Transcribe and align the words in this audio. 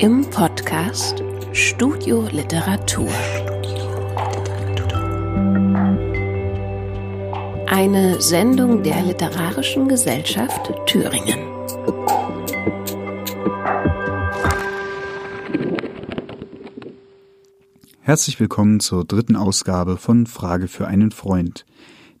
im 0.00 0.24
Podcast 0.30 1.22
Studio 1.52 2.26
Literatur. 2.32 3.10
Eine 7.66 8.18
Sendung 8.18 8.82
der 8.82 9.02
Literarischen 9.02 9.88
Gesellschaft 9.88 10.72
Thüringen. 10.86 11.40
Herzlich 18.00 18.40
willkommen 18.40 18.80
zur 18.80 19.04
dritten 19.04 19.36
Ausgabe 19.36 19.98
von 19.98 20.26
Frage 20.26 20.68
für 20.68 20.88
einen 20.88 21.10
Freund, 21.10 21.66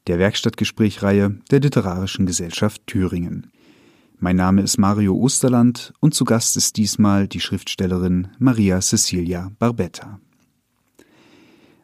der 0.06 0.18
Werkstattgesprächreihe 0.18 1.38
der 1.50 1.60
Literarischen 1.60 2.26
Gesellschaft 2.26 2.86
Thüringen. 2.86 3.50
Mein 4.22 4.36
Name 4.36 4.60
ist 4.60 4.76
Mario 4.76 5.16
Osterland 5.16 5.94
und 6.00 6.12
zu 6.12 6.26
Gast 6.26 6.54
ist 6.58 6.76
diesmal 6.76 7.26
die 7.26 7.40
Schriftstellerin 7.40 8.28
Maria 8.38 8.78
Cecilia 8.82 9.50
Barbetta. 9.58 10.20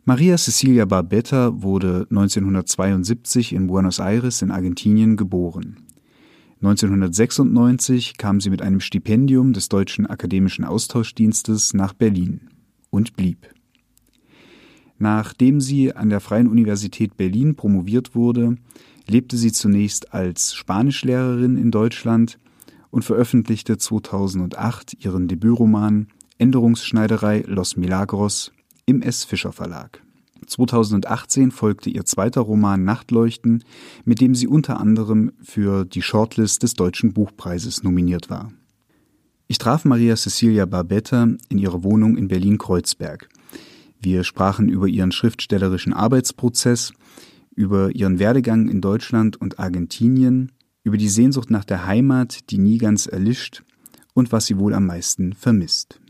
Maria 0.04 0.36
Cecilia 0.36 0.84
Barbetta 0.84 1.62
wurde 1.62 2.06
1972 2.10 3.54
in 3.54 3.68
Buenos 3.68 4.00
Aires 4.00 4.42
in 4.42 4.50
Argentinien 4.50 5.16
geboren. 5.16 5.78
1996 6.56 8.18
kam 8.18 8.42
sie 8.42 8.50
mit 8.50 8.60
einem 8.60 8.80
Stipendium 8.80 9.55
des 9.55 9.70
Deutschen 9.70 10.06
Akademischen 10.06 10.66
Austauschdienstes 10.66 11.72
nach 11.72 11.94
Berlin 11.94 12.50
und 12.91 13.16
blieb. 13.16 13.48
Nachdem 14.98 15.62
sie 15.62 15.94
an 15.96 16.10
der 16.10 16.20
Freien 16.20 16.48
Universität 16.48 17.16
Berlin 17.16 17.56
promoviert 17.56 18.14
wurde, 18.14 18.56
lebte 19.09 19.37
sie 19.37 19.52
zunächst 19.52 20.12
als 20.12 20.55
Spanischlehrerin 20.55 21.56
in 21.56 21.70
Deutschland 21.70 22.38
und 22.91 23.05
veröffentlichte 23.05 23.78
2008 23.78 25.05
ihren 25.05 25.28
Debütroman 25.28 26.08
Änderungsschneiderei 26.39 27.45
Los 27.47 27.77
Milagros 27.77 28.53
im 28.84 29.03
S. 29.03 29.25
Fischer 29.25 29.53
Verlag. 29.53 30.03
2018 30.47 31.50
folgte 31.50 31.91
ihr 31.91 32.05
zweiter 32.05 32.42
Roman 32.42 32.84
Nachtleuchten, 32.84 33.64
mit 34.05 34.20
dem 34.20 34.34
sie 34.34 34.47
unter 34.47 34.78
anderem 34.78 35.33
für 35.42 35.84
die 35.84 36.02
Shortlist 36.02 36.62
des 36.62 36.75
Deutschen 36.75 37.12
Buchpreises 37.12 37.83
nominiert 37.83 38.30
war. 38.30 38.52
Ich 39.48 39.58
traf 39.58 39.84
Maria 39.84 40.17
Cecilia 40.17 40.67
Barbetta 40.67 41.28
in 41.48 41.58
ihrer 41.58 41.83
Wohnung 41.83 42.17
in 42.17 42.28
Berlin-Kreuzberg. 42.28 43.28
Wir 44.00 44.25
sprachen 44.25 44.69
über 44.69 44.86
ihren 44.89 45.12
schriftstellerischen 45.12 45.92
Arbeitsprozess, 45.92 46.92
über 47.56 47.90
ihren 47.94 48.20
Werdegang 48.20 48.68
in 48.68 48.80
Deutschland 48.80 49.40
und 49.40 49.58
Argentinien, 49.58 50.52
über 50.84 50.98
die 50.98 51.08
Sehnsucht 51.08 51.50
nach 51.50 51.64
der 51.64 51.86
Heimat, 51.86 52.50
die 52.50 52.58
nie 52.58 52.78
ganz 52.78 53.06
erlischt 53.06 53.64
und 54.14 54.30
was 54.30 54.46
sie 54.46 54.58
wohl 54.58 54.74
am 54.74 54.86
meisten 54.86 55.32
vermisst. 55.32 56.00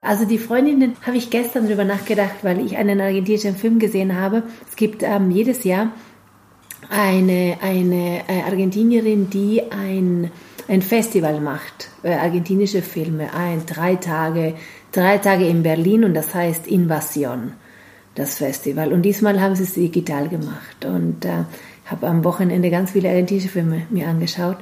Also 0.00 0.24
die 0.24 0.38
Freundinnen 0.38 0.94
habe 1.04 1.16
ich 1.16 1.30
gestern 1.30 1.64
darüber 1.64 1.84
nachgedacht, 1.84 2.36
weil 2.42 2.64
ich 2.64 2.76
einen 2.76 3.00
argentinischen 3.00 3.56
Film 3.56 3.80
gesehen 3.80 4.14
habe. 4.14 4.44
Es 4.68 4.76
gibt 4.76 5.02
ähm, 5.02 5.32
jedes 5.32 5.64
Jahr 5.64 5.90
eine, 6.90 7.58
eine 7.60 8.22
äh, 8.28 8.42
Argentinierin, 8.42 9.30
die 9.30 9.62
ein, 9.70 10.30
ein 10.68 10.82
Festival 10.82 11.40
macht, 11.40 11.88
äh, 12.02 12.14
argentinische 12.14 12.82
Filme, 12.82 13.32
ein, 13.34 13.64
drei 13.66 13.96
Tage, 13.96 14.54
drei 14.92 15.18
Tage 15.18 15.46
in 15.46 15.62
Berlin 15.62 16.04
und 16.04 16.14
das 16.14 16.34
heißt 16.34 16.66
Invasion, 16.66 17.52
das 18.14 18.36
Festival. 18.36 18.92
Und 18.92 19.02
diesmal 19.02 19.40
haben 19.40 19.56
sie 19.56 19.64
es 19.64 19.74
digital 19.74 20.28
gemacht 20.28 20.84
und 20.84 21.24
äh, 21.24 21.44
habe 21.86 22.06
am 22.06 22.24
Wochenende 22.24 22.70
ganz 22.70 22.92
viele 22.92 23.08
argentinische 23.08 23.48
Filme 23.48 23.82
mir 23.90 24.08
angeschaut. 24.08 24.58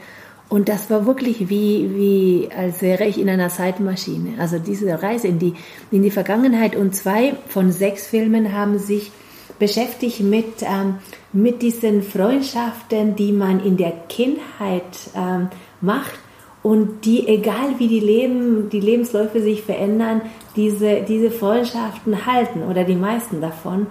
Und 0.49 0.69
das 0.69 0.91
war 0.91 1.07
wirklich 1.07 1.49
wie, 1.49 1.91
wie, 1.95 2.49
als 2.57 2.83
wäre 2.83 3.07
ich 3.07 3.19
in 3.19 3.29
einer 3.29 3.49
Zeitmaschine. 3.49 4.35
Also 4.39 4.59
diese 4.59 5.03
Reise 5.03 5.27
in 5.27 5.39
die, 5.39 5.55
in 5.91 6.03
die 6.03 6.11
Vergangenheit. 6.11 6.77
Und 6.77 6.95
zwei 6.95 7.35
von 7.49 7.73
sechs 7.73 8.07
Filmen 8.07 8.53
haben 8.53 8.79
sich 8.79 9.11
beschäftigt 9.59 10.21
mit, 10.21 10.63
ähm, 10.63 10.97
mit 11.33 11.63
diesen 11.63 12.03
Freundschaften, 12.03 13.17
die 13.17 13.33
man 13.33 13.65
in 13.65 13.77
der 13.77 13.93
Kindheit 14.09 15.11
ähm, 15.17 15.49
macht 15.81 16.19
und 16.63 17.05
die, 17.05 17.29
egal 17.29 17.79
wie 17.79 17.89
die 17.89 18.01
Leben, 18.01 18.71
die 18.71 18.81
Lebensläufe 18.81 19.43
sich 19.43 19.63
verändern, 19.63 20.23
diese, 20.57 21.03
diese 21.03 21.31
Freundschaften 21.31 22.27
halten 22.27 22.63
oder 22.63 22.85
die 22.85 22.97
meisten 22.97 23.41
davon. 23.41 23.87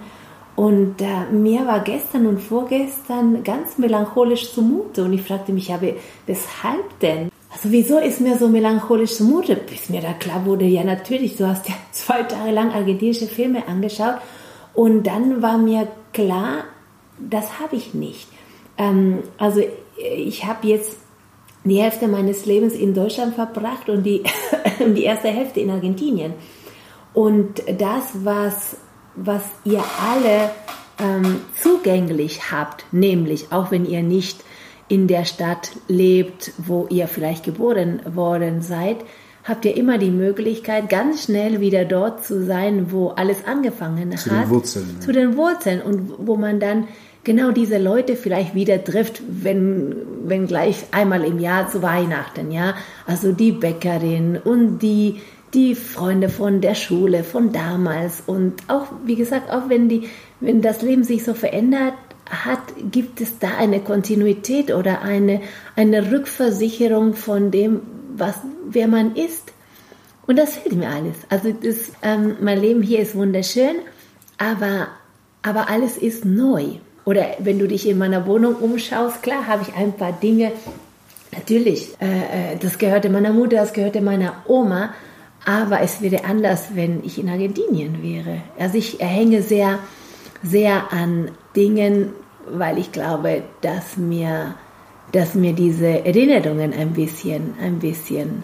Und 0.56 1.00
äh, 1.00 1.32
mir 1.32 1.66
war 1.66 1.80
gestern 1.80 2.26
und 2.26 2.40
vorgestern 2.40 3.42
ganz 3.42 3.78
melancholisch 3.78 4.52
zumute 4.52 5.04
und 5.04 5.12
ich 5.12 5.22
fragte 5.22 5.52
mich, 5.52 5.68
ja, 5.68 5.80
weshalb 6.26 7.00
denn? 7.00 7.30
Also 7.52 7.70
wieso 7.70 7.98
ist 7.98 8.20
mir 8.20 8.36
so 8.38 8.48
melancholisch 8.48 9.14
zumute? 9.14 9.56
Bis 9.56 9.88
mir 9.88 10.00
da 10.00 10.12
klar 10.12 10.44
wurde, 10.44 10.64
ja 10.64 10.84
natürlich, 10.84 11.36
du 11.36 11.46
hast 11.46 11.68
ja 11.68 11.74
zwei 11.92 12.22
Tage 12.24 12.50
lang 12.50 12.72
argentinische 12.72 13.26
Filme 13.26 13.66
angeschaut 13.68 14.16
und 14.74 15.04
dann 15.04 15.42
war 15.42 15.58
mir 15.58 15.88
klar, 16.12 16.64
das 17.18 17.60
habe 17.60 17.76
ich 17.76 17.94
nicht. 17.94 18.28
Ähm, 18.76 19.20
also 19.38 19.62
ich 19.96 20.44
habe 20.44 20.66
jetzt 20.66 20.96
die 21.64 21.80
Hälfte 21.80 22.08
meines 22.08 22.44
Lebens 22.46 22.74
in 22.74 22.92
Deutschland 22.94 23.34
verbracht 23.34 23.88
und 23.88 24.02
die, 24.02 24.22
die 24.80 25.04
erste 25.04 25.28
Hälfte 25.28 25.60
in 25.60 25.70
Argentinien. 25.70 26.34
Und 27.14 27.62
das, 27.78 28.24
was, 28.24 28.76
was 29.14 29.42
ihr 29.64 29.82
alle 30.00 30.50
ähm, 31.00 31.40
zugänglich 31.60 32.50
habt, 32.50 32.84
nämlich 32.92 33.52
auch 33.52 33.70
wenn 33.70 33.86
ihr 33.86 34.02
nicht 34.02 34.44
in 34.88 35.06
der 35.06 35.24
Stadt 35.24 35.70
lebt, 35.88 36.52
wo 36.58 36.86
ihr 36.90 37.08
vielleicht 37.08 37.44
geboren 37.44 38.02
worden 38.14 38.60
seid, 38.60 38.98
habt 39.44 39.64
ihr 39.66 39.76
immer 39.76 39.98
die 39.98 40.10
Möglichkeit, 40.10 40.88
ganz 40.88 41.24
schnell 41.24 41.60
wieder 41.60 41.84
dort 41.84 42.24
zu 42.24 42.44
sein, 42.44 42.90
wo 42.90 43.08
alles 43.08 43.44
angefangen 43.46 44.16
zu 44.16 44.30
hat. 44.30 44.44
Zu 44.44 44.48
den 44.48 44.50
Wurzeln. 44.50 45.00
Zu 45.00 45.12
den 45.12 45.36
Wurzeln 45.36 45.82
und 45.82 46.12
wo 46.18 46.36
man 46.36 46.60
dann 46.60 46.88
genau 47.24 47.50
diese 47.50 47.78
Leute 47.78 48.16
vielleicht 48.16 48.54
wieder 48.54 48.82
trifft, 48.82 49.22
wenn, 49.28 49.96
wenn 50.24 50.46
gleich 50.46 50.84
einmal 50.92 51.24
im 51.24 51.38
Jahr 51.38 51.68
zu 51.70 51.82
Weihnachten, 51.82 52.50
ja. 52.50 52.74
Also 53.06 53.32
die 53.32 53.52
Bäckerin 53.52 54.38
und 54.42 54.78
die, 54.78 55.20
die 55.52 55.74
Freunde 55.74 56.28
von 56.28 56.60
der 56.60 56.74
Schule, 56.74 57.24
von 57.24 57.52
damals 57.52 58.22
und 58.26 58.54
auch, 58.68 58.86
wie 59.04 59.16
gesagt, 59.16 59.50
auch 59.50 59.68
wenn 59.68 59.88
die, 59.88 60.08
wenn 60.40 60.62
das 60.62 60.82
Leben 60.82 61.04
sich 61.04 61.24
so 61.24 61.34
verändert, 61.34 61.94
hat, 62.30 62.60
gibt 62.90 63.20
es 63.20 63.38
da 63.38 63.48
eine 63.58 63.80
Kontinuität 63.80 64.72
oder 64.72 65.02
eine, 65.02 65.40
eine 65.76 66.10
Rückversicherung 66.10 67.14
von 67.14 67.50
dem, 67.50 67.80
was, 68.14 68.36
wer 68.68 68.88
man 68.88 69.14
ist. 69.16 69.52
Und 70.26 70.38
das 70.38 70.56
fehlt 70.56 70.76
mir 70.76 70.88
alles. 70.88 71.16
Also 71.28 71.52
das, 71.52 71.92
ähm, 72.02 72.36
mein 72.40 72.60
Leben 72.60 72.82
hier 72.82 73.00
ist 73.00 73.14
wunderschön, 73.14 73.76
aber, 74.38 74.88
aber 75.42 75.68
alles 75.68 75.98
ist 75.98 76.24
neu. 76.24 76.78
Oder 77.04 77.26
wenn 77.38 77.58
du 77.58 77.68
dich 77.68 77.86
in 77.86 77.98
meiner 77.98 78.26
Wohnung 78.26 78.54
umschaust, 78.56 79.22
klar 79.22 79.46
habe 79.46 79.62
ich 79.62 79.74
ein 79.74 79.92
paar 79.92 80.12
Dinge, 80.12 80.52
natürlich, 81.32 81.94
äh, 82.00 82.52
äh, 82.52 82.56
das 82.58 82.78
gehörte 82.78 83.10
meiner 83.10 83.32
Mutter, 83.32 83.56
das 83.56 83.74
gehörte 83.74 84.00
meiner 84.00 84.36
Oma, 84.46 84.94
aber 85.44 85.80
es 85.82 86.00
wäre 86.00 86.24
anders, 86.24 86.68
wenn 86.74 87.04
ich 87.04 87.18
in 87.18 87.28
Argentinien 87.28 88.02
wäre. 88.02 88.42
Also 88.58 88.78
ich 88.78 88.98
hänge 89.00 89.42
sehr, 89.42 89.78
sehr 90.42 90.90
an 90.92 91.30
Dingen, 91.54 92.12
weil 92.48 92.78
ich 92.78 92.92
glaube, 92.92 93.42
dass 93.60 93.98
mir 93.98 94.54
dass 95.14 95.34
mir 95.34 95.52
diese 95.52 96.04
Erinnerungen 96.04 96.72
ein 96.72 96.92
bisschen, 96.92 97.54
ein 97.60 97.78
bisschen 97.78 98.42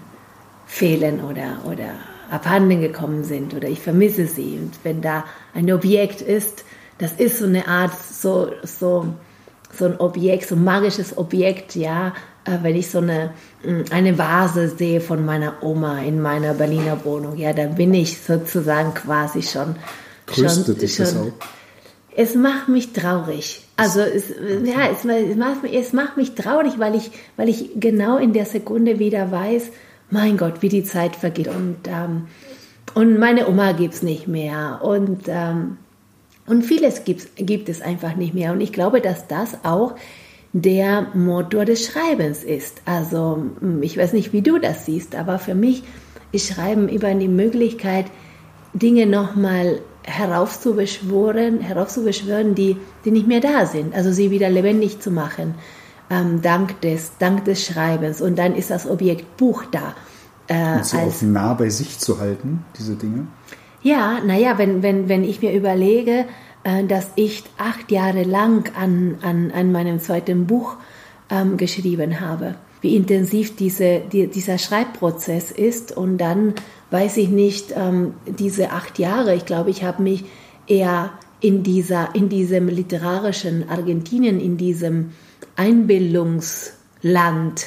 fehlen 0.67 1.21
oder, 1.21 1.63
oder 1.67 1.91
abhanden 2.31 2.81
gekommen 2.81 3.25
sind 3.25 3.55
oder 3.55 3.69
ich 3.69 3.81
vermisse 3.81 4.27
sie. 4.27 4.57
Und 4.63 4.73
wenn 4.85 5.03
da 5.03 5.25
ein 5.53 5.71
Objekt 5.73 6.21
ist, 6.21 6.65
das 6.99 7.13
ist 7.15 7.39
so 7.39 7.47
eine 7.47 7.67
Art, 7.67 7.91
so, 7.99 8.53
so, 8.63 9.15
so 9.77 9.85
ein 9.85 9.99
Objekt, 9.99 10.47
so 10.47 10.55
ein 10.55 10.63
magisches 10.63 11.19
Objekt, 11.19 11.75
ja, 11.75 12.15
äh, 12.45 12.59
wenn 12.63 12.77
ich 12.77 12.89
so 12.89 12.99
eine, 12.99 13.31
mm, 13.65 13.91
eine 13.91 14.17
Vase 14.17 14.69
sehe 14.69 15.01
von 15.01 15.25
meiner 15.25 15.63
Oma 15.63 16.01
in 16.03 16.23
meiner 16.23 16.55
Berliner 16.55 17.05
Wohnung, 17.05 17.37
ja, 17.37 17.53
dann 17.53 17.75
bin 17.75 17.93
ich 17.95 18.17
sozusagen 18.21 18.95
quasi 18.95 19.43
schon. 19.43 19.75
Tröstet 20.27 20.79
schon, 20.79 20.89
schon, 20.89 21.05
das 21.05 21.17
auch? 21.17 21.60
Es 22.21 22.35
macht 22.35 22.69
mich 22.69 22.93
traurig. 22.93 23.63
Also 23.79 24.01
es, 24.01 24.29
ja, 24.29 24.91
es, 24.91 25.07
es, 25.07 25.37
macht, 25.37 25.65
es 25.65 25.95
macht 25.95 26.19
mich 26.19 26.35
traurig, 26.35 26.75
weil 26.77 26.95
ich, 26.95 27.11
weil 27.39 27.49
ich 27.49 27.71
genau 27.77 28.19
in 28.19 28.35
der 28.35 28.45
Sekunde 28.45 28.99
wieder 28.99 29.31
weiß, 29.31 29.71
mein 30.11 30.37
Gott, 30.37 30.61
wie 30.61 30.69
die 30.69 30.85
Zeit 30.85 31.17
vergeht. 31.17 31.49
Und, 31.49 31.79
ähm, 31.87 32.27
und 32.93 33.19
meine 33.19 33.49
Oma 33.49 33.73
gibt 33.73 33.95
es 33.95 34.03
nicht 34.03 34.29
mehr. 34.29 34.81
Und, 34.83 35.29
ähm, 35.29 35.79
und 36.47 36.63
vieles 36.63 37.05
gibt's, 37.05 37.27
gibt 37.37 37.71
es 37.71 37.81
einfach 37.81 38.17
nicht 38.17 38.35
mehr. 38.35 38.53
Und 38.53 38.61
ich 38.61 38.75
glaube, 38.75 39.01
dass 39.01 39.27
das 39.27 39.65
auch 39.65 39.95
der 40.53 41.07
Motor 41.15 41.65
des 41.65 41.87
Schreibens 41.87 42.45
ist. 42.45 42.83
Also 42.85 43.45
ich 43.81 43.97
weiß 43.97 44.13
nicht, 44.13 44.35
wie 44.35 44.43
du 44.43 44.59
das 44.59 44.85
siehst, 44.85 45.15
aber 45.15 45.39
für 45.39 45.55
mich 45.55 45.85
ist 46.33 46.53
Schreiben 46.53 46.91
immer 46.91 47.15
die 47.15 47.29
Möglichkeit, 47.29 48.05
Dinge 48.75 49.07
nochmal 49.07 49.81
heraufzubeschwören, 50.05 51.61
heraufzubeschwören 51.61 52.55
die, 52.55 52.77
die 53.05 53.11
nicht 53.11 53.27
mehr 53.27 53.41
da 53.41 53.67
sind, 53.67 53.95
also 53.95 54.13
sie 54.13 54.31
wieder 54.31 54.49
lebendig 54.49 55.01
zu 55.01 55.11
machen, 55.11 55.55
ähm, 56.11 56.43
dank, 56.43 56.81
des, 56.81 57.13
dank 57.19 57.45
des 57.45 57.65
Schreibens. 57.65 58.21
Und 58.21 58.39
dann 58.39 58.55
ist 58.55 58.71
das 58.71 58.89
Objekt 58.89 59.37
Buch 59.37 59.65
da. 59.71 59.95
Äh, 60.49 60.77
Und 60.77 60.87
sie 60.87 60.99
als, 60.99 61.19
auch 61.19 61.23
nah 61.23 61.55
bei 61.55 61.69
sich 61.69 61.99
zu 61.99 62.19
halten, 62.19 62.65
diese 62.79 62.95
Dinge? 62.95 63.27
Ja, 63.83 64.21
naja, 64.25 64.59
wenn, 64.59 64.83
wenn, 64.83 65.09
wenn 65.09 65.25
ich 65.25 65.41
mir 65.41 65.53
überlege, 65.53 66.27
äh, 66.65 66.85
dass 66.85 67.11
ich 67.15 67.45
acht 67.57 67.91
Jahre 67.91 68.25
lang 68.25 68.71
an, 68.77 69.19
an, 69.23 69.51
an 69.53 69.73
meinem 69.73 70.01
zweiten 70.01 70.47
Buch 70.47 70.77
ähm, 71.31 71.57
geschrieben 71.57 72.21
habe, 72.21 72.57
wie 72.81 72.97
intensiv 72.97 73.57
diese, 73.57 74.01
die, 74.13 74.27
dieser 74.27 74.59
Schreibprozess 74.59 75.51
ist 75.51 75.97
und 75.97 76.19
dann 76.19 76.55
weiß 76.91 77.17
ich 77.19 77.29
nicht, 77.29 77.73
ähm, 77.77 78.15
diese 78.27 78.71
acht 78.71 78.99
Jahre, 78.99 79.35
ich 79.35 79.47
glaube, 79.47 79.71
ich 79.71 79.85
habe 79.85 80.03
mich 80.03 80.25
eher 80.67 81.11
in, 81.41 81.63
dieser, 81.63 82.15
in 82.15 82.29
diesem 82.29 82.69
literarischen 82.69 83.69
Argentinien, 83.69 84.41
in 84.41 84.57
diesem 84.57 85.13
Einbildungsland 85.57 87.67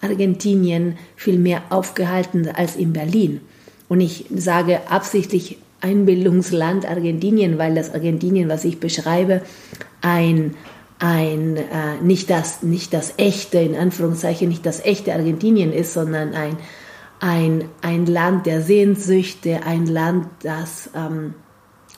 Argentinien 0.00 0.98
viel 1.16 1.38
mehr 1.38 1.62
aufgehalten 1.70 2.48
als 2.48 2.76
in 2.76 2.92
Berlin. 2.92 3.40
Und 3.88 4.00
ich 4.00 4.26
sage 4.34 4.90
absichtlich 4.90 5.58
Einbildungsland 5.80 6.88
Argentinien, 6.88 7.58
weil 7.58 7.74
das 7.74 7.92
Argentinien, 7.92 8.48
was 8.48 8.64
ich 8.64 8.80
beschreibe, 8.80 9.42
ein, 10.00 10.54
ein 10.98 11.56
äh, 11.56 12.00
nicht, 12.02 12.30
das, 12.30 12.62
nicht 12.62 12.94
das 12.94 13.14
echte, 13.18 13.58
in 13.58 13.74
Anführungszeichen, 13.74 14.48
nicht 14.48 14.64
das 14.64 14.84
echte 14.84 15.12
Argentinien 15.12 15.72
ist, 15.72 15.92
sondern 15.92 16.34
ein, 16.34 16.56
ein, 17.20 17.68
ein 17.80 18.06
Land 18.06 18.46
der 18.46 18.62
Sehnsüchte, 18.62 19.62
ein 19.64 19.86
Land, 19.86 20.28
das, 20.42 20.90
ähm, 20.94 21.34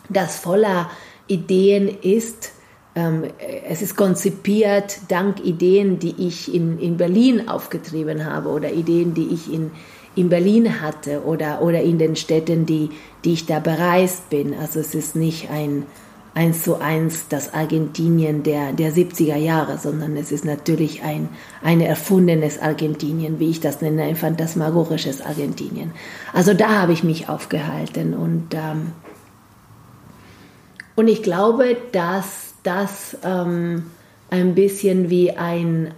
das 0.08 0.36
voller 0.36 0.90
Ideen 1.26 1.88
ist. 1.88 2.52
Ähm, 2.94 3.24
es 3.68 3.82
ist 3.82 3.96
konzipiert 3.96 5.00
dank 5.08 5.44
Ideen, 5.44 5.98
die 5.98 6.14
ich 6.28 6.54
in, 6.54 6.78
in 6.78 6.96
Berlin 6.96 7.48
aufgetrieben 7.48 8.24
habe 8.24 8.48
oder 8.48 8.72
Ideen, 8.72 9.14
die 9.14 9.28
ich 9.28 9.52
in, 9.52 9.70
in 10.14 10.28
Berlin 10.28 10.80
hatte 10.80 11.24
oder, 11.24 11.60
oder 11.62 11.82
in 11.82 11.98
den 11.98 12.16
Städten, 12.16 12.64
die, 12.64 12.90
die 13.24 13.34
ich 13.34 13.46
da 13.46 13.58
bereist 13.58 14.30
bin. 14.30 14.54
Also 14.54 14.80
es 14.80 14.94
ist 14.94 15.14
nicht 15.16 15.50
ein 15.50 15.84
eins 16.36 16.62
zu 16.62 16.78
eins 16.82 17.28
das 17.28 17.54
Argentinien 17.54 18.42
der, 18.42 18.74
der 18.74 18.92
70er 18.92 19.36
Jahre, 19.36 19.78
sondern 19.78 20.18
es 20.18 20.30
ist 20.30 20.44
natürlich 20.44 21.02
ein, 21.02 21.30
ein 21.62 21.80
erfundenes 21.80 22.60
Argentinien, 22.60 23.40
wie 23.40 23.48
ich 23.48 23.60
das 23.60 23.80
nenne, 23.80 24.02
ein 24.02 24.16
phantasmagorisches 24.16 25.22
Argentinien. 25.22 25.92
Also 26.34 26.52
da 26.52 26.82
habe 26.82 26.92
ich 26.92 27.02
mich 27.02 27.30
aufgehalten 27.30 28.12
und, 28.12 28.52
ähm, 28.52 28.92
und 30.94 31.08
ich 31.08 31.22
glaube, 31.22 31.74
dass 31.92 32.54
das 32.62 33.16
ähm, 33.24 33.84
ein 34.28 34.54
bisschen 34.54 35.08
wie 35.08 35.30
ein, 35.32 35.94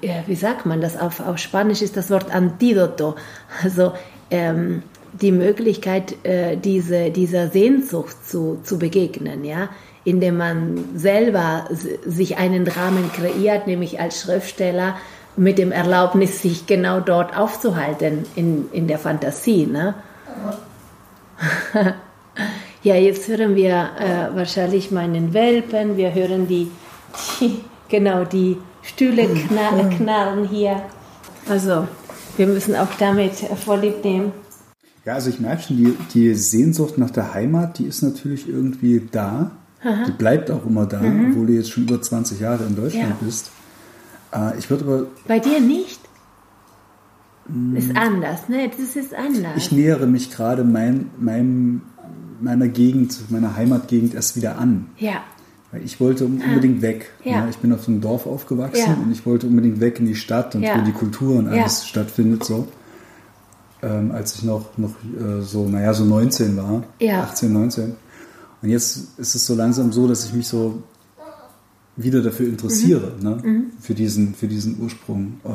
äh, 0.00 0.22
wie 0.26 0.36
sagt 0.36 0.64
man 0.64 0.80
das, 0.80 0.98
auf, 0.98 1.20
auf 1.20 1.36
Spanisch 1.36 1.82
ist 1.82 1.98
das 1.98 2.10
Wort 2.10 2.34
Antidoto, 2.34 3.14
also 3.62 3.92
ähm, 4.30 4.82
die 5.20 5.32
Möglichkeit, 5.32 6.24
äh, 6.24 6.56
diese, 6.56 7.10
dieser 7.10 7.48
Sehnsucht 7.48 8.26
zu, 8.26 8.58
zu 8.62 8.78
begegnen, 8.78 9.44
ja, 9.44 9.68
indem 10.04 10.36
man 10.36 10.84
selber 10.94 11.68
sich 12.04 12.36
einen 12.38 12.66
Rahmen 12.66 13.10
kreiert, 13.12 13.66
nämlich 13.66 14.00
als 14.00 14.20
Schriftsteller 14.20 14.96
mit 15.36 15.58
dem 15.58 15.72
Erlaubnis, 15.72 16.42
sich 16.42 16.66
genau 16.66 17.00
dort 17.00 17.36
aufzuhalten 17.36 18.24
in, 18.36 18.68
in 18.72 18.88
der 18.88 18.98
Fantasie. 18.98 19.66
Ne? 19.66 19.94
ja, 22.82 22.94
jetzt 22.94 23.28
hören 23.28 23.54
wir 23.54 23.90
äh, 23.98 24.36
wahrscheinlich 24.36 24.90
meinen 24.90 25.34
Welpen, 25.34 25.96
wir 25.96 26.14
hören 26.14 26.46
die, 26.46 26.70
die 27.40 27.60
genau 27.88 28.24
die 28.24 28.56
Stühle 28.82 29.26
knar 29.28 29.90
knarren 29.90 30.48
hier. 30.48 30.82
Also, 31.48 31.86
wir 32.36 32.46
müssen 32.46 32.76
auch 32.76 32.94
damit 32.98 33.34
vorlieb 33.64 34.04
nehmen. 34.04 34.32
Ja, 35.06 35.14
also 35.14 35.30
ich 35.30 35.38
merke 35.38 35.62
schon, 35.62 35.76
die, 35.76 35.96
die 36.12 36.34
Sehnsucht 36.34 36.98
nach 36.98 37.10
der 37.10 37.32
Heimat, 37.32 37.78
die 37.78 37.84
ist 37.84 38.02
natürlich 38.02 38.48
irgendwie 38.48 39.06
da. 39.10 39.52
Aha. 39.80 40.04
Die 40.04 40.10
bleibt 40.10 40.50
auch 40.50 40.66
immer 40.66 40.84
da, 40.84 41.00
mhm. 41.00 41.30
obwohl 41.30 41.46
du 41.46 41.52
jetzt 41.52 41.70
schon 41.70 41.84
über 41.84 42.02
20 42.02 42.40
Jahre 42.40 42.64
in 42.64 42.74
Deutschland 42.74 43.10
ja. 43.10 43.16
bist. 43.20 43.52
Äh, 44.34 44.58
ich 44.58 44.68
würde 44.68 44.84
aber. 44.84 45.06
Bei 45.28 45.38
dir 45.38 45.60
nicht? 45.60 46.00
Hm. 47.46 47.76
Ist 47.76 47.96
anders, 47.96 48.48
ne? 48.48 48.68
Das 48.68 48.96
ist 48.96 49.14
anders. 49.14 49.52
Ich 49.56 49.70
nähere 49.70 50.08
mich 50.08 50.32
gerade 50.32 50.64
mein, 50.64 51.10
mein, 51.20 51.82
meiner 52.40 52.66
Gegend, 52.66 53.30
meiner 53.30 53.54
Heimatgegend 53.54 54.12
erst 54.12 54.34
wieder 54.34 54.58
an. 54.58 54.86
Ja. 54.98 55.22
Weil 55.70 55.84
ich 55.84 56.00
wollte 56.00 56.24
ah. 56.24 56.48
unbedingt 56.48 56.82
weg. 56.82 57.12
Ja. 57.22 57.32
ja. 57.32 57.48
ich 57.48 57.58
bin 57.58 57.72
auf 57.72 57.84
so 57.84 57.92
einem 57.92 58.00
Dorf 58.00 58.26
aufgewachsen 58.26 58.96
und 59.04 59.12
ich 59.12 59.24
wollte 59.24 59.46
unbedingt 59.46 59.78
weg 59.78 60.00
in 60.00 60.06
die 60.06 60.16
Stadt 60.16 60.56
und 60.56 60.62
wo 60.62 60.84
die 60.84 60.90
Kultur 60.90 61.36
und 61.36 61.46
alles 61.46 61.86
stattfindet 61.86 62.42
so 62.42 62.66
ähm, 63.82 64.12
als 64.12 64.36
ich 64.36 64.42
noch, 64.42 64.76
noch 64.76 64.90
äh, 64.90 65.42
so, 65.42 65.68
naja, 65.68 65.92
so 65.94 66.04
19 66.04 66.56
war. 66.56 66.82
Ja. 66.98 67.22
18, 67.22 67.52
19. 67.52 67.96
Und 68.62 68.68
jetzt 68.68 69.18
ist 69.18 69.34
es 69.34 69.46
so 69.46 69.54
langsam 69.54 69.92
so, 69.92 70.08
dass 70.08 70.24
ich 70.24 70.32
mich 70.32 70.48
so 70.48 70.82
wieder 71.96 72.22
dafür 72.22 72.46
interessiere, 72.46 73.12
mhm. 73.18 73.22
Ne? 73.22 73.38
Mhm. 73.42 73.66
Für, 73.80 73.94
diesen, 73.94 74.34
für 74.34 74.48
diesen 74.48 74.80
Ursprung. 74.80 75.40
Äh, 75.44 75.48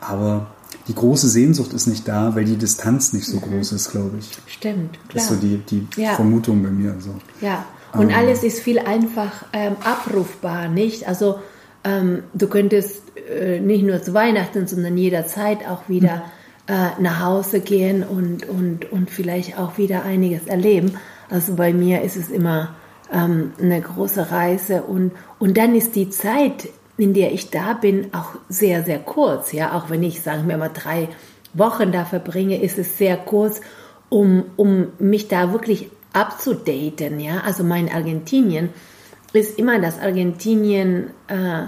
aber 0.00 0.48
die 0.88 0.94
große 0.94 1.28
Sehnsucht 1.28 1.72
ist 1.72 1.86
nicht 1.86 2.06
da, 2.06 2.34
weil 2.34 2.44
die 2.44 2.56
Distanz 2.56 3.12
nicht 3.12 3.26
so 3.26 3.38
mhm. 3.38 3.42
groß 3.42 3.72
ist, 3.72 3.90
glaube 3.90 4.18
ich. 4.18 4.30
Stimmt, 4.46 4.92
klar. 4.92 5.14
Das 5.14 5.22
ist 5.24 5.28
so 5.30 5.34
die, 5.36 5.58
die 5.58 5.86
ja. 5.96 6.14
Vermutung 6.14 6.62
bei 6.62 6.70
mir. 6.70 6.96
So. 7.00 7.14
Ja, 7.40 7.64
und 7.92 8.10
ähm, 8.10 8.16
alles 8.16 8.42
ist 8.42 8.60
viel 8.60 8.78
einfach 8.78 9.46
ähm, 9.52 9.76
abrufbar, 9.82 10.68
nicht? 10.68 11.08
Also 11.08 11.38
ähm, 11.84 12.24
du 12.34 12.48
könntest 12.48 13.02
äh, 13.28 13.60
nicht 13.60 13.84
nur 13.84 14.02
zu 14.02 14.14
Weihnachten, 14.14 14.66
sondern 14.66 14.96
jederzeit 14.96 15.66
auch 15.66 15.88
wieder 15.88 16.24
äh, 16.66 17.00
nach 17.00 17.20
Hause 17.20 17.60
gehen 17.60 18.02
und, 18.02 18.48
und, 18.48 18.90
und 18.90 19.10
vielleicht 19.10 19.58
auch 19.58 19.78
wieder 19.78 20.04
einiges 20.04 20.46
erleben. 20.46 20.96
Also 21.28 21.54
bei 21.54 21.72
mir 21.72 22.02
ist 22.02 22.16
es 22.16 22.30
immer 22.30 22.74
ähm, 23.12 23.52
eine 23.60 23.80
große 23.80 24.30
Reise 24.30 24.82
und, 24.82 25.12
und 25.38 25.56
dann 25.56 25.74
ist 25.74 25.94
die 25.94 26.10
Zeit, 26.10 26.68
in 26.96 27.12
der 27.12 27.32
ich 27.32 27.50
da 27.50 27.74
bin, 27.74 28.14
auch 28.14 28.36
sehr, 28.48 28.82
sehr 28.82 28.98
kurz. 28.98 29.52
Ja, 29.52 29.76
auch 29.76 29.90
wenn 29.90 30.02
ich, 30.02 30.22
sagen 30.22 30.48
wir 30.48 30.56
mal, 30.56 30.70
drei 30.72 31.08
Wochen 31.52 31.92
da 31.92 32.04
verbringe, 32.04 32.60
ist 32.62 32.78
es 32.78 32.98
sehr 32.98 33.16
kurz, 33.16 33.60
um, 34.08 34.44
um 34.56 34.88
mich 34.98 35.28
da 35.28 35.52
wirklich 35.52 35.90
abzudaten. 36.12 37.20
Ja, 37.20 37.42
also 37.44 37.64
mein 37.64 37.92
Argentinien 37.92 38.70
ist 39.32 39.58
immer 39.58 39.80
das 39.80 39.98
Argentinien, 39.98 41.10
äh, 41.26 41.64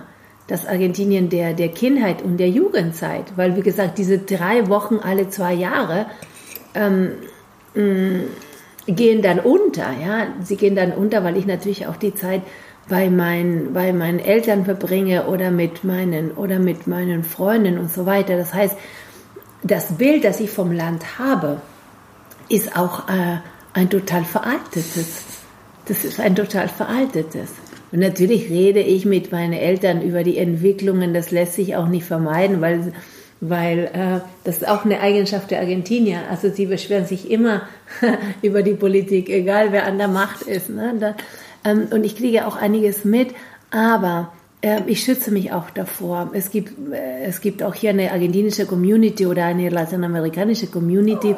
das 0.47 0.67
Argentinien 0.67 1.29
der, 1.29 1.55
der 1.55 1.69
Kindheit 1.69 2.23
und 2.23 2.39
der 2.39 2.49
Jugendzeit, 2.49 3.37
weil 3.37 3.57
wie 3.57 3.63
gesagt, 3.63 3.99
diese 3.99 4.19
drei 4.19 4.69
Wochen 4.69 4.97
alle 4.97 5.29
zwei 5.29 5.55
Jahre 5.55 6.07
ähm, 6.75 7.13
mh, 7.75 7.83
mm, 7.83 8.23
gehen 8.89 9.23
dann 9.23 9.41
unter, 9.41 9.91
ja, 10.01 10.29
sie 10.43 10.57
gehen 10.57 10.77
dann 10.77 10.93
unter, 10.93 11.25
weil 11.25 11.37
ich 11.37 11.47
natürlich 11.47 11.89
auch 11.89 11.97
die 11.97 12.15
Zeit 12.15 12.43
bei 12.89 13.11
meinen, 13.11 13.73
bei 13.73 13.93
meinen 13.93 14.21
Eltern 14.21 14.65
verbringe 14.65 15.27
oder 15.27 15.51
mit 15.51 15.83
meinen, 15.83 16.31
oder 16.33 16.61
mit 16.61 16.87
meinen 16.87 17.25
Freunden 17.25 17.79
und 17.79 17.93
so 17.93 18.07
weiter. 18.07 18.37
Das 18.37 18.55
heißt, 18.55 18.77
das 19.65 19.97
Bild, 19.97 20.25
das 20.25 20.39
ich 20.39 20.51
vom 20.51 20.71
Land 20.71 21.19
habe, 21.19 21.61
ist 22.49 22.77
auch 22.77 23.09
äh, 23.09 23.39
ein 23.73 23.91
total 23.91 24.25
veraltetes. 24.25 25.25
Das 25.87 26.05
ist 26.05 26.21
ein 26.21 26.37
total 26.37 26.69
veraltetes. 26.69 27.51
Und 27.93 28.01
natürlich 28.01 28.51
rede 28.51 28.81
ich 28.81 29.05
mit 29.05 29.33
meinen 29.33 29.53
Eltern 29.53 30.03
über 30.03 30.25
die 30.25 30.39
Entwicklungen, 30.39 31.15
das 31.15 31.31
lässt 31.31 31.55
sich 31.55 31.77
auch 31.77 31.89
nicht 31.89 32.05
vermeiden, 32.05 32.61
weil, 32.61 32.93
weil 33.41 33.91
äh, 33.93 34.21
das 34.45 34.59
ist 34.59 34.69
auch 34.69 34.85
eine 34.85 35.01
Eigenschaft 35.01 35.51
der 35.51 35.61
Argentinier. 35.61 36.21
Also 36.31 36.51
sie 36.51 36.67
beschweren 36.67 37.07
sich 37.07 37.31
immer 37.31 37.63
über 38.43 38.63
die 38.63 38.75
Politik, 38.75 39.29
egal 39.29 39.73
wer 39.73 39.87
an 39.87 39.99
der 39.99 40.09
Macht 40.09 40.43
ist. 40.43 40.69
Ne? 40.69 40.95
Da, 40.99 41.15
ähm, 41.65 41.89
und 41.91 42.05
ich 42.05 42.17
kriege 42.17 42.47
auch 42.47 42.57
einiges 42.57 43.05
mit, 43.05 43.29
aber 43.71 44.33
äh, 44.63 44.81
ich 44.87 45.05
schütze 45.05 45.31
mich 45.31 45.53
auch 45.53 45.71
davor. 45.71 46.31
Es 46.33 46.51
gibt, 46.51 46.93
äh, 46.93 47.25
es 47.25 47.41
gibt 47.41 47.63
auch 47.63 47.75
hier 47.75 47.91
eine 47.91 48.11
argentinische 48.11 48.67
Community 48.67 49.27
oder 49.27 49.45
eine 49.45 49.69
lateinamerikanische 49.69 50.67
Community, 50.67 51.37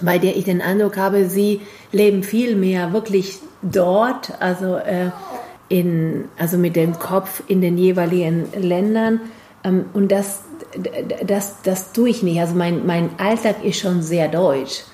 bei 0.00 0.18
der 0.18 0.36
ich 0.36 0.44
den 0.44 0.60
Eindruck 0.60 0.96
habe, 0.96 1.28
sie 1.28 1.60
leben 1.92 2.22
viel 2.24 2.56
mehr 2.56 2.92
wirklich 2.92 3.38
dort, 3.62 4.32
also 4.40 4.76
äh, 4.76 5.10
in, 5.68 6.26
also 6.38 6.58
mit 6.58 6.76
dem 6.76 6.98
Kopf 6.98 7.42
in 7.48 7.60
den 7.60 7.78
jeweiligen 7.78 8.46
Ländern. 8.54 9.20
Ähm, 9.64 9.86
und 9.92 10.12
das, 10.12 10.40
das, 11.26 11.56
das 11.62 11.92
tue 11.92 12.10
ich 12.10 12.22
nicht. 12.22 12.40
Also 12.40 12.54
mein, 12.54 12.86
mein 12.86 13.10
Alltag 13.18 13.64
ist 13.64 13.80
schon 13.80 14.02
sehr 14.02 14.28
deutsch. 14.28 14.84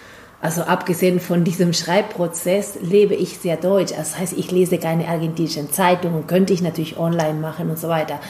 Also 0.43 0.63
abgesehen 0.63 1.21
von 1.21 1.45
diesem 1.45 1.75
Schreibprozess 1.75 2.79
lebe 2.81 3.15
ich 3.15 3.39
sehr 3.39 3.57
deutsch. 3.57 3.93
Das 3.95 4.19
heißt, 4.19 4.33
ich 4.33 4.51
lese 4.51 4.79
keine 4.79 5.07
argentinischen 5.07 5.71
Zeitungen, 5.71 6.27
könnte 6.27 6.55
ich 6.55 6.63
natürlich 6.63 6.99
online 6.99 7.39
machen 7.39 7.69
und 7.69 7.79
so 7.79 7.89
weiter. 7.89 8.21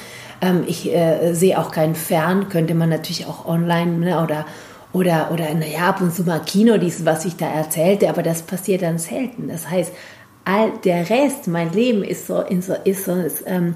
Ähm, 0.40 0.64
ich 0.66 0.92
äh, 0.92 1.35
sehe 1.35 1.59
auch 1.59 1.70
keinen 1.70 1.94
Fern, 1.94 2.49
könnte 2.49 2.75
man 2.75 2.88
natürlich 2.88 3.26
auch 3.26 3.47
online 3.47 3.92
ne, 3.99 4.23
oder, 4.23 4.44
oder, 4.92 5.30
oder 5.32 5.54
naja, 5.54 5.88
ab 5.88 6.00
und 6.00 6.12
zu 6.12 6.25
mal 6.25 6.40
Kino, 6.40 6.78
dies, 6.78 7.04
was 7.04 7.25
ich 7.25 7.37
da 7.37 7.47
erzählte, 7.47 8.09
aber 8.09 8.25
das 8.25 8.42
passiert 8.42 8.82
dann 8.82 8.99
selten. 8.99 9.47
Das 9.47 9.70
heißt, 9.70 9.92
all 10.44 10.73
der 10.85 11.11
Rest, 11.11 11.49
mein 11.49 11.73
Leben 11.73 12.02
ist 12.02 12.26
so, 12.26 12.40
ist 12.40 12.66
so, 12.66 12.75
ist 12.85 13.04
so 13.04 13.12
ist, 13.12 13.44
ähm, 13.47 13.75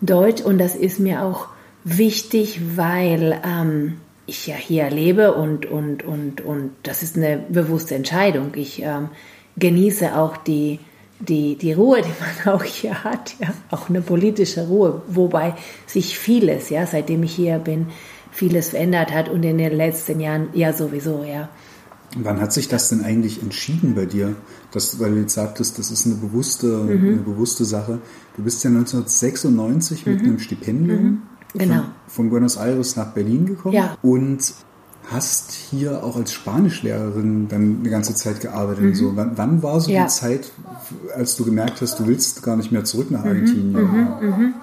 Deutsch 0.00 0.42
und 0.42 0.58
das 0.58 0.74
ist 0.74 0.98
mir 0.98 1.22
auch 1.22 1.48
wichtig, 1.84 2.60
weil 2.76 3.40
ähm, 3.44 4.00
ich 4.26 4.46
ja 4.46 4.56
hier 4.56 4.90
lebe 4.90 5.34
und, 5.34 5.66
und, 5.66 6.04
und, 6.04 6.40
und 6.40 6.72
das 6.82 7.02
ist 7.02 7.16
eine 7.16 7.38
bewusste 7.48 7.94
Entscheidung. 7.94 8.52
Ich 8.54 8.82
ähm, 8.82 9.08
genieße 9.56 10.16
auch 10.16 10.36
die, 10.36 10.80
die, 11.20 11.56
die 11.56 11.72
Ruhe, 11.72 12.02
die 12.02 12.44
man 12.44 12.54
auch 12.54 12.64
hier 12.64 13.04
hat, 13.04 13.34
ja, 13.40 13.48
auch 13.70 13.88
eine 13.88 14.00
politische 14.00 14.66
Ruhe, 14.66 15.02
wobei 15.08 15.54
sich 15.86 16.18
vieles, 16.18 16.70
ja, 16.70 16.86
seitdem 16.86 17.22
ich 17.22 17.34
hier 17.34 17.58
bin, 17.58 17.88
vieles 18.30 18.70
verändert 18.70 19.12
hat 19.12 19.28
und 19.28 19.42
in 19.42 19.58
den 19.58 19.76
letzten 19.76 20.20
Jahren 20.20 20.48
ja 20.54 20.72
sowieso, 20.72 21.24
ja. 21.24 21.48
Wann 22.16 22.40
hat 22.40 22.52
sich 22.52 22.68
das 22.68 22.90
denn 22.90 23.04
eigentlich 23.04 23.42
entschieden 23.42 23.94
bei 23.94 24.04
dir? 24.04 24.36
Das, 24.70 25.00
weil 25.00 25.12
du 25.12 25.20
jetzt 25.20 25.34
sagtest, 25.34 25.78
das 25.78 25.90
ist 25.90 26.06
eine 26.06 26.16
bewusste, 26.16 26.66
mhm. 26.66 26.90
eine 26.90 27.16
bewusste 27.16 27.64
Sache. 27.64 28.00
Du 28.36 28.42
bist 28.42 28.62
ja 28.64 28.70
1996 28.70 30.04
mhm. 30.04 30.12
mit 30.12 30.22
einem 30.22 30.38
Stipendium 30.38 31.04
mhm. 31.04 31.22
genau. 31.54 31.74
von, 31.74 31.84
von, 32.08 32.30
Buenos 32.30 32.56
Aires 32.56 32.96
nach 32.96 33.12
Berlin 33.12 33.46
gekommen 33.46 33.74
ja. 33.74 33.96
und 34.02 34.52
hast 35.10 35.52
hier 35.52 36.04
auch 36.04 36.16
als 36.16 36.32
Spanischlehrerin 36.32 37.48
dann 37.48 37.78
eine 37.80 37.90
ganze 37.90 38.14
Zeit 38.14 38.40
gearbeitet. 38.40 38.84
Mhm. 38.84 38.94
So. 38.94 39.16
Wann, 39.16 39.32
wann, 39.36 39.62
war 39.62 39.80
so 39.80 39.90
ja. 39.90 40.04
die 40.04 40.08
Zeit, 40.10 40.52
als 41.16 41.36
du 41.36 41.44
gemerkt 41.44 41.80
hast, 41.80 41.98
du 41.98 42.06
willst 42.06 42.42
gar 42.42 42.56
nicht 42.56 42.72
mehr 42.72 42.84
zurück 42.84 43.10
nach 43.10 43.24
mhm. 43.24 43.30
Argentinien? 43.30 43.72
Mhm. 43.72 44.54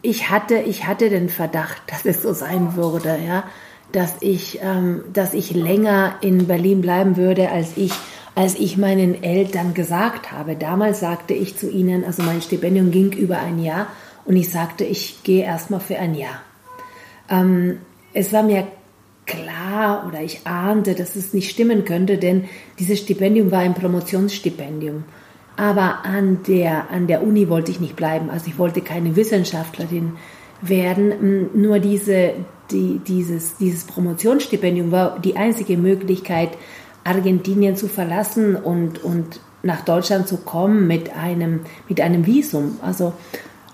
Ich 0.00 0.30
hatte, 0.30 0.56
ich 0.56 0.86
hatte 0.86 1.10
den 1.10 1.28
Verdacht, 1.28 1.82
dass 1.86 2.06
es 2.06 2.22
so 2.22 2.32
sein 2.32 2.76
würde, 2.76 3.18
ja 3.24 3.44
dass 3.92 4.16
ich, 4.20 4.60
ähm, 4.62 5.02
dass 5.12 5.34
ich 5.34 5.54
länger 5.54 6.16
in 6.20 6.46
Berlin 6.46 6.80
bleiben 6.80 7.16
würde, 7.16 7.50
als 7.50 7.76
ich, 7.76 7.92
als 8.34 8.54
ich 8.54 8.76
meinen 8.76 9.22
Eltern 9.22 9.74
gesagt 9.74 10.32
habe. 10.32 10.56
Damals 10.56 11.00
sagte 11.00 11.34
ich 11.34 11.56
zu 11.56 11.70
ihnen, 11.70 12.04
also 12.04 12.22
mein 12.22 12.42
Stipendium 12.42 12.90
ging 12.90 13.12
über 13.12 13.38
ein 13.38 13.62
Jahr 13.62 13.86
und 14.24 14.36
ich 14.36 14.50
sagte, 14.50 14.84
ich 14.84 15.22
gehe 15.22 15.44
erstmal 15.44 15.80
für 15.80 15.98
ein 15.98 16.14
Jahr. 16.14 16.42
Ähm, 17.30 17.78
es 18.12 18.32
war 18.32 18.42
mir 18.42 18.66
klar 19.26 20.06
oder 20.08 20.22
ich 20.22 20.46
ahnte, 20.46 20.94
dass 20.94 21.16
es 21.16 21.34
nicht 21.34 21.50
stimmen 21.50 21.84
könnte, 21.84 22.18
denn 22.18 22.44
dieses 22.78 22.98
Stipendium 22.98 23.50
war 23.50 23.60
ein 23.60 23.74
Promotionsstipendium. 23.74 25.04
Aber 25.56 26.04
an 26.04 26.42
der, 26.46 26.90
an 26.90 27.06
der 27.06 27.22
Uni 27.22 27.48
wollte 27.48 27.70
ich 27.70 27.80
nicht 27.80 27.96
bleiben. 27.96 28.30
Also 28.30 28.46
ich 28.46 28.58
wollte 28.58 28.80
keine 28.80 29.16
Wissenschaftlerin 29.16 30.12
werden. 30.62 31.50
Nur 31.54 31.80
diese, 31.80 32.34
die, 32.70 33.00
dieses, 33.06 33.56
dieses 33.56 33.84
Promotionsstipendium 33.84 34.90
war 34.92 35.18
die 35.18 35.36
einzige 35.36 35.76
Möglichkeit, 35.76 36.50
Argentinien 37.04 37.76
zu 37.76 37.88
verlassen 37.88 38.56
und, 38.56 39.02
und 39.02 39.40
nach 39.62 39.84
Deutschland 39.84 40.28
zu 40.28 40.38
kommen 40.38 40.86
mit 40.86 41.14
einem, 41.16 41.60
mit 41.88 42.00
einem 42.00 42.26
Visum. 42.26 42.78
Also 42.82 43.12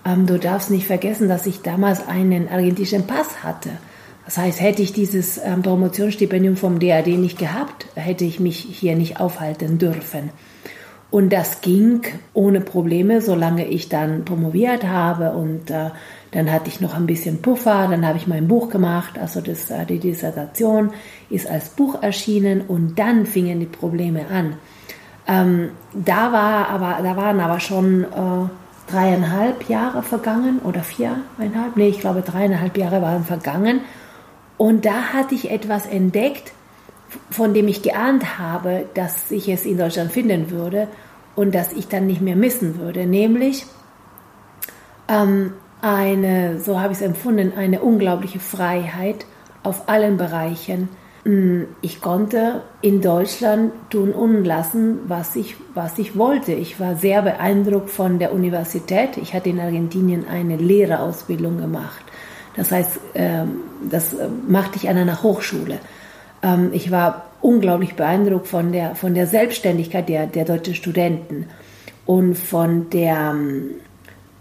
ähm, 0.05 0.25
du 0.25 0.39
darfst 0.39 0.71
nicht 0.71 0.87
vergessen, 0.87 1.27
dass 1.27 1.45
ich 1.45 1.61
damals 1.61 2.07
einen 2.07 2.47
argentinischen 2.47 3.07
Pass 3.07 3.43
hatte. 3.43 3.71
Das 4.25 4.37
heißt, 4.37 4.59
hätte 4.59 4.81
ich 4.81 4.93
dieses 4.93 5.37
ähm, 5.37 5.61
Promotionsstipendium 5.61 6.57
vom 6.57 6.79
DAD 6.79 7.07
nicht 7.07 7.37
gehabt, 7.37 7.87
hätte 7.95 8.25
ich 8.25 8.39
mich 8.39 8.57
hier 8.57 8.95
nicht 8.95 9.19
aufhalten 9.19 9.77
dürfen. 9.77 10.31
Und 11.11 11.31
das 11.31 11.61
ging 11.61 12.01
ohne 12.33 12.59
Probleme, 12.61 13.21
solange 13.21 13.67
ich 13.67 13.87
dann 13.87 14.25
promoviert 14.25 14.83
habe 14.83 15.31
und 15.31 15.69
äh, 15.69 15.91
dann 16.35 16.51
hatte 16.51 16.67
ich 16.67 16.81
noch 16.81 16.93
ein 16.95 17.05
bisschen 17.05 17.41
Puffer, 17.41 17.87
dann 17.89 18.05
habe 18.05 18.17
ich 18.17 18.27
mein 18.27 18.49
Buch 18.49 18.69
gemacht, 18.69 19.17
also 19.17 19.39
das, 19.39 19.71
äh, 19.71 19.85
die 19.85 19.99
Dissertation 19.99 20.91
ist 21.29 21.47
als 21.49 21.69
Buch 21.69 22.03
erschienen 22.03 22.59
und 22.67 22.99
dann 22.99 23.25
fingen 23.25 23.61
die 23.61 23.65
Probleme 23.65 24.25
an. 24.27 24.57
Ähm, 25.27 25.69
da, 25.93 26.33
war 26.33 26.67
aber, 26.67 27.01
da 27.01 27.15
waren 27.15 27.39
aber 27.39 27.61
schon 27.61 28.03
äh, 28.03 28.91
dreieinhalb 28.91 29.69
Jahre 29.69 30.03
vergangen 30.03 30.59
oder 30.65 30.83
viereinhalb, 30.83 31.77
nee, 31.77 31.87
ich 31.87 32.01
glaube 32.01 32.21
dreieinhalb 32.21 32.77
Jahre 32.77 33.01
waren 33.01 33.23
vergangen. 33.23 33.79
Und 34.57 34.83
da 34.83 35.13
hatte 35.13 35.35
ich 35.35 35.51
etwas 35.51 35.85
entdeckt, 35.85 36.51
von 37.31 37.53
dem 37.53 37.69
ich 37.69 37.81
geahnt 37.81 38.37
habe, 38.39 38.87
dass 38.93 39.31
ich 39.31 39.47
es 39.47 39.65
in 39.65 39.77
Deutschland 39.77 40.11
finden 40.11 40.51
würde 40.51 40.89
und 41.37 41.55
dass 41.55 41.71
ich 41.71 41.87
dann 41.87 42.07
nicht 42.07 42.19
mehr 42.19 42.35
missen 42.35 42.77
würde, 42.77 43.05
nämlich 43.05 43.65
ähm, 45.07 45.53
eine, 45.85 46.59
so 46.59 46.79
habe 46.81 46.93
ich 46.93 46.99
es 46.99 47.05
empfunden, 47.05 47.53
eine 47.55 47.81
unglaubliche 47.81 48.39
Freiheit 48.39 49.27
auf 49.61 49.87
allen 49.87 50.17
Bereichen. 50.17 50.89
Mm, 51.25 51.65
ich 51.81 52.01
konnte 52.01 52.63
in 52.81 53.01
Deutschland 53.01 53.71
tun 53.91 54.11
und 54.11 54.45
lassen, 54.45 55.01
was 55.07 55.35
ich, 55.35 55.55
was 55.75 55.99
ich 55.99 56.17
wollte. 56.17 56.53
Ich 56.53 56.79
war 56.79 56.95
sehr 56.95 57.21
beeindruckt 57.21 57.91
von 57.91 58.17
der 58.17 58.33
Universität. 58.33 59.17
Ich 59.17 59.35
hatte 59.35 59.49
in 59.49 59.59
Argentinien 59.59 60.27
eine 60.27 60.57
Lehrerausbildung 60.57 61.59
gemacht. 61.59 62.03
Das 62.55 62.71
heißt, 62.71 62.99
ähm, 63.13 63.59
das 63.87 64.15
äh, 64.15 64.27
machte 64.47 64.77
ich 64.77 64.89
an 64.89 64.97
einer 64.97 65.21
Hochschule. 65.21 65.77
Ähm, 66.41 66.71
ich 66.73 66.89
war 66.89 67.25
unglaublich 67.41 67.93
beeindruckt 67.93 68.47
von 68.47 68.71
der, 68.71 68.95
von 68.95 69.13
der 69.13 69.27
Selbstständigkeit 69.27 70.09
der, 70.09 70.25
der 70.25 70.45
deutschen 70.45 70.73
Studenten 70.73 71.45
und 72.07 72.33
von 72.35 72.89
der, 72.89 73.33
ähm, 73.35 73.69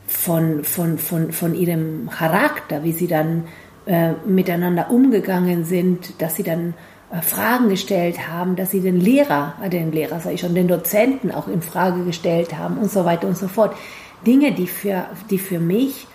von, 0.06 0.64
von, 0.64 0.98
von, 0.98 1.32
von 1.32 1.54
ihrem 1.54 2.08
Charakter, 2.10 2.84
wie 2.84 2.92
sie 2.92 3.06
dann 3.06 3.44
äh, 3.86 4.12
miteinander 4.26 4.90
umgegangen 4.90 5.64
sind, 5.64 6.20
dass 6.20 6.36
sie 6.36 6.42
dann 6.42 6.74
äh, 7.10 7.20
Fragen 7.20 7.68
gestellt 7.68 8.28
haben, 8.28 8.56
dass 8.56 8.70
sie 8.70 8.80
den 8.80 9.00
Lehrer, 9.00 9.54
äh, 9.62 9.68
den 9.68 9.92
Lehrer 9.92 10.20
sage 10.20 10.34
ich 10.34 10.40
schon, 10.40 10.54
den 10.54 10.68
Dozenten 10.68 11.30
auch 11.30 11.48
in 11.48 11.62
Frage 11.62 12.04
gestellt 12.04 12.56
haben 12.56 12.78
und 12.78 12.90
so 12.90 13.04
weiter 13.04 13.26
und 13.26 13.36
so 13.36 13.48
fort. 13.48 13.76
Dinge, 14.26 14.52
die 14.52 14.66
für, 14.66 15.06
die 15.30 15.38
für 15.38 15.58
mich 15.58 16.06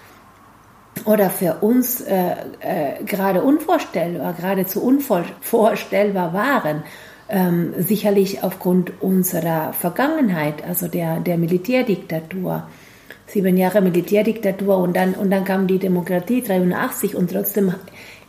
oder 1.05 1.29
für 1.29 1.55
uns 1.61 2.01
äh, 2.01 2.31
äh, 2.59 3.03
gerade 3.03 3.41
unvorstellbar, 3.41 4.33
geradezu 4.33 4.81
unvorstellbar 4.81 6.33
waren, 6.33 6.83
ähm, 7.29 7.73
sicherlich 7.77 8.43
aufgrund 8.43 9.01
unserer 9.01 9.73
Vergangenheit, 9.73 10.63
also 10.67 10.87
der, 10.87 11.19
der 11.19 11.37
Militärdiktatur. 11.37 12.67
Sieben 13.27 13.57
Jahre 13.57 13.81
Militärdiktatur 13.81 14.77
und 14.77 14.95
dann, 14.95 15.13
und 15.13 15.29
dann 15.29 15.45
kam 15.45 15.67
die 15.67 15.79
Demokratie 15.79 16.41
83 16.41 17.15
und 17.15 17.31
trotzdem 17.31 17.73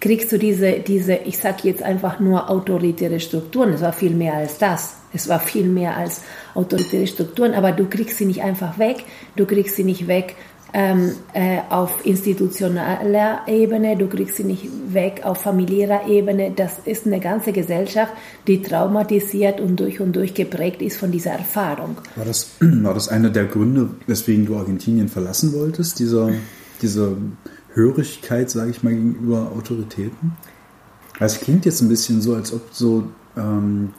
kriegst 0.00 0.32
du 0.32 0.38
diese, 0.38 0.80
diese, 0.80 1.14
ich 1.14 1.38
sage 1.38 1.60
jetzt 1.64 1.82
einfach 1.82 2.20
nur 2.20 2.50
autoritäre 2.50 3.20
Strukturen. 3.20 3.72
Es 3.74 3.82
war 3.82 3.92
viel 3.92 4.14
mehr 4.14 4.34
als 4.34 4.58
das. 4.58 4.96
Es 5.12 5.28
war 5.28 5.40
viel 5.40 5.66
mehr 5.66 5.96
als 5.96 6.22
autoritäre 6.54 7.06
Strukturen, 7.06 7.54
aber 7.54 7.72
du 7.72 7.86
kriegst 7.86 8.18
sie 8.18 8.26
nicht 8.26 8.42
einfach 8.42 8.78
weg. 8.78 9.04
Du 9.36 9.46
kriegst 9.46 9.76
sie 9.76 9.84
nicht 9.84 10.06
weg 10.08 10.36
ähm, 10.72 11.12
äh, 11.32 11.58
auf 11.68 12.04
institutioneller 12.04 13.40
Ebene, 13.46 13.96
du 13.96 14.06
kriegst 14.06 14.36
sie 14.36 14.44
nicht 14.44 14.68
weg 14.92 15.22
auf 15.24 15.42
familiärer 15.42 16.06
Ebene. 16.08 16.52
Das 16.54 16.78
ist 16.84 17.06
eine 17.06 17.20
ganze 17.20 17.52
Gesellschaft, 17.52 18.12
die 18.46 18.62
traumatisiert 18.62 19.60
und 19.60 19.78
durch 19.80 20.00
und 20.00 20.14
durch 20.14 20.34
geprägt 20.34 20.82
ist 20.82 20.96
von 20.96 21.10
dieser 21.10 21.32
Erfahrung. 21.32 21.96
War 22.16 22.24
das, 22.24 22.52
war 22.60 22.94
das 22.94 23.08
einer 23.08 23.30
der 23.30 23.46
Gründe, 23.46 23.90
weswegen 24.06 24.46
du 24.46 24.56
Argentinien 24.56 25.08
verlassen 25.08 25.52
wolltest, 25.52 25.98
dieser, 25.98 26.30
diese 26.82 27.16
Hörigkeit, 27.74 28.50
sage 28.50 28.70
ich 28.70 28.82
mal, 28.82 28.94
gegenüber 28.94 29.52
Autoritäten? 29.56 30.32
Es 31.18 31.40
klingt 31.40 31.66
jetzt 31.66 31.82
ein 31.82 31.88
bisschen 31.88 32.22
so, 32.22 32.34
als 32.34 32.52
ob 32.52 32.62
so 32.72 33.04
ähm, 33.36 33.90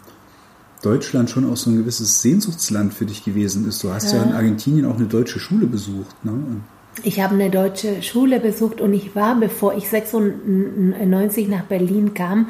Deutschland 0.81 1.29
schon 1.29 1.49
auch 1.49 1.57
so 1.57 1.69
ein 1.69 1.77
gewisses 1.77 2.21
Sehnsuchtsland 2.21 2.93
für 2.93 3.05
dich 3.05 3.23
gewesen 3.23 3.67
ist. 3.67 3.83
Du 3.83 3.91
hast 3.91 4.11
ja, 4.11 4.19
ja 4.19 4.23
in 4.23 4.33
Argentinien 4.33 4.85
auch 4.85 4.95
eine 4.95 5.05
deutsche 5.05 5.39
Schule 5.39 5.67
besucht. 5.67 6.23
Ne? 6.23 6.33
Ich 7.03 7.21
habe 7.21 7.35
eine 7.35 7.49
deutsche 7.49 8.01
Schule 8.01 8.39
besucht 8.39 8.81
und 8.81 8.93
ich 8.93 9.15
war, 9.15 9.35
bevor 9.39 9.75
ich 9.75 9.89
96 9.89 11.47
nach 11.47 11.63
Berlin 11.63 12.13
kam, 12.13 12.49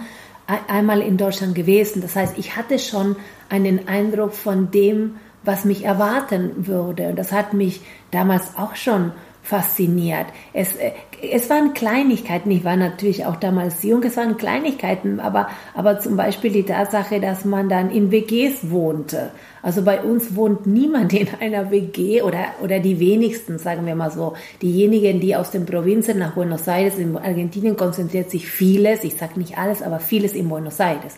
einmal 0.68 1.02
in 1.02 1.18
Deutschland 1.18 1.56
gewesen. 1.56 2.02
Das 2.02 2.16
heißt, 2.16 2.38
ich 2.38 2.56
hatte 2.56 2.80
schon 2.80 3.16
einen 3.50 3.88
Eindruck 3.88 4.34
von 4.34 4.72
dem, 4.72 5.16
was 5.44 5.66
mich 5.66 5.86
erwarten 5.86 6.68
würde. 6.68 7.10
Und 7.10 7.18
das 7.18 7.32
hat 7.32 7.54
mich 7.54 7.82
damals 8.12 8.58
auch 8.58 8.76
schon 8.76 9.12
fasziniert. 9.44 10.28
Es, 10.54 10.76
äh, 10.76 10.92
es 11.22 11.50
waren 11.50 11.74
Kleinigkeiten, 11.74 12.50
ich 12.52 12.64
war 12.64 12.76
natürlich 12.76 13.26
auch 13.26 13.36
damals 13.36 13.84
jung, 13.84 14.04
es 14.04 14.18
waren 14.18 14.38
Kleinigkeiten, 14.38 15.20
aber, 15.20 15.50
aber 15.74 16.00
zum 16.00 16.18
Beispiel 16.18 16.52
die 16.52 16.64
Tatsache, 16.64 17.20
dass 17.20 17.46
man 17.46 17.70
dann 17.70 17.92
in 17.92 18.12
WGs 18.12 18.70
wohnte. 18.72 19.32
Also 19.62 19.84
bei 19.84 20.02
uns 20.02 20.36
wohnt 20.36 20.66
niemand 20.66 21.14
in 21.14 21.28
einer 21.40 21.70
WG 21.70 22.22
oder, 22.24 22.46
oder 22.64 22.80
die 22.80 23.00
wenigsten, 23.00 23.60
sagen 23.60 23.86
wir 23.86 23.96
mal 23.96 24.12
so. 24.12 24.34
Diejenigen, 24.62 25.20
die 25.20 25.36
aus 25.36 25.52
den 25.52 25.66
Provinzen 25.66 26.18
nach 26.18 26.34
Buenos 26.34 26.68
Aires, 26.68 26.98
in 26.98 27.16
Argentinien 27.16 27.78
konzentriert 27.78 28.32
sich 28.32 28.48
vieles, 28.48 29.04
ich 29.04 29.16
sage 29.16 29.38
nicht 29.38 29.58
alles, 29.58 29.82
aber 29.82 30.00
vieles 30.00 30.34
in 30.34 30.50
Buenos 30.50 30.80
Aires. 30.80 31.18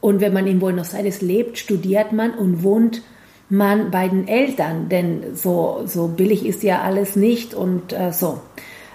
Und 0.00 0.20
wenn 0.20 0.32
man 0.32 0.46
in 0.46 0.58
Buenos 0.58 0.92
Aires 0.92 1.22
lebt, 1.22 1.58
studiert 1.58 2.12
man 2.12 2.32
und 2.32 2.62
wohnt 2.62 3.02
man 3.48 3.90
bei 3.90 4.08
den 4.08 4.28
Eltern, 4.28 4.88
denn 4.88 5.34
so, 5.34 5.82
so 5.86 6.08
billig 6.08 6.46
ist 6.46 6.62
ja 6.62 6.82
alles 6.82 7.16
nicht 7.16 7.54
und 7.54 7.92
äh, 7.92 8.12
so. 8.12 8.40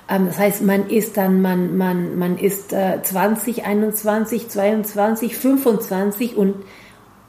Ähm, 0.09 0.27
das 0.27 0.38
heißt, 0.38 0.62
man 0.63 0.89
ist 0.89 1.17
dann, 1.17 1.41
man, 1.41 1.77
man, 1.77 2.17
man 2.17 2.38
ist 2.38 2.74
äh, 2.74 3.01
20, 3.01 3.65
21, 3.65 4.50
22, 4.50 5.35
25 5.35 6.38
und, 6.38 6.55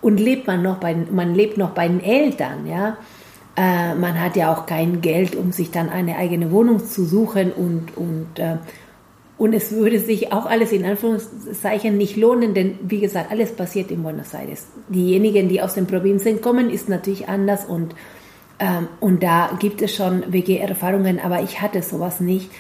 und 0.01 0.19
lebt 0.19 0.47
man 0.47 0.63
noch 0.63 0.77
bei, 0.77 0.95
man 0.95 1.35
lebt 1.35 1.59
noch 1.59 1.71
bei 1.71 1.89
den 1.89 2.03
Eltern, 2.03 2.67
ja. 2.67 2.97
Äh, 3.57 3.95
man 3.95 4.21
hat 4.21 4.37
ja 4.37 4.53
auch 4.53 4.67
kein 4.67 5.01
Geld, 5.01 5.35
um 5.35 5.51
sich 5.51 5.71
dann 5.71 5.89
eine 5.89 6.17
eigene 6.17 6.51
Wohnung 6.51 6.85
zu 6.85 7.07
suchen 7.07 7.53
und, 7.53 7.97
und, 7.97 8.39
äh, 8.39 8.57
und 9.39 9.55
es 9.55 9.73
würde 9.73 9.99
sich 9.99 10.33
auch 10.33 10.45
alles 10.45 10.73
in 10.73 10.85
Anführungszeichen 10.85 11.97
nicht 11.97 12.17
lohnen, 12.17 12.53
denn 12.53 12.79
wie 12.83 13.01
gesagt, 13.01 13.31
alles 13.31 13.53
passiert 13.53 13.91
in 13.91 14.03
Buenos 14.03 14.35
Aires. 14.35 14.67
Diejenigen, 14.89 15.49
die 15.49 15.63
aus 15.63 15.75
den 15.75 15.87
Provinzen 15.87 16.43
kommen, 16.43 16.69
ist 16.69 16.91
natürlich 16.91 17.29
anders 17.29 17.65
und, 17.65 17.95
ähm, 18.59 18.89
und 19.01 19.23
da 19.23 19.57
gibt 19.59 19.83
es 19.83 19.95
schon 19.95 20.33
WG-Erfahrungen, 20.33 21.21
aber 21.21 21.43
ich 21.43 21.61
hatte 21.61 21.83
sowas 21.83 22.21
nicht. 22.21 22.51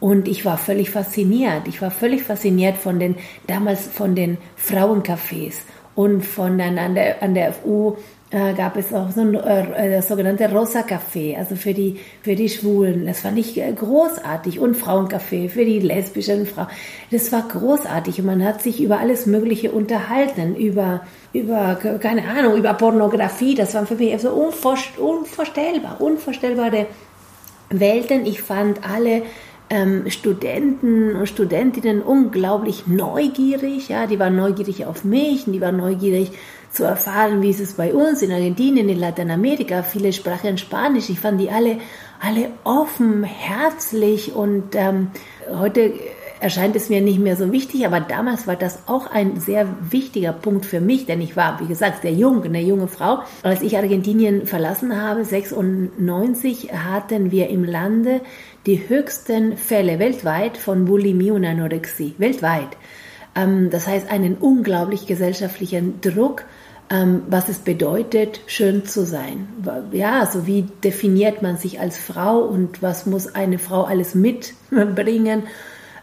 Und 0.00 0.26
ich 0.26 0.44
war 0.44 0.58
völlig 0.58 0.90
fasziniert. 0.90 1.68
Ich 1.68 1.80
war 1.80 1.90
völlig 1.90 2.24
fasziniert 2.24 2.76
von 2.76 2.98
den, 2.98 3.16
damals 3.46 3.86
von 3.86 4.16
den 4.16 4.38
Frauencafés 4.56 5.58
und 5.94 6.22
von 6.24 6.60
an 6.60 6.94
der, 6.94 7.22
an 7.22 7.34
der 7.34 7.52
FU 7.52 7.96
äh, 8.32 8.54
gab 8.54 8.76
es 8.76 8.92
auch 8.94 9.10
so 9.10 9.20
ein 9.20 9.34
äh, 9.34 9.90
das 9.96 10.08
sogenannte 10.08 10.50
Rosa 10.50 10.80
Café, 10.80 11.36
also 11.36 11.54
für 11.54 11.74
die, 11.74 12.00
für 12.22 12.34
die 12.34 12.48
Schwulen. 12.48 13.06
Das 13.06 13.20
fand 13.20 13.38
ich 13.38 13.58
äh, 13.58 13.72
großartig. 13.72 14.58
Und 14.58 14.76
Frauencafé 14.76 15.50
für 15.50 15.64
die 15.64 15.80
lesbischen 15.80 16.46
Frauen. 16.46 16.68
Das 17.10 17.30
war 17.30 17.46
großartig 17.46 18.20
und 18.20 18.26
man 18.26 18.42
hat 18.42 18.62
sich 18.62 18.82
über 18.82 18.98
alles 18.98 19.26
Mögliche 19.26 19.70
unterhalten, 19.70 20.56
über, 20.56 21.02
über, 21.34 21.78
keine 22.00 22.26
Ahnung, 22.26 22.56
über 22.56 22.72
Pornografie. 22.72 23.54
Das 23.54 23.74
war 23.74 23.84
für 23.84 23.96
mich 23.96 24.18
so 24.20 24.30
unvorstellbar, 24.30 26.00
unvorstellbare 26.00 26.86
Welten. 27.68 28.24
Ich 28.24 28.40
fand 28.40 28.80
alle 28.88 29.22
ähm, 29.68 30.08
Studenten 30.08 31.16
und 31.16 31.28
Studentinnen 31.28 32.00
unglaublich 32.00 32.86
neugierig. 32.86 33.90
Ja, 33.90 34.06
die 34.06 34.18
waren 34.18 34.36
neugierig 34.36 34.86
auf 34.86 35.04
mich 35.04 35.46
und 35.46 35.52
die 35.52 35.60
waren 35.60 35.76
neugierig 35.76 36.32
zu 36.72 36.84
erfahren, 36.84 37.42
wie 37.42 37.50
ist 37.50 37.60
es 37.60 37.74
bei 37.74 37.92
uns 37.92 38.22
in 38.22 38.32
Argentinien, 38.32 38.88
in 38.88 38.98
Lateinamerika. 38.98 39.82
Viele 39.82 40.12
sprachen 40.12 40.56
Spanisch. 40.56 41.10
Ich 41.10 41.20
fand 41.20 41.40
die 41.40 41.50
alle, 41.50 41.78
alle 42.20 42.50
offen, 42.64 43.24
herzlich 43.24 44.34
und 44.34 44.74
ähm, 44.74 45.08
heute 45.50 45.92
erscheint 46.40 46.74
es 46.74 46.88
mir 46.88 47.00
nicht 47.00 47.20
mehr 47.20 47.36
so 47.36 47.52
wichtig, 47.52 47.86
aber 47.86 48.00
damals 48.00 48.48
war 48.48 48.56
das 48.56 48.88
auch 48.88 49.06
ein 49.06 49.38
sehr 49.38 49.68
wichtiger 49.90 50.32
Punkt 50.32 50.66
für 50.66 50.80
mich, 50.80 51.06
denn 51.06 51.20
ich 51.20 51.36
war, 51.36 51.60
wie 51.60 51.66
gesagt, 51.66 52.02
sehr 52.02 52.12
jung, 52.12 52.42
eine 52.42 52.60
junge 52.60 52.88
Frau. 52.88 53.20
Als 53.44 53.62
ich 53.62 53.76
Argentinien 53.76 54.46
verlassen 54.46 55.00
habe, 55.00 55.24
96, 55.24 56.72
hatten 56.72 57.30
wir 57.30 57.48
im 57.48 57.64
Lande 57.64 58.22
die 58.66 58.88
höchsten 58.88 59.56
Fälle 59.56 60.00
weltweit 60.00 60.56
von 60.56 60.84
Bulimie 60.84 61.30
und 61.30 61.44
Anorexie, 61.44 62.14
weltweit. 62.18 62.76
Ähm, 63.36 63.70
das 63.70 63.86
heißt, 63.86 64.10
einen 64.10 64.34
unglaublich 64.34 65.06
gesellschaftlichen 65.06 66.00
Druck 66.00 66.44
ähm, 66.92 67.22
was 67.28 67.48
es 67.48 67.58
bedeutet, 67.58 68.40
schön 68.46 68.84
zu 68.84 69.06
sein. 69.06 69.48
Ja, 69.92 70.20
also 70.20 70.46
wie 70.46 70.66
definiert 70.84 71.40
man 71.40 71.56
sich 71.56 71.80
als 71.80 71.96
Frau 71.96 72.40
und 72.40 72.82
was 72.82 73.06
muss 73.06 73.34
eine 73.34 73.58
Frau 73.58 73.84
alles 73.84 74.14
mitbringen. 74.14 75.44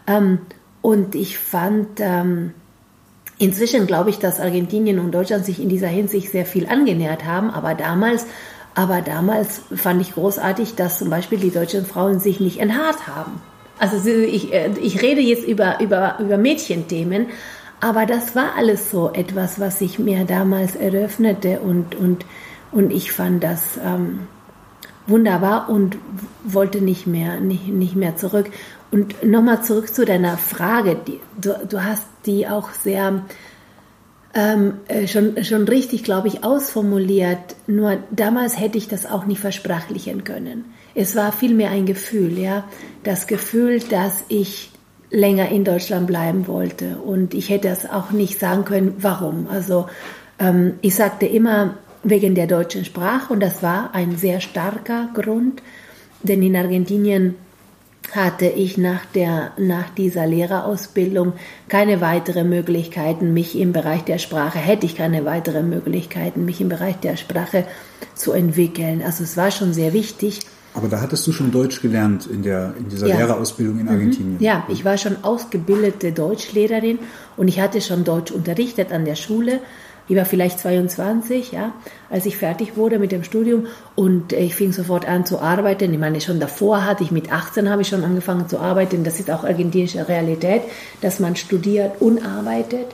Ähm, 0.08 0.38
und 0.82 1.14
ich 1.14 1.38
fand, 1.38 2.00
ähm, 2.00 2.54
inzwischen 3.38 3.86
glaube 3.86 4.10
ich, 4.10 4.18
dass 4.18 4.40
Argentinien 4.40 4.98
und 4.98 5.12
Deutschland 5.12 5.44
sich 5.44 5.62
in 5.62 5.68
dieser 5.68 5.86
Hinsicht 5.86 6.32
sehr 6.32 6.44
viel 6.44 6.66
angenähert 6.66 7.24
haben, 7.24 7.50
aber 7.50 7.74
damals 7.74 8.26
aber 8.74 9.00
damals 9.00 9.62
fand 9.74 10.00
ich 10.00 10.14
großartig, 10.14 10.76
dass 10.76 10.98
zum 10.98 11.10
Beispiel 11.10 11.38
die 11.38 11.50
deutschen 11.50 11.84
Frauen 11.84 12.20
sich 12.20 12.38
nicht 12.38 12.60
enthaart 12.60 13.08
haben. 13.08 13.40
Also 13.80 14.08
ich, 14.08 14.52
äh, 14.52 14.70
ich 14.80 15.02
rede 15.02 15.20
jetzt 15.20 15.44
über, 15.44 15.80
über, 15.80 16.18
über 16.20 16.38
Mädchenthemen, 16.38 17.26
aber 17.80 18.06
das 18.06 18.36
war 18.36 18.54
alles 18.56 18.90
so 18.90 19.10
etwas, 19.12 19.58
was 19.58 19.78
sich 19.78 19.98
mir 19.98 20.24
damals 20.24 20.76
eröffnete 20.76 21.60
und, 21.60 21.94
und, 21.94 22.26
und 22.72 22.92
ich 22.92 23.10
fand 23.12 23.42
das 23.42 23.78
ähm, 23.82 24.20
wunderbar 25.06 25.68
und 25.68 25.96
wollte 26.44 26.82
nicht 26.82 27.06
mehr, 27.06 27.40
nicht, 27.40 27.68
nicht 27.68 27.96
mehr 27.96 28.16
zurück. 28.16 28.50
Und 28.90 29.22
nochmal 29.24 29.62
zurück 29.62 29.94
zu 29.94 30.04
deiner 30.04 30.36
Frage. 30.36 30.96
Die, 31.06 31.20
du, 31.40 31.58
du 31.68 31.82
hast 31.82 32.06
die 32.26 32.46
auch 32.48 32.70
sehr 32.72 33.22
ähm, 34.34 34.74
äh, 34.88 35.06
schon, 35.06 35.42
schon 35.44 35.66
richtig, 35.66 36.04
glaube 36.04 36.28
ich, 36.28 36.44
ausformuliert. 36.44 37.56
Nur 37.66 37.98
damals 38.10 38.58
hätte 38.58 38.78
ich 38.78 38.88
das 38.88 39.06
auch 39.06 39.26
nicht 39.26 39.40
versprachlichen 39.40 40.24
können. 40.24 40.66
Es 40.94 41.16
war 41.16 41.32
vielmehr 41.32 41.70
ein 41.70 41.86
Gefühl, 41.86 42.38
ja. 42.38 42.64
Das 43.04 43.26
Gefühl, 43.26 43.80
dass 43.80 44.24
ich 44.28 44.69
länger 45.10 45.48
in 45.48 45.64
Deutschland 45.64 46.06
bleiben 46.06 46.46
wollte. 46.46 46.98
Und 46.98 47.34
ich 47.34 47.48
hätte 47.48 47.68
es 47.68 47.88
auch 47.88 48.10
nicht 48.10 48.38
sagen 48.38 48.64
können, 48.64 48.94
warum. 48.98 49.48
Also 49.50 49.86
ähm, 50.38 50.74
ich 50.80 50.94
sagte 50.94 51.26
immer 51.26 51.74
wegen 52.02 52.34
der 52.34 52.46
deutschen 52.46 52.84
Sprache 52.84 53.32
und 53.32 53.40
das 53.40 53.62
war 53.62 53.94
ein 53.94 54.16
sehr 54.16 54.40
starker 54.40 55.08
Grund, 55.14 55.62
denn 56.22 56.42
in 56.42 56.56
Argentinien 56.56 57.34
hatte 58.12 58.46
ich 58.46 58.78
nach, 58.78 59.04
der, 59.06 59.52
nach 59.58 59.90
dieser 59.90 60.26
Lehrerausbildung 60.26 61.34
keine 61.68 62.00
weiteren 62.00 62.48
Möglichkeiten, 62.48 63.34
mich 63.34 63.58
im 63.58 63.72
Bereich 63.72 64.02
der 64.02 64.18
Sprache, 64.18 64.58
hätte 64.58 64.86
ich 64.86 64.96
keine 64.96 65.24
weiteren 65.24 65.68
Möglichkeiten, 65.68 66.44
mich 66.44 66.60
im 66.60 66.70
Bereich 66.70 66.96
der 66.96 67.16
Sprache 67.16 67.64
zu 68.14 68.32
entwickeln. 68.32 69.02
Also 69.04 69.22
es 69.22 69.36
war 69.36 69.50
schon 69.50 69.72
sehr 69.74 69.92
wichtig, 69.92 70.40
aber 70.74 70.88
da 70.88 71.00
hattest 71.00 71.26
du 71.26 71.32
schon 71.32 71.50
Deutsch 71.50 71.82
gelernt 71.82 72.26
in, 72.26 72.42
der, 72.42 72.74
in 72.78 72.88
dieser 72.88 73.08
ja. 73.08 73.16
Lehrerausbildung 73.16 73.78
in 73.78 73.84
mhm. 73.84 73.90
Argentinien. 73.90 74.36
Ja, 74.40 74.64
ich 74.68 74.84
war 74.84 74.98
schon 74.98 75.16
ausgebildete 75.22 76.12
Deutschlehrerin 76.12 76.98
und 77.36 77.48
ich 77.48 77.60
hatte 77.60 77.80
schon 77.80 78.04
Deutsch 78.04 78.30
unterrichtet 78.30 78.92
an 78.92 79.04
der 79.04 79.16
Schule. 79.16 79.60
Ich 80.08 80.16
war 80.16 80.24
vielleicht 80.24 80.58
22, 80.58 81.52
ja, 81.52 81.72
als 82.08 82.26
ich 82.26 82.36
fertig 82.36 82.76
wurde 82.76 82.98
mit 82.98 83.12
dem 83.12 83.22
Studium 83.22 83.66
und 83.94 84.32
ich 84.32 84.56
fing 84.56 84.72
sofort 84.72 85.06
an 85.06 85.24
zu 85.24 85.40
arbeiten. 85.40 85.92
Ich 85.92 86.00
meine, 86.00 86.20
schon 86.20 86.40
davor 86.40 86.84
hatte 86.84 87.04
ich 87.04 87.12
mit 87.12 87.32
18 87.32 87.68
habe 87.68 87.82
ich 87.82 87.88
schon 87.88 88.02
angefangen 88.02 88.48
zu 88.48 88.58
arbeiten. 88.58 89.04
Das 89.04 89.20
ist 89.20 89.30
auch 89.30 89.44
argentinische 89.44 90.08
Realität, 90.08 90.62
dass 91.00 91.20
man 91.20 91.36
studiert 91.36 92.00
und 92.00 92.26
arbeitet. 92.26 92.86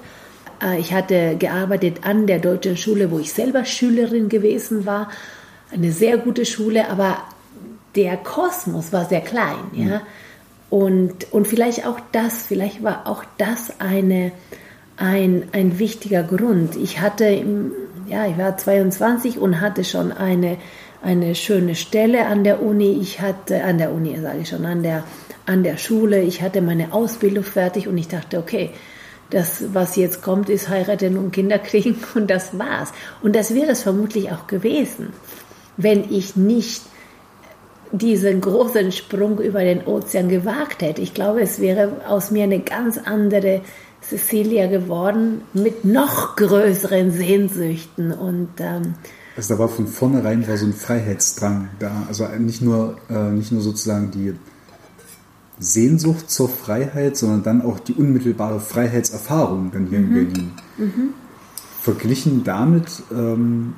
Äh, 0.63 0.79
ich 0.79 0.93
hatte 0.93 1.37
gearbeitet 1.39 2.01
an 2.03 2.27
der 2.27 2.39
deutschen 2.39 2.77
Schule, 2.77 3.11
wo 3.11 3.19
ich 3.19 3.33
selber 3.33 3.65
Schülerin 3.65 4.29
gewesen 4.29 4.85
war. 4.85 5.11
Eine 5.73 5.93
sehr 5.93 6.19
gute 6.19 6.45
Schule, 6.45 6.91
aber 6.91 7.17
der 7.97 8.17
Kosmos 8.17 8.93
war 8.93 9.07
sehr 9.07 9.23
klein, 9.23 9.57
ja. 9.73 9.85
Mhm. 9.85 10.01
Und, 10.69 11.33
und 11.33 11.47
vielleicht 11.47 11.87
auch 11.87 12.01
das, 12.13 12.43
vielleicht 12.43 12.83
war 12.83 13.07
auch 13.07 13.25
das 13.39 13.81
eine, 13.81 14.33
ein, 14.97 15.45
ein 15.53 15.79
wichtiger 15.79 16.25
Grund. 16.25 16.75
Ich 16.77 17.01
hatte, 17.01 17.45
ja, 18.09 18.27
ich 18.27 18.37
war 18.37 18.57
22 18.57 19.39
und 19.39 19.61
hatte 19.61 19.85
schon 19.85 20.11
eine, 20.11 20.57
eine 21.03 21.35
schöne 21.37 21.77
Stelle 21.77 22.27
an 22.27 22.43
der 22.43 22.63
Uni. 22.63 22.99
Ich 23.01 23.21
hatte, 23.21 23.63
an 23.63 23.79
der 23.79 23.93
Uni 23.93 24.19
sage 24.21 24.41
ich 24.41 24.49
schon, 24.49 24.67
an 24.67 24.83
der, 24.83 25.05
an 25.47 25.63
der 25.63 25.77
Schule. 25.77 26.23
Ich 26.23 26.43
hatte 26.43 26.61
meine 26.61 26.93
Ausbildung 26.93 27.45
fertig 27.45 27.87
und 27.87 27.97
ich 27.97 28.09
dachte, 28.09 28.39
okay, 28.39 28.71
das, 29.31 29.73
was 29.73 29.97
jetzt 29.97 30.23
kommt, 30.23 30.49
ist 30.49 30.69
heiraten 30.69 31.17
und 31.17 31.33
Kinder 31.33 31.59
kriegen 31.59 31.97
und 32.15 32.29
das 32.29 32.59
war's. 32.59 32.93
Und 33.23 33.37
das 33.37 33.55
wäre 33.55 33.71
es 33.71 33.83
vermutlich 33.83 34.33
auch 34.33 34.47
gewesen, 34.47 35.13
wenn 35.77 36.11
ich 36.11 36.37
nicht 36.37 36.83
diesen 37.99 38.41
großen 38.41 38.93
Sprung 38.93 39.39
über 39.41 39.61
den 39.61 39.87
Ozean 39.87 40.29
gewagt 40.29 40.83
hätte. 40.83 41.03
Ich 41.03 41.15
glaube, 41.15 41.41
es 41.41 41.61
wäre 41.61 42.01
aus 42.09 42.31
mir 42.31 42.45
eine 42.45 42.61
ganz 42.61 42.99
andere 42.99 43.63
Cecilia 44.03 44.67
geworden 44.69 45.43
mit 45.53 45.85
noch 45.85 46.37
größeren 46.37 47.11
Sehnsüchten 47.11 48.13
und 48.13 48.49
ähm, 48.61 48.95
also 49.37 49.55
da 49.55 49.61
war 49.61 49.69
von 49.69 49.87
vornherein 49.87 50.49
war 50.49 50.57
so 50.57 50.65
ein 50.65 50.73
Freiheitsdrang 50.73 51.69
da, 51.79 52.05
also 52.09 52.27
nicht 52.39 52.63
nur 52.63 52.97
äh, 53.11 53.31
nicht 53.31 53.53
nur 53.53 53.61
sozusagen 53.61 54.11
die 54.11 54.35
Sehnsucht 55.59 56.31
zur 56.31 56.49
Freiheit, 56.49 57.17
sondern 57.17 57.43
dann 57.43 57.63
auch 57.63 57.81
die 57.81 57.95
unmittelbare 57.95 58.61
Freiheitserfahrung 58.61 59.73
dann 59.73 59.87
hier 59.87 60.01
mhm. 60.01 60.05
in 60.05 60.15
Berlin. 60.15 60.53
Mhm. 60.79 61.09
Verglichen 61.83 62.45
damit 62.45 63.03
ähm, 63.11 63.75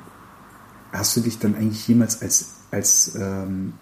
hast 0.91 1.17
du 1.17 1.21
dich 1.21 1.39
dann 1.39 1.55
eigentlich 1.55 1.87
jemals 1.87 2.21
als 2.21 2.55
als 2.71 3.15
ähm, 3.19 3.73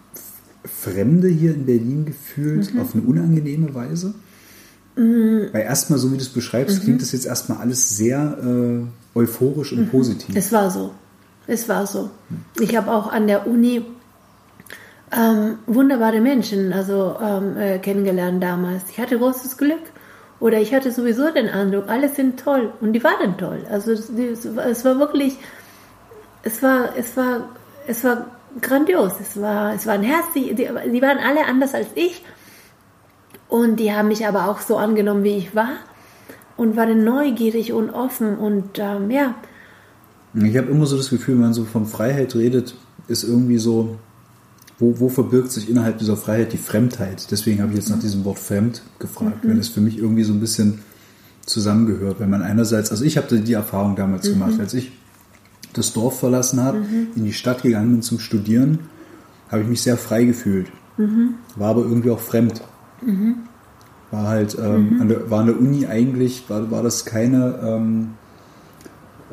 Fremde 0.68 1.28
hier 1.28 1.54
in 1.54 1.66
Berlin 1.66 2.06
gefühlt 2.06 2.74
mhm. 2.74 2.82
auf 2.82 2.94
eine 2.94 3.04
unangenehme 3.04 3.74
Weise? 3.74 4.14
Mhm. 4.96 5.50
Weil 5.52 5.62
erstmal, 5.62 6.00
so 6.00 6.12
wie 6.12 6.18
du 6.18 6.24
es 6.24 6.30
beschreibst, 6.30 6.80
mhm. 6.80 6.84
klingt 6.84 7.02
das 7.02 7.12
jetzt 7.12 7.26
erstmal 7.26 7.60
alles 7.60 7.98
sehr 7.98 8.38
äh, 8.44 9.18
euphorisch 9.18 9.72
und 9.72 9.82
mhm. 9.82 9.90
positiv. 9.90 10.36
Es 10.36 10.52
war 10.52 10.70
so. 10.70 10.92
Es 11.46 11.70
war 11.70 11.88
so. 11.88 12.10
Ich 12.60 12.76
habe 12.76 12.92
auch 12.92 13.12
an 13.12 13.28
der 13.28 13.48
Uni 13.48 13.86
ähm, 15.16 15.60
wunderbare 15.66 16.20
Menschen 16.20 16.74
also 16.74 17.16
ähm, 17.22 17.56
äh, 17.58 17.80
kennengelernt 17.80 18.44
damals. 18.44 18.84
Ich 18.90 19.00
hatte 19.00 19.18
großes 19.18 19.58
Glück. 19.58 19.80
Oder 20.40 20.60
ich 20.60 20.74
hatte 20.74 20.92
sowieso 20.92 21.32
den 21.32 21.50
Eindruck, 21.50 21.90
alle 21.90 22.10
sind 22.10 22.40
toll. 22.40 22.72
Und 22.80 22.94
die 22.94 23.04
waren 23.04 23.38
toll. 23.38 23.66
Also 23.72 23.92
es, 23.92 24.10
es 24.10 24.86
war 24.86 25.00
wirklich, 25.00 25.38
es 26.44 26.62
war, 26.62 26.96
es 26.96 27.18
war, 27.18 27.50
es 27.88 28.04
war 28.04 28.28
grandios. 28.62 29.14
Es 29.22 29.42
war, 29.42 29.74
es 29.74 29.86
war 29.86 29.94
ein 29.94 30.04
Herz, 30.04 30.26
die, 30.36 30.54
die, 30.56 30.68
die 30.92 31.02
waren 31.02 31.18
alle 31.18 31.46
anders 31.46 31.74
als 31.74 31.88
ich. 31.96 32.24
Und 33.50 33.80
die 33.80 33.94
haben 33.94 34.10
mich 34.10 34.28
aber 34.28 34.50
auch 34.50 34.60
so 34.60 34.78
angenommen, 34.78 35.24
wie 35.24 35.38
ich 35.38 35.56
war 35.56 35.70
und 36.58 36.76
waren 36.76 37.04
neugierig 37.04 37.72
und 37.72 37.90
offen 37.92 38.38
und 38.38 38.80
ähm, 38.80 39.10
ja. 39.10 39.36
Ich 40.34 40.58
habe 40.58 40.70
immer 40.70 40.86
so 40.86 40.98
das 40.98 41.10
Gefühl, 41.10 41.36
wenn 41.36 41.44
man 41.44 41.54
so 41.54 41.64
von 41.64 41.86
Freiheit 41.86 42.36
redet, 42.36 42.76
ist 43.08 43.24
irgendwie 43.24 43.58
so, 43.58 43.98
wo, 44.78 45.00
wo 45.00 45.10
verbirgt 45.10 45.52
sich 45.52 45.70
innerhalb 45.70 45.98
dieser 46.00 46.18
Freiheit 46.18 46.54
die 46.54 46.58
Fremdheit? 46.58 47.32
Deswegen 47.32 47.62
habe 47.62 47.72
ich 47.72 47.78
jetzt 47.78 47.90
nach 47.90 48.00
diesem 48.00 48.26
Wort 48.26 48.38
fremd 48.38 48.82
gefragt, 49.00 49.44
mhm. 49.44 49.50
weil 49.50 49.58
das 49.58 49.70
für 49.70 49.82
mich 49.82 49.98
irgendwie 49.98 50.24
so 50.24 50.34
ein 50.34 50.40
bisschen 50.40 50.80
zusammengehört. 51.46 52.20
Wenn 52.20 52.30
man 52.30 52.42
einerseits, 52.42 52.92
also 52.92 53.06
ich 53.06 53.18
habe 53.18 53.40
die 53.40 53.54
Erfahrung 53.54 53.96
damals 53.96 54.28
mhm. 54.28 54.34
gemacht, 54.34 54.60
als 54.60 54.74
ich 54.74 54.92
das 55.78 55.94
Dorf 55.94 56.20
verlassen 56.20 56.62
habe, 56.62 56.80
mhm. 56.80 57.08
in 57.16 57.26
die 57.26 57.34
Stadt 57.34 57.64
gegangen 57.64 57.92
bin 57.92 58.02
zum 58.02 58.20
Studieren, 58.20 58.80
habe 59.50 59.62
ich 59.62 59.68
mich 59.68 59.82
sehr 59.82 59.98
frei 59.98 60.26
gefühlt. 60.26 60.68
Mhm. 60.98 61.36
War 61.56 61.70
aber 61.70 61.82
irgendwie 61.82 62.10
auch 62.10 62.20
fremd. 62.20 62.62
Mhm. 63.02 63.38
War 64.12 64.28
halt, 64.28 64.58
ähm, 64.60 64.98
an 65.02 65.10
der, 65.10 65.30
war 65.30 65.42
an 65.42 65.48
der 65.48 65.60
Uni 65.60 65.86
eigentlich, 65.86 66.50
war, 66.50 66.72
war 66.72 66.82
das 66.82 67.06
keine, 67.06 67.60
ähm, 67.62 68.10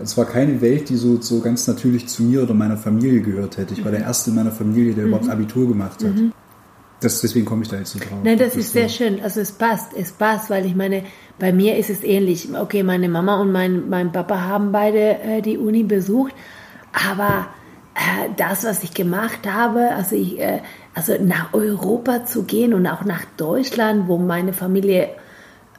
es 0.02 0.16
war 0.16 0.24
keine 0.24 0.60
Welt, 0.60 0.88
die 0.88 0.96
so, 0.96 1.20
so 1.20 1.40
ganz 1.40 1.66
natürlich 1.68 2.08
zu 2.08 2.24
mir 2.24 2.42
oder 2.42 2.54
meiner 2.54 2.76
Familie 2.76 3.20
gehört 3.20 3.56
hätte. 3.56 3.74
Ich 3.74 3.84
war 3.84 3.92
der. 3.92 4.00
Erste 4.00 4.30
in 4.30 4.36
meiner 4.36 4.50
Familie, 4.50 4.92
der 4.94 5.06
überhaupt 5.06 5.28
Abitur 5.28 5.68
gemacht 5.68 6.02
hat. 6.02 6.12
Das, 7.00 7.20
deswegen 7.20 7.44
komme 7.44 7.62
ich 7.62 7.68
da 7.68 7.76
jetzt 7.76 7.92
so 7.92 7.98
drauf. 7.98 8.18
Nein, 8.22 8.38
das, 8.38 8.48
das 8.48 8.56
ist 8.56 8.72
sehr 8.72 8.88
schön. 8.88 9.20
Also 9.22 9.40
es 9.40 9.52
passt, 9.52 9.92
es 9.96 10.12
passt, 10.12 10.48
weil 10.50 10.64
ich 10.64 10.74
meine, 10.74 11.04
bei 11.38 11.52
mir 11.52 11.76
ist 11.76 11.90
es 11.90 12.02
ähnlich. 12.02 12.48
Okay, 12.54 12.82
meine 12.82 13.08
Mama 13.08 13.40
und 13.40 13.52
mein, 13.52 13.88
mein 13.88 14.12
Papa 14.12 14.40
haben 14.40 14.72
beide 14.72 15.18
äh, 15.18 15.42
die 15.42 15.58
Uni 15.58 15.82
besucht, 15.82 16.32
aber 16.92 17.48
äh, 17.94 18.30
das, 18.36 18.64
was 18.64 18.82
ich 18.84 18.94
gemacht 18.94 19.46
habe, 19.46 19.90
also 19.90 20.16
ich, 20.16 20.40
äh, 20.40 20.60
also 20.94 21.14
nach 21.20 21.52
Europa 21.52 22.24
zu 22.24 22.44
gehen 22.44 22.72
und 22.72 22.86
auch 22.86 23.04
nach 23.04 23.24
Deutschland, 23.36 24.08
wo 24.08 24.16
meine 24.16 24.52
Familie 24.52 25.08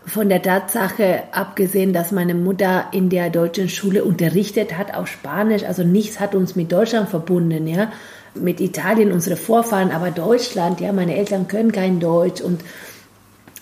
von 0.06 0.30
der 0.30 0.42
Tatsache 0.42 1.24
abgesehen, 1.32 1.92
dass 1.92 2.12
meine 2.12 2.36
Mutter 2.36 2.86
in 2.92 3.10
der 3.10 3.30
deutschen 3.32 3.70
Schule 3.70 4.04
unterrichtet 4.04 4.78
hat, 4.78 4.94
auch 4.94 5.08
Spanisch, 5.08 5.64
also 5.64 5.84
nichts 5.84 6.20
hat 6.20 6.36
uns 6.36 6.56
mit 6.56 6.72
Deutschland 6.72 7.10
verbunden, 7.10 7.66
ja 7.66 7.92
mit 8.36 8.60
Italien 8.62 9.12
unsere 9.12 9.36
Vorfahren, 9.36 9.92
aber 9.92 10.12
Deutschland, 10.12 10.82
ja, 10.82 10.92
meine 10.92 11.16
Eltern 11.16 11.48
können 11.48 11.72
kein 11.72 12.00
Deutsch 12.00 12.42
und 12.42 12.62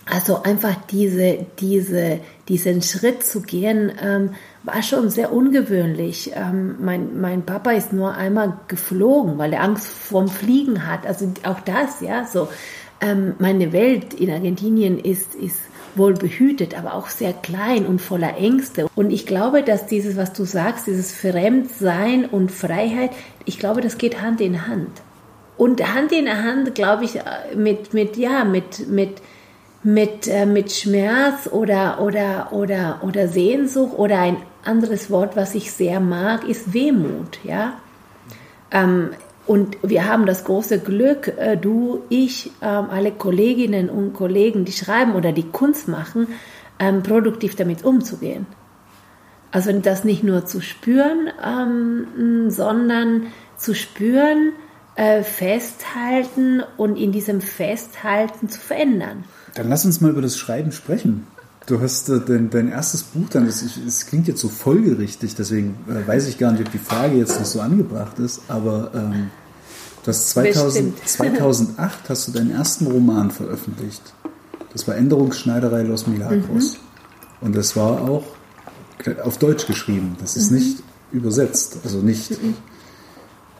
also 0.05 0.43
einfach 0.43 0.75
diese, 0.91 1.45
diese, 1.59 2.19
diesen 2.49 2.81
Schritt 2.81 3.23
zu 3.23 3.41
gehen, 3.41 3.91
ähm, 4.01 4.31
war 4.63 4.81
schon 4.81 5.09
sehr 5.09 5.31
ungewöhnlich. 5.31 6.31
Ähm, 6.35 6.75
mein, 6.79 7.21
mein 7.21 7.43
Papa 7.43 7.71
ist 7.71 7.93
nur 7.93 8.13
einmal 8.13 8.57
geflogen, 8.67 9.37
weil 9.37 9.53
er 9.53 9.63
Angst 9.63 9.87
vorm 9.87 10.27
Fliegen 10.27 10.87
hat. 10.87 11.05
Also 11.05 11.31
auch 11.43 11.61
das, 11.61 12.01
ja, 12.01 12.25
so. 12.25 12.49
Ähm, 12.99 13.35
meine 13.39 13.71
Welt 13.73 14.13
in 14.13 14.29
Argentinien 14.29 14.99
ist, 14.99 15.35
ist 15.35 15.59
wohl 15.97 16.13
behütet, 16.13 16.77
aber 16.77 16.93
auch 16.93 17.07
sehr 17.07 17.33
klein 17.33 17.85
und 17.85 18.01
voller 18.01 18.37
Ängste. 18.37 18.87
Und 18.95 19.11
ich 19.11 19.25
glaube, 19.25 19.63
dass 19.63 19.85
dieses, 19.85 20.17
was 20.17 20.33
du 20.33 20.45
sagst, 20.45 20.87
dieses 20.87 21.13
Fremdsein 21.13 22.25
und 22.25 22.51
Freiheit, 22.51 23.11
ich 23.45 23.59
glaube, 23.59 23.81
das 23.81 23.97
geht 23.97 24.21
Hand 24.21 24.41
in 24.41 24.67
Hand. 24.67 25.01
Und 25.57 25.81
Hand 25.93 26.11
in 26.11 26.27
Hand, 26.29 26.75
glaube 26.75 27.05
ich, 27.05 27.19
mit, 27.55 27.93
mit, 27.93 28.17
ja, 28.17 28.43
mit, 28.43 28.87
mit, 28.89 29.21
mit, 29.83 30.27
äh, 30.27 30.45
mit 30.45 30.71
Schmerz 30.71 31.47
oder, 31.51 32.01
oder, 32.01 32.49
oder, 32.51 32.99
oder 33.03 33.27
Sehnsucht 33.27 33.97
oder 33.97 34.19
ein 34.19 34.37
anderes 34.63 35.11
Wort, 35.11 35.35
was 35.35 35.55
ich 35.55 35.71
sehr 35.71 35.99
mag, 35.99 36.47
ist 36.47 36.73
Wehmut, 36.73 37.39
ja. 37.43 37.73
Ähm, 38.71 39.11
und 39.45 39.77
wir 39.81 40.07
haben 40.07 40.25
das 40.25 40.45
große 40.45 40.79
Glück, 40.79 41.27
äh, 41.37 41.57
du, 41.57 42.01
ich, 42.09 42.51
ähm, 42.61 42.87
alle 42.89 43.11
Kolleginnen 43.11 43.89
und 43.89 44.13
Kollegen, 44.13 44.65
die 44.65 44.71
schreiben 44.71 45.15
oder 45.15 45.31
die 45.31 45.49
Kunst 45.49 45.87
machen, 45.87 46.27
ähm, 46.79 47.03
produktiv 47.03 47.55
damit 47.55 47.83
umzugehen. 47.83 48.45
Also 49.51 49.71
das 49.71 50.03
nicht 50.03 50.23
nur 50.23 50.45
zu 50.45 50.61
spüren, 50.61 51.29
ähm, 51.45 52.49
sondern 52.49 53.27
zu 53.57 53.75
spüren, 53.75 54.53
äh, 54.95 55.23
festhalten 55.23 56.63
und 56.77 56.95
in 56.95 57.11
diesem 57.11 57.41
Festhalten 57.41 58.49
zu 58.49 58.59
verändern. 58.59 59.25
Dann 59.55 59.69
lass 59.69 59.85
uns 59.85 60.01
mal 60.01 60.11
über 60.11 60.21
das 60.21 60.37
Schreiben 60.37 60.71
sprechen. 60.71 61.27
Du 61.65 61.79
hast 61.79 62.09
äh, 62.09 62.19
dein, 62.19 62.49
dein 62.49 62.69
erstes 62.69 63.03
Buch 63.03 63.29
dann, 63.29 63.47
es 63.47 64.05
klingt 64.05 64.27
jetzt 64.27 64.41
so 64.41 64.49
folgerichtig, 64.49 65.35
deswegen 65.35 65.75
äh, 65.87 66.05
weiß 66.07 66.27
ich 66.27 66.37
gar 66.37 66.51
nicht, 66.51 66.65
ob 66.65 66.71
die 66.71 66.77
Frage 66.77 67.17
jetzt 67.17 67.39
noch 67.39 67.45
so 67.45 67.61
angebracht 67.61 68.19
ist, 68.19 68.41
aber 68.49 68.91
ähm, 68.93 69.29
du 70.03 70.07
hast 70.07 70.29
2000, 70.31 71.07
2008 71.07 72.09
hast 72.09 72.27
du 72.27 72.31
deinen 72.33 72.51
ersten 72.51 72.87
Roman 72.87 73.31
veröffentlicht. 73.31 74.13
Das 74.73 74.87
war 74.87 74.95
Änderungsschneiderei 74.95 75.83
Los 75.83 76.07
Milagros. 76.07 76.73
Mhm. 76.73 77.47
Und 77.47 77.55
das 77.55 77.75
war 77.75 78.01
auch 78.01 78.23
auf 79.23 79.37
Deutsch 79.37 79.67
geschrieben. 79.67 80.17
Das 80.19 80.35
ist 80.35 80.51
mhm. 80.51 80.57
nicht 80.57 80.83
übersetzt, 81.11 81.77
also 81.83 81.99
nicht. 81.99 82.31
Mhm. 82.31 82.55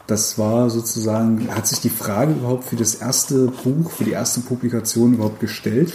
Das 0.06 0.38
war 0.38 0.68
sozusagen, 0.68 1.48
hat 1.54 1.66
sich 1.66 1.80
die 1.80 1.88
Frage 1.88 2.32
überhaupt 2.32 2.64
für 2.64 2.76
das 2.76 2.96
erste 2.96 3.46
Buch, 3.46 3.90
für 3.90 4.04
die 4.04 4.10
erste 4.10 4.40
Publikation 4.40 5.14
überhaupt 5.14 5.40
gestellt? 5.40 5.94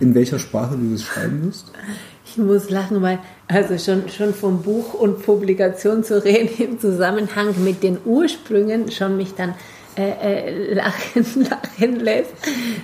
In 0.00 0.14
welcher 0.14 0.38
Sprache 0.38 0.76
du 0.76 0.92
das 0.92 1.02
schreiben 1.02 1.46
wirst? 1.46 1.72
Ich 2.24 2.38
muss 2.38 2.70
lachen, 2.70 3.02
weil 3.02 3.18
also 3.48 3.76
schon, 3.78 4.08
schon 4.08 4.34
vom 4.34 4.62
Buch 4.62 4.94
und 4.94 5.22
Publikation 5.24 6.04
zu 6.04 6.24
reden 6.24 6.50
im 6.62 6.80
Zusammenhang 6.80 7.54
mit 7.64 7.82
den 7.82 7.98
Ursprüngen 8.04 8.90
schon 8.90 9.16
mich 9.16 9.34
dann 9.34 9.54
äh, 9.96 10.10
äh, 10.10 10.74
lachen, 10.74 11.26
lachen 11.50 12.00
lässt. 12.00 12.32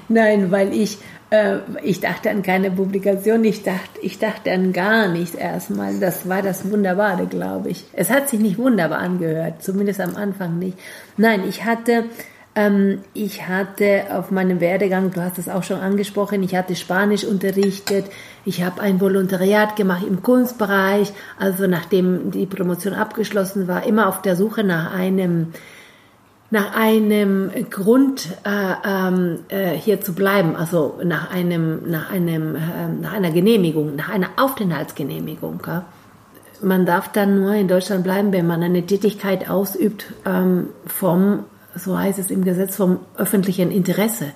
Nein, 0.08 0.50
weil 0.50 0.74
ich, 0.74 0.98
äh, 1.30 1.58
ich 1.84 2.00
dachte 2.00 2.30
an 2.30 2.42
keine 2.42 2.72
Publikation, 2.72 3.44
ich 3.44 3.62
dachte, 3.62 4.00
ich 4.02 4.18
dachte 4.18 4.50
an 4.50 4.72
gar 4.72 5.06
nichts 5.06 5.36
erstmal. 5.36 6.00
Das 6.00 6.28
war 6.28 6.42
das 6.42 6.68
Wunderbare, 6.68 7.26
glaube 7.26 7.70
ich. 7.70 7.84
Es 7.92 8.10
hat 8.10 8.28
sich 8.28 8.40
nicht 8.40 8.58
wunderbar 8.58 8.98
angehört, 8.98 9.62
zumindest 9.62 10.00
am 10.00 10.16
Anfang 10.16 10.58
nicht. 10.58 10.76
Nein, 11.16 11.44
ich 11.48 11.64
hatte 11.64 12.06
ähm, 12.56 13.00
ich 13.12 13.46
hatte 13.46 14.06
auf 14.10 14.30
meinem 14.30 14.60
Werdegang, 14.60 15.10
du 15.12 15.20
hast 15.20 15.38
es 15.38 15.48
auch 15.48 15.62
schon 15.62 15.78
angesprochen, 15.78 16.42
ich 16.42 16.56
hatte 16.56 16.74
Spanisch 16.74 17.24
unterrichtet, 17.24 18.06
ich 18.46 18.64
habe 18.64 18.80
ein 18.80 18.98
Volontariat 19.00 19.76
gemacht 19.76 20.04
im 20.08 20.22
Kunstbereich, 20.22 21.12
also 21.38 21.66
nachdem 21.66 22.30
die 22.30 22.46
Promotion 22.46 22.94
abgeschlossen 22.94 23.68
war, 23.68 23.84
immer 23.84 24.08
auf 24.08 24.22
der 24.22 24.34
Suche 24.34 24.64
nach 24.64 24.92
einem 24.92 25.52
nach 26.48 26.76
einem 26.76 27.50
Grund 27.70 28.28
äh, 28.44 28.88
ähm, 28.88 29.40
äh, 29.48 29.72
hier 29.72 30.00
zu 30.00 30.14
bleiben, 30.14 30.54
also 30.56 31.00
nach 31.04 31.30
einem 31.30 31.90
nach 31.90 32.10
einem 32.10 32.54
äh, 32.54 32.88
nach 33.00 33.12
einer 33.12 33.32
Genehmigung, 33.32 33.96
nach 33.96 34.08
einer 34.08 34.28
Aufenthaltsgenehmigung. 34.36 35.60
Ja? 35.66 35.84
Man 36.62 36.86
darf 36.86 37.10
dann 37.12 37.38
nur 37.38 37.52
in 37.52 37.68
Deutschland 37.68 38.04
bleiben, 38.04 38.32
wenn 38.32 38.46
man 38.46 38.62
eine 38.62 38.86
Tätigkeit 38.86 39.50
ausübt 39.50 40.06
ähm, 40.24 40.68
vom 40.86 41.44
so 41.76 41.98
heißt 41.98 42.18
es 42.18 42.30
im 42.30 42.44
Gesetz 42.44 42.76
vom 42.76 43.00
öffentlichen 43.16 43.70
Interesse. 43.70 44.32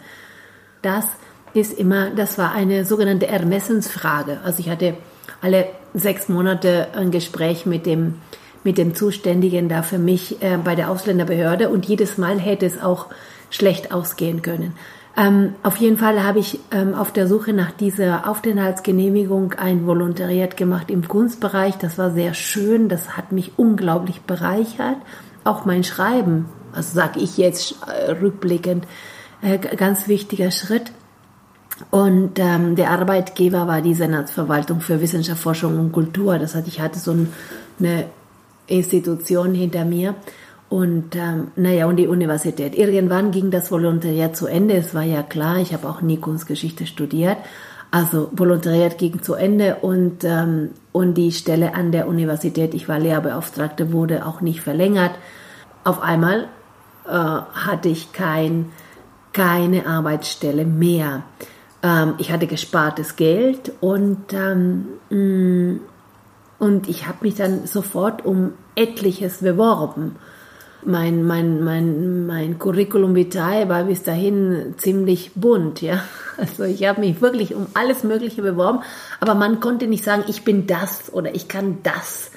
Das 0.83 1.07
ist 1.55 1.79
immer, 1.79 2.11
das 2.11 2.39
war 2.39 2.53
eine 2.53 2.85
sogenannte 2.85 3.27
Ermessensfrage. 3.27 4.39
Also 4.45 4.61
ich 4.61 4.71
hatte 4.71 4.95
alle 5.43 5.67
sechs 5.95 6.29
Monate 6.29 6.89
ein 6.95 7.11
Gespräch 7.11 7.67
mit 7.67 7.87
dem, 7.87 8.17
mit 8.65 8.79
dem 8.79 8.95
Zuständigen 8.95 9.69
da 9.69 9.83
für 9.83 9.99
mich 9.99 10.43
äh, 10.43 10.59
bei 10.63 10.75
der 10.75 10.91
Ausländerbehörde 10.91 11.71
und 11.71 11.87
jedes 11.87 12.19
Mal 12.19 12.39
hätte 12.39 12.67
es 12.67 12.81
auch 12.81 13.07
schlecht 13.51 13.93
ausgehen 13.93 14.43
können. 14.43 14.75
Ähm, 15.17 15.55
auf 15.65 15.77
jeden 15.77 15.99
Fall 15.99 16.23
habe 16.23 16.39
ich 16.39 16.61
ähm, 16.71 16.95
auf 16.95 17.13
der 17.13 17.27
Suche 17.27 17.53
nach 17.53 17.73
dieser 17.73 18.29
Aufenthaltsgenehmigung 18.29 19.55
ein 19.55 19.87
Volontariat 19.87 20.57
gemacht 20.57 20.89
im 20.89 21.09
Kunstbereich. 21.09 21.77
Das 21.79 21.99
war 21.99 22.13
sehr 22.13 22.33
schön, 22.33 22.89
das 22.89 23.17
hat 23.17 23.33
mich 23.33 23.53
unglaublich 23.57 24.21
bereichert. 24.23 24.97
Auch 25.43 25.65
mein 25.65 25.83
Schreiben 25.83 26.47
also 26.73 26.95
sage 26.95 27.21
ich 27.21 27.37
jetzt 27.37 27.77
äh, 27.87 28.13
rückblickend, 28.13 28.87
äh, 29.43 29.59
ganz 29.59 30.09
wichtiger 30.09 30.51
Schritt. 30.51 30.93
Und 31.91 32.39
ähm, 32.39 32.77
der 32.77 32.91
Arbeitgeber 32.91 33.67
war 33.67 33.81
die 33.81 33.95
Senatsverwaltung 33.95 34.81
für 34.81 35.01
Wissenschaft, 35.01 35.41
Forschung 35.41 35.79
und 35.79 35.93
Kultur. 35.93 36.39
Das 36.39 36.55
heißt, 36.55 36.69
ich 36.69 36.81
hatte 36.81 36.99
so 36.99 37.17
eine 37.79 38.05
Institution 38.67 39.55
hinter 39.55 39.85
mir. 39.85 40.15
Und 40.69 41.17
ähm, 41.17 41.49
naja, 41.57 41.87
und 41.87 41.97
die 41.97 42.07
Universität. 42.07 42.77
Irgendwann 42.77 43.33
ging 43.33 43.51
das 43.51 43.73
Volontariat 43.73 44.37
zu 44.37 44.47
Ende. 44.47 44.75
Es 44.75 44.95
war 44.95 45.03
ja 45.03 45.23
klar, 45.23 45.59
ich 45.59 45.73
habe 45.73 45.89
auch 45.89 46.01
nie 46.01 46.19
Kunstgeschichte 46.19 46.87
studiert. 46.87 47.39
Also 47.91 48.29
Volontariat 48.33 48.97
ging 48.99 49.21
zu 49.21 49.35
Ende 49.35 49.77
und, 49.77 50.23
ähm, 50.23 50.71
und 50.93 51.15
die 51.15 51.33
Stelle 51.33 51.75
an 51.75 51.91
der 51.91 52.07
Universität, 52.07 52.73
ich 52.73 52.89
war 52.89 53.01
Lehrbeauftragte, 53.01 53.93
wurde 53.93 54.27
auch 54.27 54.41
nicht 54.41 54.61
verlängert. 54.61 55.11
Auf 55.83 56.01
einmal 56.01 56.47
äh, 57.07 57.11
hatte 57.11 57.89
ich 57.89 58.13
kein, 58.13 58.73
keine 59.33 59.87
Arbeitsstelle 59.87 60.65
mehr. 60.65 61.23
Ähm, 61.83 62.15
ich 62.19 62.31
hatte 62.31 62.47
gespartes 62.47 63.17
Geld 63.17 63.73
und, 63.81 64.33
ähm, 64.33 64.87
mm, 65.11 65.81
und 66.59 66.89
ich 66.89 67.07
habe 67.07 67.19
mich 67.23 67.37
dann 67.37 67.67
sofort 67.67 68.25
um 68.25 68.53
etliches 68.75 69.39
beworben. 69.39 70.17
mein, 70.83 71.25
mein, 71.25 71.63
mein, 71.63 72.27
mein 72.27 72.59
Curriculum 72.59 73.15
vitae 73.15 73.69
war 73.69 73.85
bis 73.85 74.03
dahin 74.03 74.75
ziemlich 74.79 75.33
bunt, 75.35 75.83
ja. 75.83 76.03
Also 76.39 76.65
ich 76.65 76.89
habe 76.89 77.01
mich 77.01 77.21
wirklich 77.21 77.55
um 77.55 77.67
alles 77.75 78.03
Mögliche 78.03 78.41
beworben, 78.41 78.81
aber 79.21 79.35
man 79.35 79.61
konnte 79.61 79.87
nicht 79.87 80.05
sagen, 80.05 80.25
ich 80.27 80.43
bin 80.43 80.67
das 80.67 81.13
oder 81.13 81.35
ich 81.35 81.49
kann 81.49 81.79
das. 81.83 82.31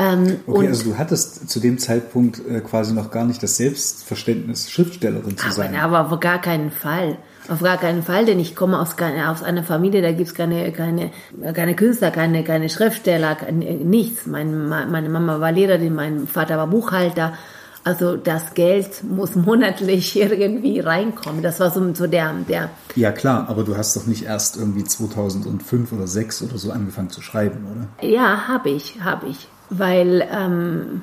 Ähm, 0.00 0.40
okay, 0.46 0.68
also 0.68 0.90
du 0.90 0.98
hattest 0.98 1.50
zu 1.50 1.60
dem 1.60 1.78
Zeitpunkt 1.78 2.40
äh, 2.48 2.60
quasi 2.60 2.94
noch 2.94 3.10
gar 3.10 3.26
nicht 3.26 3.42
das 3.42 3.58
Selbstverständnis, 3.58 4.70
Schriftstellerin 4.70 5.36
zu 5.36 5.44
aber, 5.44 5.54
sein. 5.54 5.76
Aber 5.76 6.10
auf 6.10 6.20
gar 6.20 6.40
keinen 6.40 6.70
Fall. 6.70 7.18
Auf 7.48 7.62
gar 7.62 7.76
keinen 7.76 8.02
Fall, 8.02 8.24
denn 8.24 8.38
ich 8.38 8.56
komme 8.56 8.78
aus, 8.78 8.94
aus 9.28 9.42
einer 9.42 9.62
Familie, 9.62 10.02
da 10.02 10.12
gibt's 10.12 10.34
keine, 10.34 10.72
keine, 10.72 11.10
keine 11.52 11.74
Künstler, 11.74 12.10
keine, 12.10 12.44
keine 12.44 12.70
Schriftsteller, 12.70 13.34
keine, 13.34 13.74
nichts. 13.74 14.26
Mein, 14.26 14.68
meine 14.68 15.08
Mama 15.08 15.40
war 15.40 15.52
Lehrerin, 15.52 15.94
mein 15.94 16.26
Vater 16.26 16.56
war 16.56 16.68
Buchhalter. 16.68 17.34
Also 17.82 18.16
das 18.16 18.54
Geld 18.54 19.02
muss 19.02 19.34
monatlich 19.34 20.16
irgendwie 20.20 20.80
reinkommen. 20.80 21.42
Das 21.42 21.60
war 21.60 21.70
so, 21.70 21.92
so 21.94 22.06
der, 22.06 22.34
der. 22.48 22.70
Ja 22.94 23.12
klar, 23.12 23.48
aber 23.48 23.64
du 23.64 23.76
hast 23.76 23.96
doch 23.96 24.06
nicht 24.06 24.24
erst 24.24 24.56
irgendwie 24.56 24.84
2005 24.84 25.92
oder 25.92 26.06
2006 26.06 26.42
oder 26.42 26.58
so 26.58 26.70
angefangen 26.72 27.10
zu 27.10 27.20
schreiben, 27.20 27.66
oder? 27.70 28.08
Ja, 28.08 28.48
habe 28.48 28.70
ich, 28.70 29.00
habe 29.02 29.26
ich, 29.28 29.48
weil 29.70 30.28
ähm, 30.30 31.02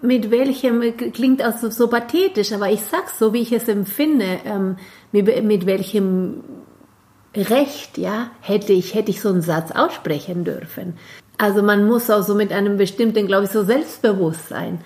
mit 0.00 0.30
welchem 0.30 0.96
klingt 1.12 1.42
also 1.42 1.70
so 1.70 1.88
pathetisch, 1.88 2.52
aber 2.52 2.70
ich 2.70 2.82
sag's 2.82 3.18
so, 3.18 3.32
wie 3.32 3.42
ich 3.42 3.52
es 3.52 3.68
empfinde, 3.68 4.40
ähm, 4.44 4.76
mit, 5.12 5.44
mit 5.44 5.66
welchem 5.66 6.44
Recht, 7.36 7.98
ja, 7.98 8.30
hätte 8.40 8.72
ich 8.72 8.94
hätte 8.94 9.10
ich 9.10 9.20
so 9.20 9.30
einen 9.30 9.42
Satz 9.42 9.72
aussprechen 9.72 10.44
dürfen. 10.44 10.96
Also 11.36 11.62
man 11.62 11.86
muss 11.86 12.08
auch 12.10 12.22
so 12.22 12.34
mit 12.34 12.52
einem 12.52 12.76
bestimmten, 12.76 13.26
glaube 13.26 13.44
ich, 13.44 13.50
so 13.50 13.64
Selbstbewusstsein 13.64 14.80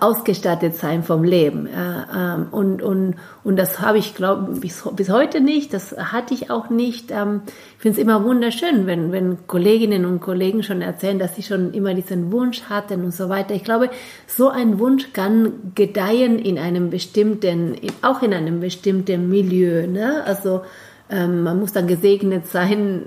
ausgestattet 0.00 0.74
sein 0.76 1.02
vom 1.02 1.22
Leben. 1.22 1.66
Äh, 1.66 1.70
ähm, 2.16 2.46
und, 2.50 2.82
und, 2.82 3.16
und 3.44 3.56
das 3.56 3.80
habe 3.80 3.98
ich, 3.98 4.14
glaube 4.14 4.52
bis, 4.54 4.82
bis 4.96 5.10
heute 5.10 5.42
nicht, 5.42 5.74
das 5.74 5.94
hatte 5.98 6.32
ich 6.32 6.50
auch 6.50 6.70
nicht. 6.70 7.10
Ähm, 7.10 7.42
ich 7.76 7.82
finde 7.82 7.98
es 7.98 8.02
immer 8.02 8.24
wunderschön, 8.24 8.86
wenn, 8.86 9.12
wenn 9.12 9.46
Kolleginnen 9.46 10.06
und 10.06 10.20
Kollegen 10.20 10.62
schon 10.62 10.80
erzählen, 10.80 11.18
dass 11.18 11.36
sie 11.36 11.42
schon 11.42 11.74
immer 11.74 11.92
diesen 11.92 12.32
Wunsch 12.32 12.62
hatten 12.70 13.04
und 13.04 13.12
so 13.12 13.28
weiter. 13.28 13.54
Ich 13.54 13.64
glaube, 13.64 13.90
so 14.26 14.48
ein 14.48 14.78
Wunsch 14.78 15.12
kann 15.12 15.72
gedeihen 15.74 16.38
in 16.38 16.58
einem 16.58 16.88
bestimmten, 16.88 17.76
auch 18.00 18.22
in 18.22 18.32
einem 18.32 18.60
bestimmten 18.60 19.28
Milieu. 19.28 19.86
Ne? 19.86 20.24
Also 20.24 20.62
ähm, 21.10 21.42
man 21.42 21.58
muss 21.60 21.72
dann 21.72 21.86
gesegnet 21.86 22.46
sein, 22.46 23.02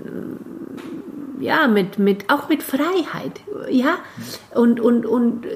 ja, 1.40 1.66
mit, 1.66 1.98
mit, 1.98 2.30
auch 2.30 2.48
mit 2.48 2.62
Freiheit, 2.62 3.40
ja, 3.68 3.98
und, 4.54 4.80
und, 4.80 5.04
und 5.04 5.46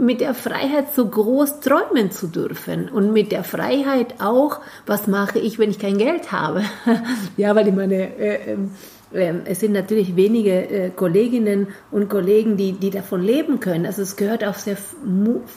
mit 0.00 0.20
der 0.20 0.34
Freiheit 0.34 0.94
so 0.94 1.06
groß 1.06 1.60
träumen 1.60 2.10
zu 2.10 2.28
dürfen 2.28 2.88
und 2.88 3.12
mit 3.12 3.32
der 3.32 3.44
Freiheit 3.44 4.20
auch, 4.20 4.60
was 4.86 5.06
mache 5.06 5.38
ich, 5.38 5.58
wenn 5.58 5.70
ich 5.70 5.78
kein 5.78 5.98
Geld 5.98 6.32
habe? 6.32 6.62
ja, 7.36 7.54
weil 7.54 7.68
ich 7.68 7.74
meine, 7.74 8.16
äh, 8.18 8.56
äh, 9.12 9.32
es 9.44 9.60
sind 9.60 9.72
natürlich 9.72 10.16
wenige 10.16 10.68
äh, 10.68 10.90
Kolleginnen 10.90 11.68
und 11.90 12.08
Kollegen, 12.08 12.56
die, 12.56 12.72
die 12.72 12.90
davon 12.90 13.22
leben 13.22 13.60
können. 13.60 13.86
Also 13.86 14.02
es 14.02 14.16
gehört 14.16 14.44
auch 14.44 14.54
sehr 14.54 14.76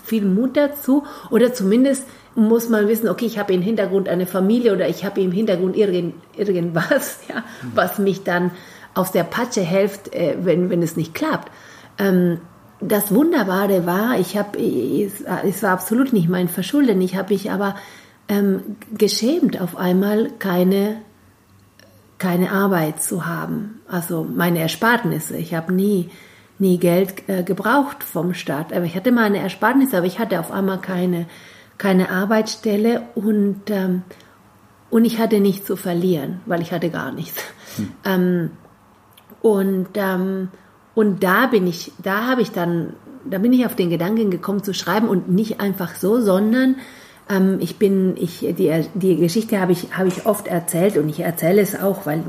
viel 0.03 0.25
Mut 0.25 0.55
dazu 0.55 1.03
oder 1.29 1.53
zumindest 1.53 2.05
muss 2.35 2.69
man 2.69 2.87
wissen, 2.87 3.09
okay, 3.09 3.25
ich 3.25 3.37
habe 3.37 3.53
im 3.53 3.61
Hintergrund 3.61 4.07
eine 4.07 4.25
Familie 4.25 4.73
oder 4.73 4.87
ich 4.87 5.03
habe 5.03 5.21
im 5.21 5.31
Hintergrund 5.31 5.75
irgend, 5.75 6.15
irgendwas, 6.37 7.19
ja, 7.29 7.43
was 7.75 7.99
mich 7.99 8.23
dann 8.23 8.51
aus 8.93 9.11
der 9.11 9.23
Patsche 9.23 9.61
hilft, 9.61 10.13
äh, 10.13 10.35
wenn, 10.41 10.69
wenn 10.69 10.81
es 10.81 10.95
nicht 10.95 11.13
klappt. 11.13 11.51
Ähm, 11.97 12.39
das 12.81 13.13
Wunderbare 13.13 13.85
war, 13.85 14.19
ich 14.19 14.37
habe, 14.37 14.57
es, 14.59 15.63
war 15.63 15.71
absolut 15.71 16.13
nicht 16.13 16.29
mein 16.29 16.47
Verschulden, 16.47 17.01
ich 17.01 17.15
habe 17.15 17.33
mich 17.33 17.51
aber 17.51 17.75
ähm, 18.27 18.77
geschämt, 18.97 19.59
auf 19.59 19.75
einmal 19.75 20.29
keine, 20.39 20.97
keine 22.17 22.51
Arbeit 22.51 23.01
zu 23.01 23.25
haben. 23.25 23.81
Also 23.87 24.23
meine 24.23 24.59
Ersparnisse. 24.59 25.35
Ich 25.37 25.53
habe 25.53 25.73
nie, 25.73 26.09
nie 26.57 26.77
Geld 26.77 27.27
äh, 27.27 27.43
gebraucht 27.43 28.03
vom 28.03 28.33
Staat. 28.33 28.71
Aber 28.71 28.85
ich 28.85 28.95
hatte 28.95 29.11
meine 29.11 29.39
Ersparnisse, 29.39 29.97
aber 29.97 30.05
ich 30.05 30.19
hatte 30.19 30.39
auf 30.39 30.51
einmal 30.51 30.79
keine, 30.79 31.25
keine 31.77 32.09
Arbeitsstelle 32.11 33.03
und, 33.15 33.69
ähm, 33.69 34.03
und 34.89 35.05
ich 35.05 35.19
hatte 35.19 35.39
nichts 35.39 35.65
zu 35.65 35.75
verlieren, 35.75 36.41
weil 36.45 36.61
ich 36.61 36.71
hatte 36.71 36.89
gar 36.89 37.11
nichts. 37.11 37.43
Hm. 37.75 37.91
Ähm, 38.05 38.51
und 39.41 39.89
ähm, 39.95 40.49
und 40.95 41.23
da 41.23 41.47
bin 41.47 41.67
ich, 41.67 41.91
da 42.01 42.27
habe 42.27 42.41
ich 42.41 42.51
dann, 42.51 42.93
da 43.29 43.37
bin 43.37 43.53
ich 43.53 43.65
auf 43.65 43.75
den 43.75 43.89
Gedanken 43.89 44.31
gekommen 44.31 44.63
zu 44.63 44.73
schreiben 44.73 45.07
und 45.07 45.29
nicht 45.29 45.59
einfach 45.59 45.95
so, 45.95 46.19
sondern 46.19 46.75
ähm, 47.29 47.57
ich 47.59 47.77
bin, 47.77 48.15
ich, 48.17 48.39
die, 48.39 48.85
die 48.93 49.15
Geschichte 49.17 49.59
habe 49.59 49.71
ich, 49.71 49.95
habe 49.95 50.07
ich 50.07 50.25
oft 50.25 50.47
erzählt 50.47 50.97
und 50.97 51.09
ich 51.09 51.19
erzähle 51.19 51.61
es 51.61 51.79
auch, 51.79 52.05
weil, 52.05 52.23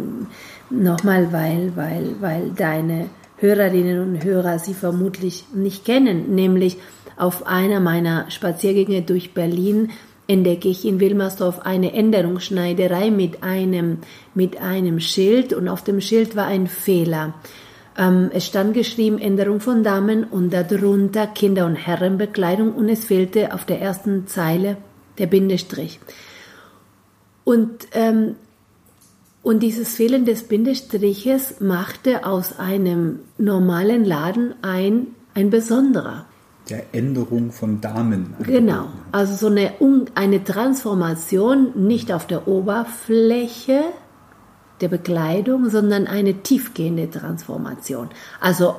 nochmal, 0.68 1.32
weil, 1.32 1.72
weil, 1.74 2.14
weil 2.20 2.50
deine 2.50 3.06
Hörerinnen 3.38 4.00
und 4.00 4.22
Hörer 4.22 4.58
sie 4.58 4.74
vermutlich 4.74 5.46
nicht 5.54 5.84
kennen, 5.84 6.34
nämlich 6.34 6.76
auf 7.16 7.46
einer 7.46 7.80
meiner 7.80 8.30
Spaziergänge 8.30 9.02
durch 9.02 9.34
Berlin 9.34 9.90
entdecke 10.26 10.68
ich 10.68 10.86
in 10.86 11.00
Wilmersdorf 11.00 11.60
eine 11.60 11.92
Änderungsschneiderei 11.92 13.10
mit 13.10 13.42
einem, 13.42 13.98
mit 14.34 14.60
einem 14.60 15.00
Schild 15.00 15.52
und 15.52 15.68
auf 15.68 15.82
dem 15.82 16.00
Schild 16.00 16.36
war 16.36 16.46
ein 16.46 16.66
Fehler. 16.66 17.34
Ähm, 18.00 18.30
es 18.32 18.46
stand 18.46 18.72
geschrieben 18.72 19.18
Änderung 19.18 19.60
von 19.60 19.84
Damen 19.84 20.24
und 20.24 20.54
darunter 20.54 21.26
Kinder- 21.26 21.66
und 21.66 21.76
Herrenbekleidung 21.76 22.72
und 22.72 22.88
es 22.88 23.04
fehlte 23.04 23.52
auf 23.52 23.66
der 23.66 23.82
ersten 23.82 24.26
Zeile 24.26 24.78
der 25.18 25.26
Bindestrich. 25.26 26.00
Und, 27.44 27.88
ähm, 27.92 28.36
und 29.42 29.62
dieses 29.62 29.94
Fehlen 29.94 30.24
des 30.24 30.44
Bindestriches 30.44 31.60
machte 31.60 32.24
aus 32.24 32.58
einem 32.58 33.18
normalen 33.36 34.06
Laden 34.06 34.54
ein, 34.62 35.08
ein 35.34 35.50
besonderer. 35.50 36.24
Der 36.70 36.94
Änderung 36.94 37.50
von 37.50 37.82
Damen. 37.82 38.34
Genau, 38.44 38.86
also 39.12 39.34
so 39.34 39.48
eine, 39.48 39.72
eine 40.14 40.42
Transformation 40.42 41.72
nicht 41.74 42.12
auf 42.12 42.26
der 42.26 42.48
Oberfläche, 42.48 43.82
der 44.80 44.88
Bekleidung, 44.88 45.68
sondern 45.70 46.06
eine 46.06 46.42
tiefgehende 46.42 47.10
Transformation. 47.10 48.08
Also 48.40 48.76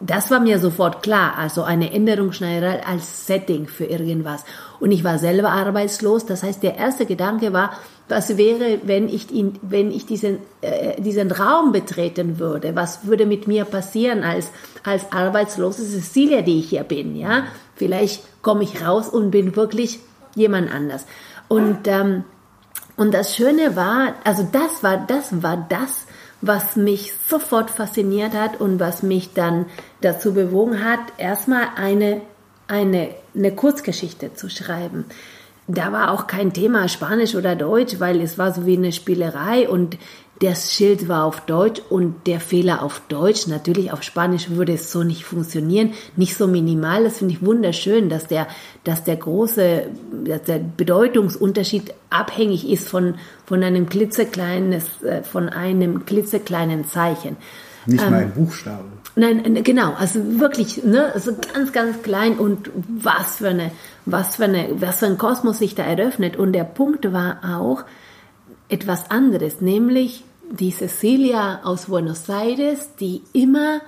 das 0.00 0.30
war 0.30 0.38
mir 0.38 0.60
sofort 0.60 1.02
klar, 1.02 1.36
also 1.38 1.62
eine 1.62 1.92
Änderungsschneiderei 1.92 2.86
als 2.86 3.26
Setting 3.26 3.66
für 3.66 3.84
irgendwas. 3.84 4.44
Und 4.78 4.92
ich 4.92 5.02
war 5.02 5.18
selber 5.18 5.50
arbeitslos, 5.50 6.24
das 6.24 6.42
heißt, 6.44 6.62
der 6.62 6.76
erste 6.76 7.04
Gedanke 7.04 7.52
war, 7.52 7.72
was 8.08 8.38
wäre, 8.38 8.80
wenn 8.84 9.08
ich, 9.08 9.30
ihn, 9.30 9.58
wenn 9.60 9.90
ich 9.90 10.06
diesen, 10.06 10.38
äh, 10.62 11.00
diesen 11.00 11.30
Raum 11.30 11.72
betreten 11.72 12.38
würde? 12.38 12.74
Was 12.74 13.06
würde 13.06 13.26
mit 13.26 13.46
mir 13.46 13.64
passieren 13.64 14.22
als, 14.22 14.50
als 14.82 15.12
arbeitslose 15.12 15.84
Cecilia, 15.84 16.42
die 16.42 16.60
ich 16.60 16.70
hier 16.70 16.84
bin? 16.84 17.16
Ja, 17.16 17.44
vielleicht 17.74 18.22
komme 18.40 18.62
ich 18.62 18.82
raus 18.82 19.08
und 19.08 19.30
bin 19.30 19.56
wirklich 19.56 19.98
jemand 20.34 20.72
anders. 20.72 21.04
Und 21.48 21.86
ähm, 21.86 22.24
und 22.98 23.14
das 23.14 23.36
Schöne 23.36 23.76
war, 23.76 24.14
also 24.24 24.46
das 24.50 24.82
war, 24.82 24.98
das 24.98 25.42
war 25.42 25.66
das, 25.68 26.06
was 26.40 26.74
mich 26.74 27.12
sofort 27.28 27.70
fasziniert 27.70 28.34
hat 28.34 28.60
und 28.60 28.80
was 28.80 29.04
mich 29.04 29.32
dann 29.34 29.66
dazu 30.00 30.34
bewogen 30.34 30.84
hat, 30.84 30.98
erstmal 31.16 31.68
eine, 31.76 32.20
eine, 32.66 33.10
eine 33.36 33.52
Kurzgeschichte 33.52 34.34
zu 34.34 34.50
schreiben. 34.50 35.04
Da 35.68 35.92
war 35.92 36.10
auch 36.10 36.26
kein 36.26 36.52
Thema 36.52 36.88
Spanisch 36.88 37.36
oder 37.36 37.54
Deutsch, 37.54 38.00
weil 38.00 38.20
es 38.20 38.36
war 38.36 38.52
so 38.52 38.66
wie 38.66 38.76
eine 38.76 38.90
Spielerei 38.90 39.68
und 39.68 39.96
das 40.40 40.72
Schild 40.72 41.08
war 41.08 41.24
auf 41.24 41.40
Deutsch 41.46 41.80
und 41.90 42.26
der 42.26 42.40
Fehler 42.40 42.82
auf 42.82 43.02
Deutsch. 43.08 43.46
Natürlich 43.48 43.92
auf 43.92 44.02
Spanisch 44.02 44.50
würde 44.50 44.74
es 44.74 44.92
so 44.92 45.02
nicht 45.02 45.24
funktionieren, 45.24 45.94
nicht 46.16 46.36
so 46.36 46.46
minimal. 46.46 47.04
Das 47.04 47.18
finde 47.18 47.34
ich 47.34 47.44
wunderschön, 47.44 48.08
dass 48.08 48.28
der, 48.28 48.46
dass 48.84 49.04
der 49.04 49.16
große, 49.16 49.86
dass 50.24 50.42
der 50.42 50.60
Bedeutungsunterschied 50.60 51.92
abhängig 52.10 52.70
ist 52.70 52.88
von, 52.88 53.14
von 53.46 53.62
einem 53.64 53.88
klitzekleines, 53.88 55.02
äh, 55.02 55.22
von 55.22 55.48
einem 55.48 56.06
klitzekleinen 56.06 56.84
Zeichen. 56.84 57.36
Nicht 57.86 58.04
ähm, 58.04 58.10
mal 58.10 58.22
ein 58.22 58.32
Buchstabe. 58.32 58.84
Nein, 59.16 59.64
genau, 59.64 59.94
also 59.94 60.20
wirklich, 60.38 60.84
ne, 60.84 61.10
also 61.12 61.32
ganz, 61.52 61.72
ganz 61.72 62.02
klein 62.02 62.38
und 62.38 62.70
was 62.76 63.38
für 63.38 63.48
eine, 63.48 63.72
was 64.04 64.36
für 64.36 64.44
eine, 64.44 64.68
was 64.74 65.00
für 65.00 65.06
ein 65.06 65.18
Kosmos 65.18 65.58
sich 65.58 65.74
da 65.74 65.82
eröffnet. 65.82 66.36
Und 66.36 66.52
der 66.52 66.62
Punkt 66.62 67.12
war 67.12 67.40
auch 67.42 67.82
etwas 68.68 69.10
anderes, 69.10 69.60
nämlich 69.60 70.24
die 70.50 70.70
Cecilia 70.70 71.60
aus 71.64 71.86
Buenos 71.86 72.28
Aires, 72.28 72.94
die 73.00 73.22
immer 73.32 73.80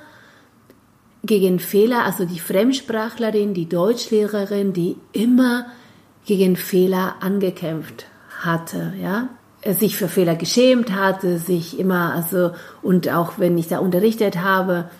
gegen 1.22 1.58
Fehler, 1.58 2.04
also 2.04 2.24
die 2.24 2.38
Fremdsprachlerin, 2.38 3.54
die 3.54 3.68
Deutschlehrerin, 3.68 4.72
die 4.72 4.96
immer 5.12 5.66
gegen 6.24 6.56
Fehler 6.56 7.16
angekämpft 7.20 8.06
hatte, 8.40 8.94
ja, 9.00 9.28
sich 9.64 9.96
für 9.96 10.08
Fehler 10.08 10.36
geschämt 10.36 10.92
hatte, 10.92 11.38
sich 11.38 11.78
immer, 11.78 12.14
also, 12.14 12.52
und 12.82 13.08
auch 13.10 13.38
wenn 13.38 13.58
ich 13.58 13.68
da 13.68 13.78
unterrichtet 13.78 14.38
habe, 14.38 14.90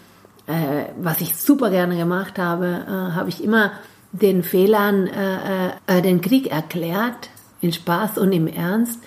äh, 0.47 0.85
was 1.01 1.21
ich 1.21 1.37
super 1.37 1.71
gerne 1.71 1.97
gemacht 1.97 2.39
habe, 2.39 2.85
äh, 2.87 2.91
habe 2.91 3.31
ich 3.31 3.43
immer 3.43 3.73
den 4.13 4.43
Fehlern 4.43 5.07
äh, 5.07 5.71
äh, 5.87 6.03
den 6.03 6.21
Krieg 6.21 6.51
erklärt, 6.51 7.31
in 7.61 7.73
Spaß 7.73 8.19
und 8.19 8.33
im 8.33 8.47
Ernst. 8.47 9.01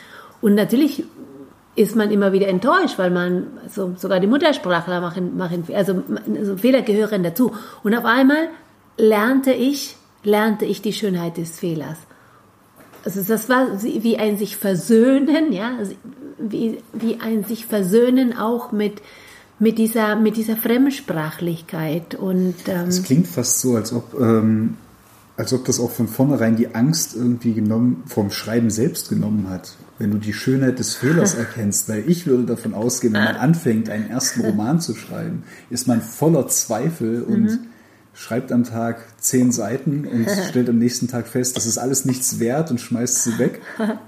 Und 0.43 0.56
natürlich 0.56 1.06
ist 1.77 1.95
man 1.95 2.12
immer 2.12 2.34
wieder 2.34 2.49
enttäuscht, 2.49 2.99
weil 2.99 3.12
man 3.12 3.47
so, 3.73 3.93
sogar 3.97 4.19
die 4.19 4.27
Muttersprachler 4.27 4.99
machen, 4.99 5.38
machen 5.38 5.63
also, 5.73 6.03
also 6.38 6.58
Fehler 6.58 6.82
gehören 6.82 7.23
dazu. 7.23 7.53
Und 7.82 7.95
auf 7.95 8.03
einmal 8.03 8.49
lernte 8.97 9.53
ich, 9.53 9.95
lernte 10.21 10.65
ich 10.65 10.82
die 10.82 10.91
Schönheit 10.91 11.38
des 11.38 11.60
Fehlers. 11.60 11.97
Also 13.06 13.23
das 13.23 13.47
war 13.47 13.82
wie 13.82 14.17
ein 14.17 14.38
sich 14.38 14.58
versöhnen, 14.58 15.53
ja, 15.53 15.71
wie, 16.38 16.79
wie 16.91 17.21
ein 17.21 17.45
sich 17.45 17.65
versöhnen 17.65 18.38
auch 18.38 18.73
mit 18.73 19.01
mit 19.60 19.77
dieser 19.77 20.17
mit 20.17 20.36
dieser 20.36 20.58
Fremdsprachlichkeit 20.58 22.15
und 22.15 22.56
ähm, 22.67 22.88
es 22.89 23.03
klingt 23.03 23.27
fast 23.27 23.62
so, 23.62 23.75
als 23.75 23.93
ob 23.93 24.19
ähm, 24.19 24.75
als 25.38 25.53
ob 25.53 25.63
das 25.65 25.79
auch 25.79 25.91
von 25.91 26.08
vornherein 26.08 26.58
die 26.58 26.75
Angst 26.75 27.15
irgendwie 27.15 27.53
genommen 27.53 28.03
vom 28.08 28.29
Schreiben 28.32 28.69
selbst 28.69 29.10
genommen 29.10 29.49
hat 29.49 29.77
wenn 29.99 30.12
du 30.12 30.17
die 30.17 30.34
Schönheit 30.34 30.79
des 30.79 30.95
Fehlers 30.95 31.34
erkennst, 31.36 31.89
weil 31.89 32.10
ich 32.10 32.25
würde 32.27 32.45
davon 32.45 32.73
ausgehen, 32.73 33.13
wenn 33.13 33.23
man 33.23 33.36
anfängt, 33.36 33.89
einen 33.89 34.10
ersten 34.10 34.41
Roman 34.41 34.79
zu 34.79 34.95
schreiben, 34.95 35.43
ist 35.69 35.88
man 35.88 36.01
voller 36.01 36.47
Zweifel 36.47 37.23
und 37.23 37.43
mhm. 37.43 37.60
schreibt 38.13 38.51
am 38.51 38.63
Tag 38.63 39.03
zehn 39.19 39.51
Seiten 39.51 40.06
und 40.06 40.27
stellt 40.49 40.69
am 40.69 40.79
nächsten 40.79 41.08
Tag 41.08 41.27
fest, 41.27 41.58
das 41.58 41.65
ist 41.65 41.77
alles 41.77 42.06
nichts 42.06 42.39
wert 42.39 42.71
und 42.71 42.79
schmeißt 42.79 43.23
sie 43.23 43.39
weg. 43.39 43.62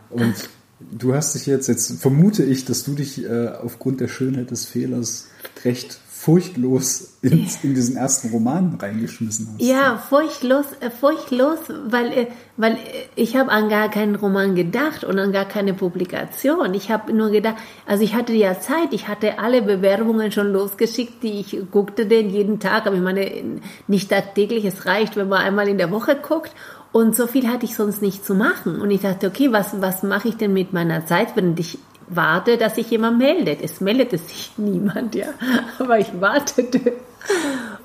Und 0.10 0.50
du 0.80 1.14
hast 1.14 1.36
dich 1.36 1.46
jetzt, 1.46 1.68
jetzt 1.68 2.02
vermute 2.02 2.44
ich, 2.44 2.66
dass 2.66 2.84
du 2.84 2.94
dich 2.94 3.24
äh, 3.24 3.50
aufgrund 3.50 4.02
der 4.02 4.08
Schönheit 4.08 4.52
des 4.52 4.66
Fehlers 4.66 5.28
recht 5.64 6.00
furchtlos 6.26 7.18
in, 7.22 7.48
in, 7.62 7.76
diesen 7.76 7.98
ersten 7.98 8.30
Roman 8.30 8.80
reingeschmissen 8.82 9.48
hast. 9.54 9.62
Ja, 9.62 9.98
furchtlos, 9.98 10.66
äh, 10.80 10.90
furchtlos, 10.90 11.60
weil, 11.88 12.12
äh, 12.12 12.28
weil 12.58 12.74
äh, 12.74 12.78
ich 13.16 13.36
habe 13.36 13.52
an 13.52 13.70
gar 13.70 13.90
keinen 13.90 14.16
Roman 14.16 14.56
gedacht 14.56 15.04
und 15.04 15.20
an 15.20 15.32
gar 15.32 15.46
keine 15.46 15.76
Publikation. 15.76 16.74
Ich 16.74 16.90
habe 16.90 17.14
nur 17.14 17.30
gedacht, 17.30 17.58
also 17.86 18.04
ich 18.04 18.16
hatte 18.16 18.34
ja 18.34 18.60
Zeit, 18.60 18.92
ich 18.92 19.08
hatte 19.08 19.38
alle 19.38 19.62
Bewerbungen 19.62 20.32
schon 20.32 20.52
losgeschickt, 20.52 21.22
die 21.22 21.40
ich 21.42 21.60
guckte 21.70 22.08
den 22.08 22.32
jeden 22.32 22.60
Tag, 22.60 22.88
aber 22.88 22.96
ich 22.96 23.04
meine, 23.04 23.30
nicht 23.88 24.10
tagtäglich, 24.10 24.66
es 24.66 24.88
reicht, 24.88 25.18
wenn 25.18 25.30
man 25.30 25.44
einmal 25.44 25.68
in 25.68 25.78
der 25.78 25.92
Woche 25.92 26.16
guckt 26.16 26.52
und 26.92 27.16
so 27.16 27.28
viel 27.28 27.48
hatte 27.50 27.66
ich 27.66 27.76
sonst 27.76 28.02
nicht 28.02 28.26
zu 28.26 28.34
machen. 28.34 28.82
Und 28.82 28.90
ich 28.90 29.02
dachte, 29.02 29.28
okay, 29.28 29.52
was, 29.52 29.80
was 29.80 30.02
mache 30.02 30.30
ich 30.30 30.38
denn 30.38 30.54
mit 30.54 30.74
meiner 30.74 31.06
Zeit, 31.06 31.36
wenn 31.36 31.56
ich 31.58 31.78
warte, 32.08 32.58
dass 32.58 32.76
sich 32.76 32.90
jemand 32.90 33.18
meldet. 33.18 33.62
Es 33.62 33.82
meldete 33.82 34.18
sich 34.18 34.52
niemand, 34.58 35.16
ja. 35.16 35.28
Aber 35.80 36.00
ich 36.00 36.20
wartete. 36.20 36.94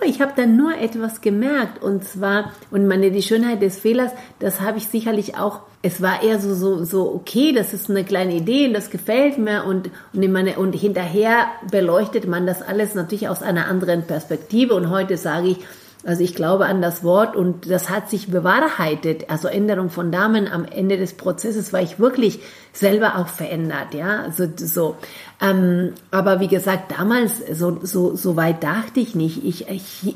Ich 0.03 0.21
habe 0.21 0.33
dann 0.37 0.57
nur 0.57 0.77
etwas 0.77 1.21
gemerkt 1.21 1.83
und 1.83 2.05
zwar 2.05 2.53
und 2.71 2.87
meine 2.87 3.11
die 3.11 3.23
Schönheit 3.23 3.61
des 3.63 3.79
Fehlers, 3.79 4.13
das 4.39 4.61
habe 4.61 4.79
ich 4.79 4.87
sicherlich 4.87 5.37
auch. 5.37 5.61
Es 5.83 6.03
war 6.03 6.23
eher 6.23 6.39
so 6.39 6.55
so 6.55 6.85
so 6.85 7.15
okay, 7.15 7.53
das 7.53 7.73
ist 7.73 7.91
eine 7.91 8.05
kleine 8.05 8.35
Idee 8.35 8.67
und 8.67 8.75
das 8.75 8.91
gefällt 8.91 9.39
mir 9.39 9.65
und 9.65 9.91
und 10.13 10.33
meine 10.33 10.59
und 10.59 10.73
hinterher 10.75 11.47
beleuchtet 11.71 12.27
man 12.27 12.47
das 12.47 12.63
alles 12.63 12.95
natürlich 12.95 13.29
aus 13.29 13.43
einer 13.43 13.67
anderen 13.67 14.03
Perspektive 14.07 14.75
und 14.75 14.91
heute 14.91 15.17
sage 15.17 15.49
ich, 15.49 15.59
also 16.05 16.25
ich 16.25 16.35
glaube 16.35 16.67
an 16.67 16.81
das 16.81 17.05
Wort 17.05 17.37
und 17.37 17.71
das 17.71 17.91
hat 17.91 18.09
sich 18.09 18.29
bewahrheitet. 18.29 19.29
Also 19.29 19.49
Änderung 19.49 19.91
von 19.91 20.11
Damen 20.11 20.49
am 20.49 20.65
Ende 20.65 20.97
des 20.97 21.13
Prozesses 21.13 21.73
war 21.75 21.83
ich 21.83 21.99
wirklich 21.99 22.41
selber 22.73 23.19
auch 23.19 23.29
verändert, 23.29 23.93
ja. 23.93 24.23
Also 24.23 24.49
so. 24.57 24.97
Ähm, 25.43 25.93
aber 26.11 26.41
wie 26.41 26.49
gesagt, 26.49 26.93
damals 26.99 27.43
so 27.53 27.81
so 27.83 28.17
so 28.17 28.37
weit 28.37 28.63
dachte 28.63 29.01
ich 29.01 29.15
nicht. 29.15 29.45
Ich, 29.45 29.69
ich 29.69 30.15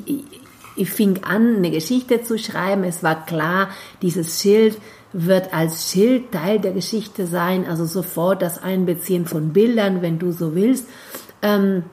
ich 0.75 0.89
fing 0.89 1.23
an, 1.23 1.57
eine 1.57 1.71
Geschichte 1.71 2.23
zu 2.23 2.37
schreiben. 2.37 2.83
Es 2.83 3.03
war 3.03 3.25
klar, 3.25 3.69
dieses 4.01 4.41
Schild 4.41 4.77
wird 5.13 5.53
als 5.53 5.91
Schild 5.91 6.31
Teil 6.31 6.59
der 6.59 6.73
Geschichte 6.73 7.27
sein. 7.27 7.65
Also 7.67 7.85
sofort 7.85 8.41
das 8.41 8.61
Einbeziehen 8.61 9.25
von 9.25 9.53
Bildern, 9.53 10.01
wenn 10.01 10.19
du 10.19 10.31
so 10.31 10.55
willst. 10.55 10.87
Ähm, 11.41 11.83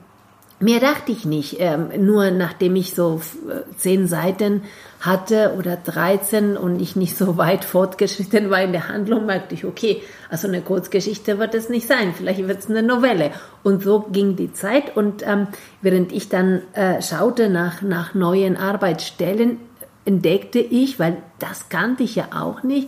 Mehr 0.63 0.79
dachte 0.79 1.11
ich 1.11 1.25
nicht. 1.25 1.57
Ähm, 1.59 1.89
nur 1.97 2.31
nachdem 2.31 2.77
ich 2.77 2.95
so 2.95 3.19
äh, 3.49 3.75
zehn 3.75 4.07
Seiten 4.07 4.61
hatte 5.01 5.55
oder 5.57 5.75
13 5.75 6.55
und 6.55 6.81
ich 6.81 6.95
nicht 6.95 7.17
so 7.17 7.35
weit 7.37 7.65
fortgeschritten 7.65 8.49
war 8.49 8.61
in 8.61 8.71
der 8.71 8.87
Handlung, 8.87 9.25
merkte 9.25 9.55
ich, 9.55 9.65
okay, 9.65 10.01
also 10.29 10.47
eine 10.47 10.61
Kurzgeschichte 10.61 11.37
wird 11.37 11.53
es 11.53 11.67
nicht 11.67 11.85
sein, 11.85 12.13
vielleicht 12.15 12.47
wird 12.47 12.59
es 12.59 12.69
eine 12.69 12.81
Novelle. 12.81 13.31
Und 13.61 13.83
so 13.83 14.05
ging 14.09 14.37
die 14.37 14.53
Zeit 14.53 14.95
und 14.95 15.21
ähm, 15.27 15.47
während 15.81 16.13
ich 16.13 16.29
dann 16.29 16.61
äh, 16.71 17.01
schaute 17.01 17.49
nach, 17.49 17.81
nach 17.81 18.13
neuen 18.13 18.55
Arbeitsstellen, 18.55 19.57
entdeckte 20.05 20.59
ich, 20.59 20.97
weil 20.97 21.17
das 21.39 21.67
kannte 21.67 22.03
ich 22.03 22.15
ja 22.15 22.27
auch 22.39 22.63
nicht, 22.63 22.87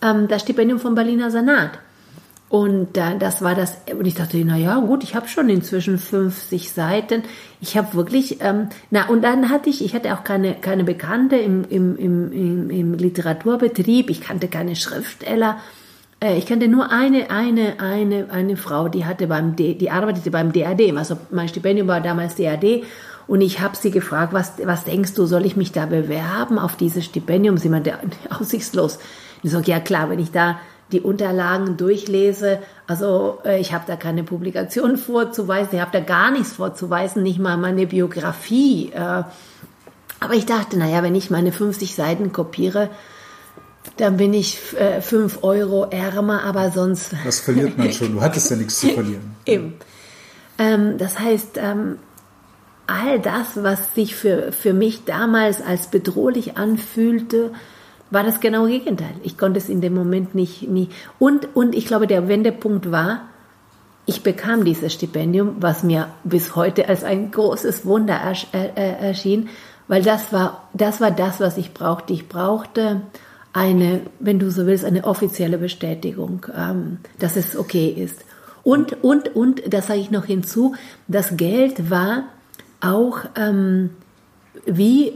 ähm, 0.00 0.28
das 0.28 0.42
Stipendium 0.42 0.78
vom 0.78 0.94
Berliner 0.94 1.32
Senat. 1.32 1.80
Und 2.48 2.96
äh, 2.96 3.18
das 3.18 3.42
war 3.42 3.56
das, 3.56 3.78
und 3.90 4.06
ich 4.06 4.14
dachte, 4.14 4.40
na 4.44 4.56
ja, 4.56 4.78
gut, 4.78 5.02
ich 5.02 5.16
habe 5.16 5.26
schon 5.26 5.48
inzwischen 5.48 5.98
50 5.98 6.70
Seiten. 6.70 7.22
Ich 7.60 7.76
habe 7.76 7.94
wirklich, 7.94 8.40
ähm, 8.40 8.68
na, 8.90 9.08
und 9.08 9.22
dann 9.22 9.50
hatte 9.50 9.68
ich, 9.68 9.84
ich 9.84 9.94
hatte 9.94 10.14
auch 10.14 10.22
keine, 10.22 10.54
keine 10.54 10.84
Bekannte 10.84 11.36
im, 11.36 11.64
im, 11.68 11.96
im, 11.96 12.70
im, 12.70 12.94
Literaturbetrieb, 12.94 14.10
ich 14.10 14.20
kannte 14.20 14.46
keine 14.46 14.76
Schriftsteller. 14.76 15.58
Äh, 16.20 16.38
ich 16.38 16.46
kannte 16.46 16.68
nur 16.68 16.92
eine, 16.92 17.30
eine, 17.30 17.80
eine, 17.80 18.30
eine 18.30 18.56
Frau, 18.56 18.88
die 18.88 19.04
hatte 19.04 19.26
beim, 19.26 19.56
D, 19.56 19.74
die 19.74 19.90
arbeitete 19.90 20.30
beim 20.30 20.52
DAD, 20.52 20.96
also 20.96 21.18
mein 21.32 21.48
Stipendium 21.48 21.88
war 21.88 22.00
damals 22.00 22.36
DAD. 22.36 22.84
Und 23.26 23.40
ich 23.40 23.58
habe 23.58 23.76
sie 23.76 23.90
gefragt, 23.90 24.32
was, 24.32 24.52
was 24.62 24.84
denkst 24.84 25.14
du, 25.14 25.26
soll 25.26 25.46
ich 25.46 25.56
mich 25.56 25.72
da 25.72 25.86
bewerben 25.86 26.60
auf 26.60 26.76
dieses 26.76 27.04
Stipendium? 27.04 27.58
Sie 27.58 27.68
meinte, 27.68 27.94
aussichtslos. 28.30 29.00
Ich 29.42 29.50
so, 29.50 29.58
ja 29.58 29.80
klar, 29.80 30.10
wenn 30.10 30.20
ich 30.20 30.30
da 30.30 30.60
die 30.92 31.00
Unterlagen 31.00 31.76
durchlese, 31.76 32.60
also 32.86 33.38
äh, 33.44 33.60
ich 33.60 33.72
habe 33.72 33.84
da 33.86 33.96
keine 33.96 34.22
Publikation 34.22 34.96
vorzuweisen, 34.96 35.70
ich 35.74 35.80
habe 35.80 35.90
da 35.92 36.00
gar 36.00 36.30
nichts 36.30 36.52
vorzuweisen, 36.52 37.22
nicht 37.22 37.40
mal 37.40 37.56
meine 37.56 37.86
Biografie. 37.86 38.92
Äh, 38.92 39.24
aber 40.20 40.34
ich 40.34 40.46
dachte, 40.46 40.78
naja, 40.78 41.02
wenn 41.02 41.14
ich 41.14 41.30
meine 41.30 41.52
50 41.52 41.94
Seiten 41.94 42.32
kopiere, 42.32 42.88
dann 43.96 44.16
bin 44.16 44.32
ich 44.32 44.58
äh, 44.78 45.00
5 45.00 45.42
Euro 45.42 45.86
ärmer, 45.90 46.44
aber 46.44 46.70
sonst. 46.70 47.14
Das 47.24 47.40
verliert 47.40 47.76
man 47.76 47.92
schon, 47.92 48.12
du 48.12 48.20
hattest 48.20 48.50
ja 48.50 48.56
nichts 48.56 48.80
zu 48.80 48.88
verlieren. 48.88 49.34
Eben. 49.46 49.74
Ähm, 50.58 50.98
das 50.98 51.18
heißt, 51.18 51.58
ähm, 51.58 51.98
all 52.86 53.18
das, 53.18 53.62
was 53.62 53.94
sich 53.94 54.14
für, 54.14 54.52
für 54.52 54.72
mich 54.72 55.04
damals 55.04 55.60
als 55.60 55.88
bedrohlich 55.88 56.56
anfühlte, 56.56 57.52
war 58.10 58.22
das 58.22 58.40
genaue 58.40 58.68
Gegenteil. 58.68 59.14
Ich 59.22 59.36
konnte 59.36 59.58
es 59.58 59.68
in 59.68 59.80
dem 59.80 59.94
Moment 59.94 60.34
nicht, 60.34 60.68
nie. 60.68 60.88
Und, 61.18 61.54
und 61.56 61.74
ich 61.74 61.86
glaube, 61.86 62.06
der 62.06 62.28
Wendepunkt 62.28 62.90
war, 62.90 63.22
ich 64.06 64.22
bekam 64.22 64.64
dieses 64.64 64.92
Stipendium, 64.92 65.56
was 65.58 65.82
mir 65.82 66.08
bis 66.22 66.54
heute 66.54 66.88
als 66.88 67.02
ein 67.02 67.32
großes 67.32 67.84
Wunder 67.84 68.14
erschien, 68.14 69.48
weil 69.88 70.02
das 70.02 70.32
war, 70.32 70.68
das 70.72 71.00
war 71.00 71.10
das, 71.10 71.40
was 71.40 71.56
ich 71.56 71.74
brauchte. 71.74 72.12
Ich 72.12 72.28
brauchte 72.28 73.02
eine, 73.52 74.02
wenn 74.20 74.38
du 74.38 74.50
so 74.50 74.66
willst, 74.66 74.84
eine 74.84 75.04
offizielle 75.04 75.58
Bestätigung, 75.58 76.46
ähm, 76.56 76.98
dass 77.18 77.36
es 77.36 77.56
okay 77.56 77.88
ist. 77.88 78.24
Und, 78.62 79.02
und, 79.02 79.34
und, 79.34 79.62
das 79.72 79.86
sage 79.86 80.00
ich 80.00 80.10
noch 80.10 80.24
hinzu, 80.24 80.74
das 81.08 81.36
Geld 81.36 81.90
war 81.90 82.24
auch 82.80 83.20
ähm, 83.36 83.90
wie 84.66 85.12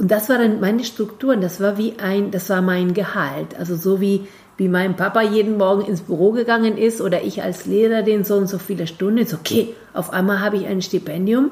und 0.00 0.10
das 0.10 0.30
waren 0.30 0.60
meine 0.60 0.82
Strukturen, 0.82 1.42
das 1.42 1.60
war 1.60 1.76
wie 1.76 1.98
ein, 1.98 2.30
das 2.30 2.48
war 2.48 2.62
mein 2.62 2.94
Gehalt. 2.94 3.54
Also 3.58 3.76
so 3.76 4.00
wie, 4.00 4.26
wie 4.56 4.66
mein 4.66 4.96
Papa 4.96 5.20
jeden 5.20 5.58
Morgen 5.58 5.84
ins 5.84 6.00
Büro 6.00 6.32
gegangen 6.32 6.78
ist 6.78 7.02
oder 7.02 7.22
ich 7.22 7.42
als 7.42 7.66
Lehrer 7.66 8.00
den 8.00 8.24
so 8.24 8.36
und 8.36 8.46
so 8.46 8.56
viele 8.56 8.86
Stunden, 8.86 9.18
ist 9.18 9.34
okay, 9.34 9.74
auf 9.92 10.14
einmal 10.14 10.40
habe 10.40 10.56
ich 10.56 10.66
ein 10.66 10.80
Stipendium 10.80 11.50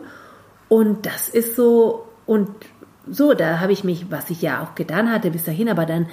und 0.70 1.04
das 1.04 1.28
ist 1.28 1.56
so, 1.56 2.06
und 2.24 2.48
so, 3.06 3.34
da 3.34 3.61
habe 3.61 3.72
ich 3.72 3.84
mich, 3.84 4.11
was 4.11 4.30
ich 4.30 4.40
ja 4.40 4.62
auch 4.62 4.74
getan 4.74 5.12
hatte 5.12 5.30
bis 5.30 5.44
dahin, 5.44 5.68
aber 5.68 5.84
dann 5.84 6.06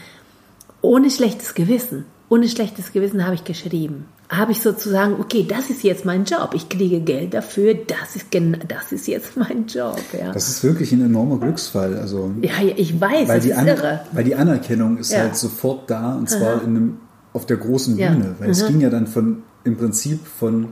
ohne 0.81 1.11
schlechtes 1.11 1.53
Gewissen, 1.53 2.03
ohne 2.29 2.47
schlechtes 2.49 2.91
Gewissen 2.91 3.25
habe 3.25 3.35
ich 3.35 3.43
geschrieben 3.43 4.05
habe 4.29 4.51
ich 4.51 4.61
sozusagen, 4.61 5.19
okay, 5.19 5.45
das 5.47 5.69
ist 5.69 5.83
jetzt 5.83 6.05
mein 6.05 6.25
Job. 6.25 6.51
Ich 6.53 6.67
kriege 6.67 6.99
Geld 6.99 7.33
dafür, 7.33 7.75
das 7.75 8.15
ist, 8.15 8.27
das 8.67 8.91
ist 8.91 9.07
jetzt 9.07 9.37
mein 9.37 9.67
Job. 9.67 9.99
Ja. 10.17 10.31
Das 10.31 10.49
ist 10.49 10.63
wirklich 10.63 10.91
ein 10.91 11.01
enormer 11.05 11.39
Glücksfall. 11.39 11.97
Also, 11.97 12.31
ja, 12.41 12.53
ich 12.75 12.99
weiß, 12.99 13.27
weil 13.27 13.37
das 13.37 13.45
ist 13.45 13.57
irre. 13.57 14.01
Weil 14.11 14.23
die 14.23 14.35
Anerkennung 14.35 14.97
ist 14.97 15.11
ja. 15.11 15.19
halt 15.19 15.35
sofort 15.35 15.89
da 15.89 16.15
und 16.15 16.29
zwar 16.29 16.63
in 16.63 16.69
einem, 16.69 16.97
auf 17.33 17.45
der 17.45 17.57
großen 17.57 17.97
Bühne. 17.97 18.35
Weil 18.39 18.47
mhm. 18.47 18.51
es 18.51 18.65
ging 18.65 18.81
ja 18.81 18.89
dann 18.89 19.07
von, 19.07 19.43
im 19.63 19.77
Prinzip 19.77 20.25
von 20.25 20.69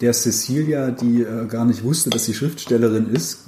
der 0.00 0.12
Cecilia, 0.12 0.90
die 0.90 1.22
äh, 1.22 1.46
gar 1.46 1.64
nicht 1.64 1.84
wusste, 1.84 2.10
dass 2.10 2.24
sie 2.24 2.34
Schriftstellerin 2.34 3.08
ist, 3.08 3.44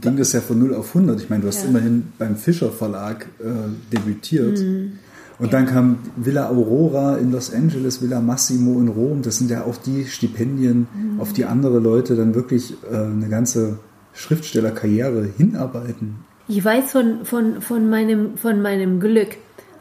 ging 0.00 0.16
das 0.16 0.32
ja 0.32 0.40
von 0.40 0.58
0 0.58 0.74
auf 0.74 0.94
100. 0.94 1.20
Ich 1.20 1.28
meine, 1.28 1.42
du 1.42 1.48
hast 1.48 1.64
immerhin 1.64 2.12
beim 2.18 2.36
Fischer 2.36 2.70
Verlag 2.70 3.26
äh, 3.40 3.44
debütiert. 3.92 4.58
Mhm. 4.58 4.98
Und 5.38 5.52
dann 5.52 5.66
kam 5.66 5.98
Villa 6.16 6.48
Aurora 6.48 7.16
in 7.16 7.30
Los 7.30 7.54
Angeles, 7.54 8.02
Villa 8.02 8.20
Massimo 8.20 8.80
in 8.80 8.88
Rom. 8.88 9.22
Das 9.22 9.38
sind 9.38 9.50
ja 9.50 9.62
auch 9.62 9.76
die 9.76 10.06
Stipendien, 10.06 10.88
mhm. 10.92 11.20
auf 11.20 11.32
die 11.32 11.44
andere 11.44 11.78
Leute 11.78 12.16
dann 12.16 12.34
wirklich 12.34 12.74
äh, 12.90 12.96
eine 12.96 13.28
ganze 13.28 13.78
Schriftstellerkarriere 14.18 15.28
hinarbeiten? 15.36 16.16
Ich 16.48 16.64
weiß 16.64 16.90
von, 16.90 17.24
von, 17.24 17.60
von, 17.60 17.88
meinem, 17.88 18.36
von 18.36 18.60
meinem 18.62 19.00
Glück, 19.00 19.36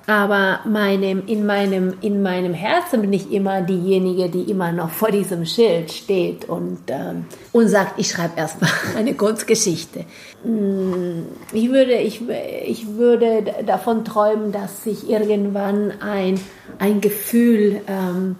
aber 0.07 0.61
meinem, 0.65 1.27
in, 1.27 1.45
meinem, 1.45 1.95
in 1.99 2.21
meinem 2.21 2.53
Herzen 2.53 3.01
bin 3.01 3.11
ich 3.11 3.29
immer 3.29 3.61
diejenige, 3.61 4.29
die 4.29 4.49
immer 4.49 4.71
noch 4.71 4.89
vor 4.89 5.11
diesem 5.11 5.45
Schild 5.45 5.91
steht 5.91 6.47
und, 6.47 6.79
ähm, 6.87 7.25
und 7.51 7.67
sagt, 7.67 7.99
ich 7.99 8.07
schreibe 8.07 8.37
erstmal 8.37 8.71
eine 8.97 9.13
Kurzgeschichte. 9.15 10.05
Mm, 10.45 11.23
ich 11.51 11.69
würde, 11.69 11.95
ich, 11.95 12.21
ich 12.65 12.87
würde 12.95 13.43
davon 13.65 14.05
träumen, 14.05 14.53
dass 14.53 14.85
sich 14.85 15.09
irgendwann 15.09 15.91
ein, 15.99 16.39
ein 16.79 17.01
Gefühl 17.01 17.81
ähm, 17.87 18.37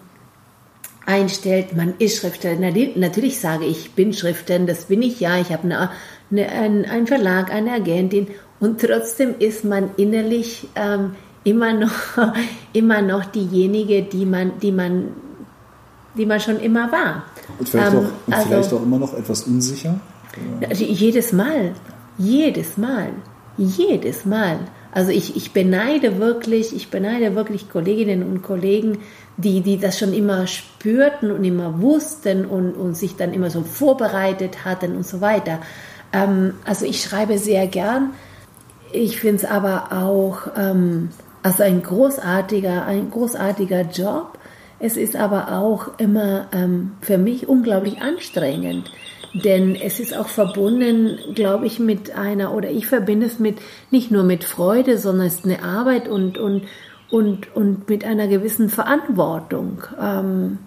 einstellt, 1.05 1.75
man 1.75 1.95
ist 1.99 2.21
Schriftsteller. 2.21 2.71
Natürlich 2.95 3.41
sage 3.41 3.65
ich, 3.65 3.87
ich 3.87 3.91
bin 3.91 4.13
Schriftsteller, 4.13 4.67
das 4.67 4.85
bin 4.85 5.01
ich 5.01 5.19
ja, 5.19 5.37
ich 5.37 5.51
habe 5.51 5.63
eine, 5.63 5.89
eine, 6.31 6.89
einen 6.89 7.07
Verlag, 7.07 7.51
eine 7.51 7.73
Agentin 7.73 8.27
und 8.61 8.79
trotzdem 8.79 9.35
ist 9.37 9.65
man 9.65 9.89
innerlich... 9.97 10.69
Ähm, 10.73 11.17
immer 11.47 11.73
noch, 11.73 11.91
immer 12.73 13.01
noch 13.01 13.25
diejenige, 13.25 14.03
die 14.03 14.25
man, 14.25 14.59
die 14.61 14.71
man, 14.71 15.13
die 16.15 16.25
man 16.25 16.39
schon 16.39 16.59
immer 16.59 16.91
war. 16.91 17.23
Und 17.57 17.69
vielleicht, 17.69 17.93
ähm, 17.93 17.99
auch, 17.99 18.27
und 18.27 18.33
also, 18.33 18.47
vielleicht 18.47 18.73
auch 18.73 18.83
immer 18.83 18.99
noch 18.99 19.13
etwas 19.13 19.43
unsicher? 19.43 19.99
Also 20.69 20.83
jedes 20.83 21.31
Mal, 21.31 21.73
jedes 22.17 22.77
Mal, 22.77 23.09
jedes 23.57 24.25
Mal. 24.25 24.59
Also 24.91 25.11
ich, 25.11 25.35
ich 25.35 25.51
beneide 25.51 26.19
wirklich, 26.19 26.75
ich 26.75 26.89
beneide 26.89 27.35
wirklich 27.35 27.69
Kolleginnen 27.69 28.23
und 28.23 28.41
Kollegen, 28.41 28.99
die, 29.37 29.61
die 29.61 29.77
das 29.77 29.97
schon 29.97 30.13
immer 30.13 30.47
spürten 30.47 31.31
und 31.31 31.43
immer 31.43 31.81
wussten 31.81 32.45
und, 32.45 32.73
und 32.73 32.97
sich 32.97 33.15
dann 33.15 33.33
immer 33.33 33.49
so 33.49 33.61
vorbereitet 33.61 34.65
hatten 34.65 34.95
und 34.95 35.05
so 35.05 35.21
weiter. 35.21 35.59
Ähm, 36.11 36.55
also 36.65 36.85
ich 36.85 37.01
schreibe 37.01 37.37
sehr 37.37 37.67
gern. 37.67 38.11
Ich 38.91 39.19
finde 39.19 39.37
es 39.37 39.45
aber 39.45 39.91
auch 39.91 40.47
ähm, 40.57 41.09
also 41.47 41.63
ein 41.63 41.81
großartiger, 41.81 42.85
ein 42.85 43.09
großartiger 43.09 43.83
Job. 43.83 44.37
Es 44.79 44.97
ist 44.97 45.15
aber 45.15 45.53
auch 45.53 45.97
immer 45.97 46.49
ähm, 46.51 46.91
für 46.99 47.17
mich 47.17 47.47
unglaublich 47.47 48.01
anstrengend, 48.01 48.91
denn 49.33 49.75
es 49.75 50.01
ist 50.01 50.15
auch 50.15 50.27
verbunden, 50.27 51.17
glaube 51.35 51.65
ich, 51.65 51.79
mit 51.79 52.13
einer, 52.15 52.53
oder 52.53 52.69
ich 52.69 52.85
verbinde 52.85 53.27
es 53.27 53.39
mit, 53.39 53.59
nicht 53.91 54.11
nur 54.11 54.23
mit 54.23 54.43
Freude, 54.43 54.97
sondern 54.97 55.27
es 55.27 55.35
ist 55.35 55.45
eine 55.45 55.63
Arbeit 55.63 56.09
und, 56.09 56.37
und, 56.37 56.63
und, 57.09 57.55
und 57.55 57.87
mit 57.87 58.03
einer 58.03 58.27
gewissen 58.27 58.67
Verantwortung. 58.67 59.83
Ähm, 60.01 60.57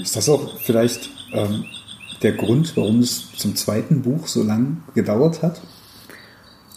ist 0.00 0.16
das 0.16 0.30
auch 0.30 0.56
vielleicht 0.60 1.10
ähm, 1.32 1.66
der 2.22 2.32
Grund, 2.32 2.74
warum 2.74 3.00
es 3.00 3.32
zum 3.36 3.54
zweiten 3.54 4.00
Buch 4.00 4.26
so 4.26 4.42
lange 4.42 4.78
gedauert 4.94 5.42
hat? 5.42 5.60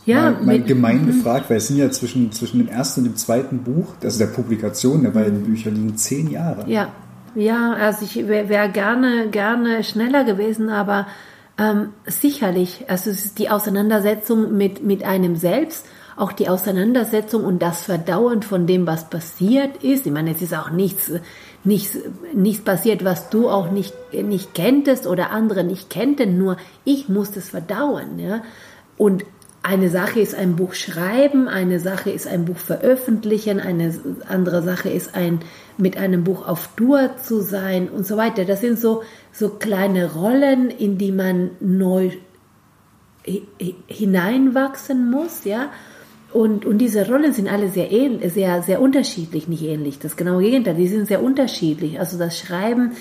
Ja, 0.05 0.31
mal, 0.31 0.43
mal 0.43 0.61
gemein 0.61 1.03
mhm. 1.03 1.07
gefragt, 1.07 1.49
weil 1.49 1.57
es 1.57 1.67
sind 1.67 1.77
ja 1.77 1.89
zwischen, 1.91 2.31
zwischen 2.31 2.59
dem 2.59 2.67
ersten 2.67 3.01
und 3.01 3.07
dem 3.07 3.15
zweiten 3.15 3.59
Buch, 3.59 3.93
also 4.03 4.19
der 4.19 4.27
Publikation 4.27 5.03
der 5.03 5.11
beiden 5.11 5.43
Bücher, 5.43 5.71
liegen 5.71 5.95
zehn 5.97 6.29
Jahre. 6.29 6.69
Ja, 6.69 6.91
ja, 7.35 7.73
also 7.73 8.05
ich 8.05 8.27
wäre 8.27 8.49
wär 8.49 8.67
gerne, 8.69 9.29
gerne 9.29 9.83
schneller 9.83 10.23
gewesen, 10.23 10.69
aber 10.69 11.07
ähm, 11.57 11.89
sicherlich, 12.05 12.85
also 12.87 13.09
es 13.09 13.25
ist 13.25 13.39
die 13.39 13.49
Auseinandersetzung 13.49 14.55
mit, 14.55 14.83
mit 14.83 15.03
einem 15.03 15.35
selbst, 15.35 15.85
auch 16.15 16.31
die 16.31 16.47
Auseinandersetzung 16.47 17.43
und 17.43 17.59
das 17.59 17.83
Verdauen 17.83 18.43
von 18.43 18.67
dem, 18.67 18.85
was 18.85 19.09
passiert 19.09 19.83
ist. 19.83 20.05
Ich 20.05 20.11
meine, 20.11 20.31
es 20.31 20.41
ist 20.41 20.53
auch 20.53 20.69
nichts, 20.69 21.11
nichts, 21.63 21.97
nichts 22.33 22.63
passiert, 22.63 23.03
was 23.03 23.29
du 23.29 23.49
auch 23.49 23.71
nicht, 23.71 23.93
nicht 24.13 24.53
kenntest 24.53 25.07
oder 25.07 25.31
andere 25.31 25.63
nicht 25.63 25.89
kennten, 25.89 26.37
nur 26.37 26.57
ich 26.85 27.09
musste 27.09 27.39
es 27.39 27.49
verdauen. 27.49 28.19
Ja? 28.19 28.43
Und 28.97 29.25
eine 29.63 29.89
Sache 29.89 30.19
ist 30.19 30.35
ein 30.35 30.57
Buch 30.57 30.73
schreiben, 30.73 31.47
eine 31.47 31.79
Sache 31.79 32.11
ist 32.11 32.27
ein 32.27 32.43
Buch 32.43 32.57
veröffentlichen, 32.57 33.61
eine 33.61 33.97
andere 34.27 34.61
Sache 34.61 34.89
ist 34.89 35.15
ein 35.15 35.39
mit 35.77 35.97
einem 35.97 36.25
Buch 36.25 36.45
auf 36.45 36.69
Tour 36.75 37.11
zu 37.23 37.41
sein 37.41 37.87
und 37.87 38.05
so 38.05 38.17
weiter. 38.17 38.43
Das 38.43 38.59
sind 38.59 38.77
so 38.77 39.03
so 39.31 39.49
kleine 39.49 40.13
Rollen, 40.13 40.69
in 40.69 40.97
die 40.97 41.13
man 41.13 41.51
neu 41.61 42.11
hineinwachsen 43.87 45.09
muss, 45.09 45.45
ja. 45.45 45.71
Und, 46.33 46.65
und 46.65 46.79
diese 46.79 47.07
Rollen 47.07 47.31
sind 47.31 47.47
alle 47.47 47.69
sehr, 47.69 47.87
sehr, 48.29 48.63
sehr 48.63 48.81
unterschiedlich, 48.81 49.47
nicht 49.47 49.63
ähnlich. 49.63 49.99
Das 49.99 50.17
genaue 50.17 50.43
Gegenteil, 50.43 50.75
die 50.75 50.87
sind 50.87 51.07
sehr 51.07 51.23
unterschiedlich. 51.23 51.99
Also 51.99 52.17
das 52.17 52.37
Schreiben 52.37 52.93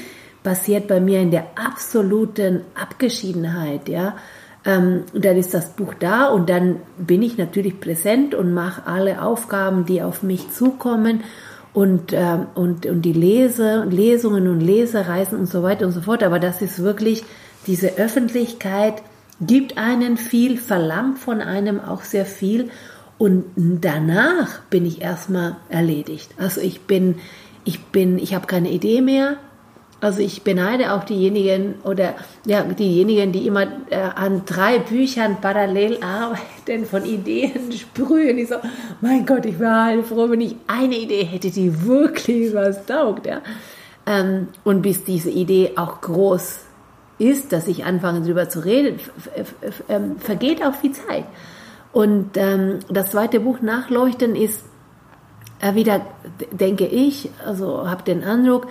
passiert 0.44 0.86
bei 0.86 1.00
mir 1.00 1.20
in 1.20 1.30
der 1.30 1.46
absoluten 1.56 2.60
Abgeschiedenheit, 2.74 3.88
ja 3.88 4.16
ähm, 4.64 5.04
dann 5.12 5.36
ist 5.36 5.54
das 5.54 5.70
Buch 5.70 5.94
da 5.98 6.28
und 6.28 6.48
dann 6.48 6.76
bin 6.96 7.22
ich 7.22 7.36
natürlich 7.36 7.80
präsent 7.80 8.34
und 8.34 8.54
mache 8.54 8.86
alle 8.86 9.22
Aufgaben, 9.22 9.86
die 9.86 10.02
auf 10.02 10.22
mich 10.22 10.50
zukommen 10.52 11.24
und, 11.72 12.12
äh, 12.12 12.38
und, 12.54 12.86
und 12.86 13.02
die 13.02 13.12
Lese, 13.12 13.84
Lesungen 13.84 14.48
und 14.48 14.60
Lesereisen 14.60 15.38
und 15.38 15.46
so 15.46 15.62
weiter 15.62 15.86
und 15.86 15.92
so 15.92 16.02
fort. 16.02 16.22
Aber 16.22 16.38
das 16.38 16.62
ist 16.62 16.82
wirklich 16.82 17.24
diese 17.66 17.96
Öffentlichkeit, 17.98 19.02
gibt 19.40 19.78
einen 19.78 20.16
viel, 20.16 20.58
verlangt 20.58 21.18
von 21.18 21.40
einem 21.40 21.80
auch 21.80 22.02
sehr 22.02 22.26
viel 22.26 22.70
und 23.18 23.44
danach 23.56 24.60
bin 24.70 24.86
ich 24.86 25.00
erstmal 25.00 25.56
erledigt. 25.68 26.34
Also 26.38 26.60
ich 26.60 26.82
bin, 26.82 27.16
ich 27.64 27.80
bin, 27.86 28.18
ich 28.18 28.34
habe 28.34 28.46
keine 28.46 28.70
Idee 28.70 29.00
mehr, 29.00 29.36
also 30.02 30.20
ich 30.20 30.42
beneide 30.42 30.92
auch 30.94 31.04
diejenigen 31.04 31.76
oder 31.84 32.14
ja, 32.44 32.64
diejenigen, 32.64 33.30
die 33.30 33.46
immer 33.46 33.68
äh, 33.88 33.98
an 34.16 34.42
drei 34.44 34.80
Büchern 34.80 35.36
parallel 35.40 36.02
arbeiten, 36.02 36.86
von 36.86 37.04
Ideen 37.04 37.70
sprühen. 37.70 38.36
Ich 38.36 38.48
so, 38.48 38.56
mein 39.00 39.24
Gott, 39.24 39.46
ich 39.46 39.60
wäre 39.60 39.84
halt 39.84 40.06
froh, 40.06 40.28
wenn 40.28 40.40
ich 40.40 40.56
eine 40.66 40.96
Idee 40.96 41.22
hätte, 41.22 41.52
die 41.52 41.86
wirklich 41.86 42.52
was 42.52 42.84
taugt. 42.84 43.26
Ja? 43.26 43.42
Ähm, 44.04 44.48
und 44.64 44.82
bis 44.82 45.04
diese 45.04 45.30
Idee 45.30 45.74
auch 45.76 46.00
groß 46.00 46.58
ist, 47.18 47.52
dass 47.52 47.68
ich 47.68 47.84
anfange 47.84 48.22
darüber 48.22 48.48
zu 48.48 48.64
reden, 48.64 48.98
ähm, 49.88 50.16
vergeht 50.18 50.64
auch 50.64 50.74
viel 50.74 50.90
Zeit. 50.90 51.26
Und 51.92 52.30
ähm, 52.34 52.80
das 52.88 53.12
zweite 53.12 53.38
Buch 53.38 53.60
Nachleuchten 53.60 54.34
ist 54.34 54.64
wieder, 55.62 56.00
denke 56.50 56.86
ich, 56.86 57.30
also 57.46 57.88
habe 57.88 58.02
den 58.02 58.24
Eindruck, 58.24 58.66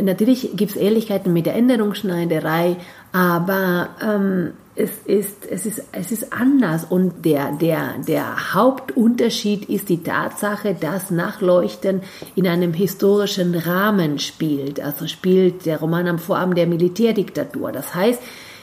natürlich 0.00 0.50
gibt 0.54 0.72
es 0.72 0.76
Ähnlichkeiten 0.76 1.32
mit 1.32 1.46
der 1.46 1.54
Änderungsschneiderei, 1.54 2.76
aber 3.12 3.88
ähm, 4.02 4.52
es, 4.76 4.90
ist, 5.06 5.46
es, 5.46 5.66
ist, 5.66 5.84
es 5.92 6.12
ist 6.12 6.32
anders 6.32 6.84
und 6.84 7.24
der, 7.24 7.52
der, 7.52 7.94
der 8.06 8.54
Hauptunterschied 8.54 9.66
ist 9.70 9.88
die 9.88 10.02
Tatsache, 10.02 10.74
dass 10.78 11.10
Nachleuchten 11.10 12.02
in 12.34 12.46
einem 12.46 12.72
historischen 12.72 13.54
Rahmen 13.54 14.18
spielt. 14.18 14.80
Also 14.80 15.06
spielt 15.06 15.64
der 15.64 15.78
Roman 15.78 16.08
am 16.08 16.18
Vorabend 16.18 16.58
der 16.58 16.66
Militärdiktatur. 16.66 17.72
Das 17.72 17.94
heißt, 17.94 18.20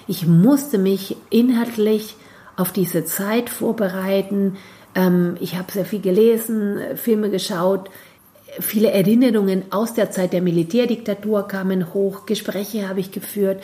ich 0.07 0.27
musste 0.27 0.77
mich 0.77 1.15
inhaltlich 1.29 2.15
auf 2.57 2.73
diese 2.73 3.05
Zeit 3.05 3.49
vorbereiten, 3.49 4.57
ähm, 4.95 5.37
ich 5.39 5.57
habe 5.57 5.71
sehr 5.71 5.85
viel 5.85 6.01
gelesen, 6.01 6.79
Filme 6.95 7.29
geschaut. 7.29 7.89
Viele 8.59 8.91
Erinnerungen 8.91 9.63
aus 9.71 9.93
der 9.93 10.11
Zeit 10.11 10.33
der 10.33 10.41
Militärdiktatur 10.41 11.47
kamen 11.47 11.93
hoch, 11.93 12.25
Gespräche 12.25 12.89
habe 12.89 12.99
ich 12.99 13.11
geführt. 13.11 13.63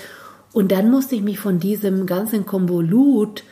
Und 0.53 0.71
dann 0.71 0.89
musste 0.89 1.15
ich 1.15 1.21
mich 1.21 1.39
von 1.39 1.59
diesem 1.59 2.05
ganzen 2.05 2.45
Konvolut 2.45 3.43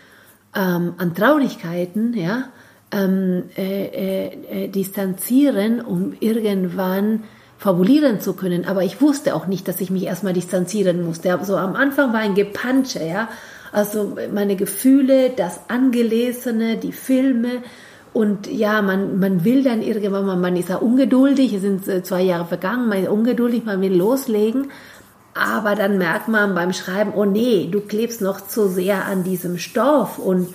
ähm, 0.55 0.93
an 0.97 1.13
Traurigkeiten 1.13 2.13
ja, 2.13 2.45
ähm, 2.91 3.43
äh, 3.57 3.85
äh, 3.85 4.63
äh, 4.63 4.67
distanzieren, 4.69 5.81
um 5.81 6.13
irgendwann 6.19 7.23
fabulieren 7.57 8.21
zu 8.21 8.33
können. 8.33 8.65
Aber 8.65 8.83
ich 8.83 9.01
wusste 9.01 9.35
auch 9.35 9.47
nicht, 9.47 9.67
dass 9.67 9.81
ich 9.81 9.89
mich 9.89 10.03
erstmal 10.03 10.33
distanzieren 10.33 11.03
musste. 11.03 11.37
Also 11.37 11.57
am 11.57 11.75
Anfang 11.75 12.13
war 12.13 12.19
ein 12.19 12.35
Gepansche, 12.35 13.03
ja. 13.03 13.29
Also 13.75 14.15
meine 14.33 14.55
Gefühle, 14.55 15.31
das 15.31 15.59
Angelesene, 15.67 16.77
die 16.77 16.93
Filme. 16.93 17.61
Und 18.13 18.47
ja, 18.47 18.81
man, 18.81 19.19
man 19.19 19.43
will 19.43 19.63
dann 19.63 19.81
irgendwann 19.81 20.25
mal, 20.25 20.37
man 20.37 20.55
ist 20.55 20.69
ja 20.69 20.77
ungeduldig, 20.77 21.51
es 21.51 21.61
sind 21.61 21.85
äh, 21.89 22.01
zwei 22.01 22.21
Jahre 22.21 22.45
vergangen, 22.45 22.87
man 22.87 23.03
ist 23.03 23.09
ungeduldig, 23.09 23.65
man 23.65 23.81
will 23.81 23.93
loslegen. 23.93 24.71
Aber 25.33 25.75
dann 25.75 25.97
merkt 25.97 26.29
man 26.29 26.55
beim 26.55 26.71
Schreiben, 26.71 27.11
oh 27.13 27.25
nee, 27.25 27.67
du 27.69 27.81
klebst 27.81 28.21
noch 28.21 28.39
zu 28.47 28.69
sehr 28.69 29.03
an 29.07 29.25
diesem 29.25 29.57
Stoff 29.57 30.19
und, 30.19 30.47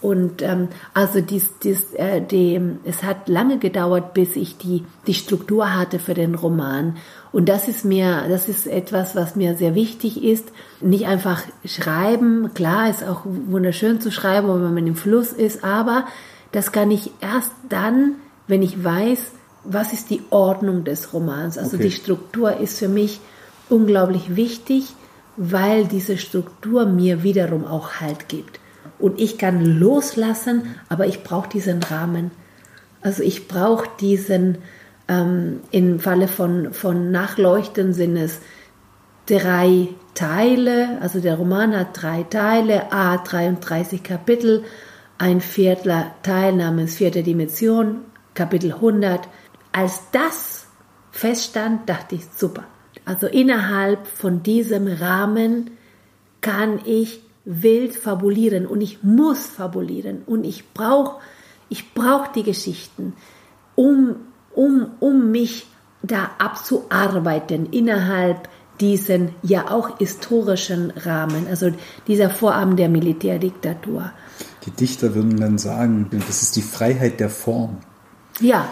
und 0.00 0.42
ähm, 0.42 0.66
also 0.94 1.20
dies, 1.20 1.52
dies, 1.62 1.94
äh, 1.94 2.22
die, 2.22 2.60
es 2.82 3.04
hat 3.04 3.28
lange 3.28 3.58
gedauert, 3.58 4.14
bis 4.14 4.34
ich 4.34 4.58
die, 4.58 4.84
die 5.06 5.14
Struktur 5.14 5.72
hatte 5.78 6.00
für 6.00 6.14
den 6.14 6.34
Roman. 6.34 6.96
Und 7.34 7.48
das 7.48 7.68
ist 7.68 7.84
mir, 7.84 8.24
das 8.28 8.48
ist 8.48 8.66
etwas, 8.66 9.14
was 9.14 9.36
mir 9.36 9.56
sehr 9.56 9.74
wichtig 9.74 10.22
ist. 10.22 10.46
Nicht 10.80 11.06
einfach 11.06 11.42
schreiben, 11.64 12.54
klar 12.54 12.88
ist 12.88 13.04
auch 13.04 13.22
wunderschön 13.24 14.00
zu 14.00 14.10
schreiben, 14.10 14.48
wenn 14.48 14.74
man 14.74 14.86
im 14.86 14.96
Fluss 14.96 15.32
ist, 15.32 15.64
aber 15.64 16.06
das 16.52 16.72
kann 16.72 16.90
ich 16.90 17.10
erst 17.20 17.52
dann, 17.68 18.14
wenn 18.46 18.62
ich 18.62 18.82
weiß, 18.82 19.32
was 19.64 19.92
ist 19.92 20.10
die 20.10 20.22
Ordnung 20.30 20.84
des 20.84 21.12
Romans. 21.12 21.58
Also 21.58 21.76
okay. 21.76 21.86
die 21.86 21.90
Struktur 21.90 22.58
ist 22.58 22.78
für 22.78 22.88
mich 22.88 23.20
unglaublich 23.68 24.36
wichtig 24.36 24.94
weil 25.36 25.86
diese 25.86 26.16
Struktur 26.16 26.86
mir 26.86 27.22
wiederum 27.22 27.64
auch 27.64 28.00
Halt 28.00 28.28
gibt. 28.28 28.60
Und 28.98 29.20
ich 29.20 29.38
kann 29.38 29.64
loslassen, 29.64 30.76
aber 30.88 31.06
ich 31.06 31.24
brauche 31.24 31.48
diesen 31.48 31.82
Rahmen. 31.82 32.30
Also 33.02 33.22
ich 33.22 33.48
brauche 33.48 33.88
diesen, 34.00 34.58
ähm, 35.08 35.60
im 35.70 36.00
Falle 36.00 36.28
von, 36.28 36.72
von 36.72 37.10
Nachleuchten 37.10 37.92
sind 37.92 38.16
es 38.16 38.40
drei 39.26 39.88
Teile, 40.14 40.98
also 41.00 41.20
der 41.20 41.36
Roman 41.36 41.76
hat 41.76 42.02
drei 42.02 42.22
Teile, 42.24 42.92
a 42.92 43.16
33 43.16 44.02
Kapitel, 44.02 44.64
ein 45.18 45.40
viertler 45.40 46.14
Teil 46.22 46.54
namens 46.54 46.96
vierte 46.96 47.22
Dimension, 47.22 48.02
Kapitel 48.34 48.72
100. 48.72 49.28
Als 49.72 50.02
das 50.12 50.66
feststand, 51.10 51.88
dachte 51.88 52.16
ich, 52.16 52.26
super. 52.36 52.64
Also 53.04 53.26
innerhalb 53.26 54.06
von 54.06 54.42
diesem 54.42 54.86
Rahmen 54.86 55.72
kann 56.40 56.80
ich 56.84 57.22
wild 57.44 57.94
fabulieren 57.94 58.66
und 58.66 58.80
ich 58.80 59.02
muss 59.02 59.46
fabulieren 59.46 60.22
und 60.26 60.44
ich 60.44 60.72
brauche 60.72 61.20
ich 61.68 61.94
brauch 61.94 62.28
die 62.28 62.42
Geschichten, 62.42 63.14
um, 63.74 64.16
um, 64.54 64.86
um 65.00 65.30
mich 65.30 65.66
da 66.02 66.30
abzuarbeiten 66.38 67.66
innerhalb 67.70 68.48
diesen 68.80 69.34
ja 69.42 69.70
auch 69.70 69.98
historischen 69.98 70.90
Rahmen, 70.90 71.46
also 71.48 71.72
dieser 72.06 72.30
Vorabend 72.30 72.78
der 72.78 72.88
Militärdiktatur. 72.88 74.10
Die 74.66 74.70
Dichter 74.70 75.14
würden 75.14 75.38
dann 75.38 75.58
sagen, 75.58 76.08
das 76.10 76.42
ist 76.42 76.56
die 76.56 76.62
Freiheit 76.62 77.20
der 77.20 77.30
Form. 77.30 77.78
Ja, 78.40 78.68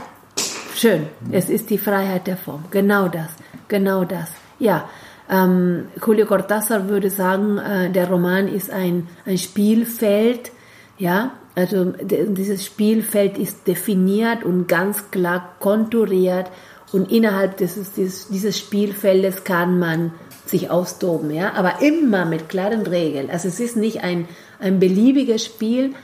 schön. 0.75 1.07
Es 1.31 1.49
ist 1.49 1.71
die 1.71 1.79
Freiheit 1.79 2.27
der 2.27 2.37
Form. 2.37 2.65
Genau 2.71 3.09
das. 3.09 3.31
Genau 3.69 4.05
das. 4.05 4.31
Ja. 4.59 4.89
Ähm, 5.31 5.87
Julio 6.05 6.27
Cortázar 6.27 6.89
würde 6.89 7.11
sagen, 7.11 7.59
äh, 7.59 7.91
der 7.91 8.09
Roman 8.09 8.49
ist 8.49 8.71
ein, 8.71 9.09
ein 9.25 9.39
Spielfeld. 9.39 10.51
Ja, 10.99 11.33
also 11.55 11.93
dieses 12.01 12.65
Spielfeld 12.65 13.37
ist 13.37 13.67
definiert 13.67 14.45
und 14.45 14.69
ganz 14.69 15.11
klar 15.11 15.55
konturiert 15.61 16.51
und 16.93 17.11
innerhalb 17.11 17.57
dieses, 17.59 17.93
dieses, 17.93 18.29
dieses 18.29 18.59
Spielfeldes 18.59 19.45
kann 19.45 19.79
man 19.79 20.13
sich 20.47 20.71
austoben, 20.71 21.31
ja, 21.31 21.53
aber 21.55 21.83
immer 21.83 22.25
mit 22.25 22.49
klaren 22.49 22.87
Regeln. 22.87 23.31
Also 23.31 23.49
es 23.49 23.61
ist 23.61 23.77
nicht 23.77 24.03
ein, 24.03 24.27
ein 24.61 24.81
beliebiges 24.81 25.45
Spiel, 25.45 25.95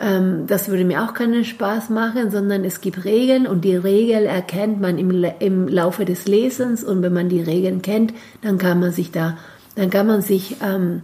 ähm, 0.00 0.46
das 0.46 0.68
würde 0.68 0.84
mir 0.84 1.02
auch 1.02 1.14
keinen 1.14 1.44
Spaß 1.44 1.90
machen, 1.90 2.30
sondern 2.30 2.64
es 2.64 2.80
gibt 2.80 3.04
Regeln 3.04 3.46
und 3.46 3.64
die 3.64 3.76
Regel 3.76 4.26
erkennt 4.26 4.80
man 4.80 4.98
im, 4.98 5.24
im 5.40 5.68
Laufe 5.68 6.04
des 6.04 6.26
Lesens 6.26 6.84
und 6.84 7.02
wenn 7.02 7.12
man 7.12 7.28
die 7.28 7.40
Regeln 7.40 7.82
kennt, 7.82 8.14
dann 8.42 8.58
kann 8.58 8.80
man 8.80 8.92
sich 8.92 9.10
da, 9.10 9.36
dann 9.74 9.90
kann 9.90 10.06
man 10.06 10.22
sich 10.22 10.56
ähm, 10.62 11.02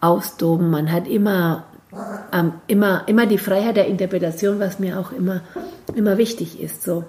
austoben. 0.00 0.70
Man 0.70 0.90
hat 0.90 1.06
immer, 1.06 1.64
ähm, 2.32 2.52
immer, 2.66 3.04
immer 3.08 3.26
die 3.26 3.38
Freiheit 3.38 3.76
der 3.76 3.86
Interpretation, 3.86 4.60
was 4.60 4.78
mir 4.78 4.98
auch 4.98 5.12
immer, 5.12 5.42
immer 5.94 6.18
wichtig 6.18 6.60
ist. 6.60 6.82
So. 6.82 7.04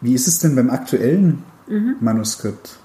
Wie 0.00 0.14
ist 0.14 0.28
es 0.28 0.38
denn 0.38 0.54
beim 0.54 0.70
aktuellen 0.70 1.42
mhm. 1.66 1.96
Manuskript? 2.00 2.78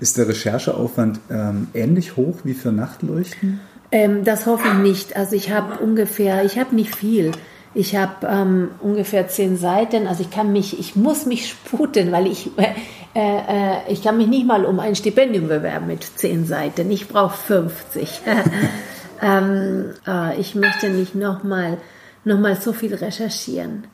Ist 0.00 0.16
der 0.16 0.28
Rechercheaufwand 0.28 1.18
ähm, 1.30 1.68
ähnlich 1.74 2.16
hoch 2.16 2.36
wie 2.44 2.54
für 2.54 2.70
Nachtleuchten? 2.70 3.60
Ähm, 3.90 4.24
das 4.24 4.46
hoffe 4.46 4.68
ich 4.68 4.78
nicht. 4.78 5.16
Also 5.16 5.34
ich 5.34 5.50
habe 5.50 5.82
ungefähr, 5.82 6.44
ich 6.44 6.58
habe 6.58 6.74
nicht 6.74 6.94
viel. 6.94 7.32
Ich 7.74 7.96
habe 7.96 8.26
ähm, 8.26 8.68
ungefähr 8.80 9.28
zehn 9.28 9.56
Seiten. 9.56 10.06
Also 10.06 10.22
ich 10.22 10.30
kann 10.30 10.52
mich, 10.52 10.78
ich 10.78 10.94
muss 10.94 11.26
mich 11.26 11.48
sputen, 11.48 12.12
weil 12.12 12.26
ich, 12.26 12.50
äh, 12.56 12.68
äh, 13.14 13.92
ich 13.92 14.02
kann 14.02 14.18
mich 14.18 14.28
nicht 14.28 14.46
mal 14.46 14.64
um 14.64 14.78
ein 14.78 14.94
Stipendium 14.94 15.48
bewerben 15.48 15.88
mit 15.88 16.04
zehn 16.04 16.46
Seiten. 16.46 16.90
Ich 16.90 17.08
brauche 17.08 17.36
50. 17.36 18.20
ähm, 19.22 19.90
äh, 20.06 20.38
ich 20.38 20.54
möchte 20.54 20.90
nicht 20.90 21.14
nochmal 21.14 21.78
noch 22.24 22.38
mal 22.38 22.56
so 22.56 22.72
viel 22.72 22.94
recherchieren. 22.94 23.84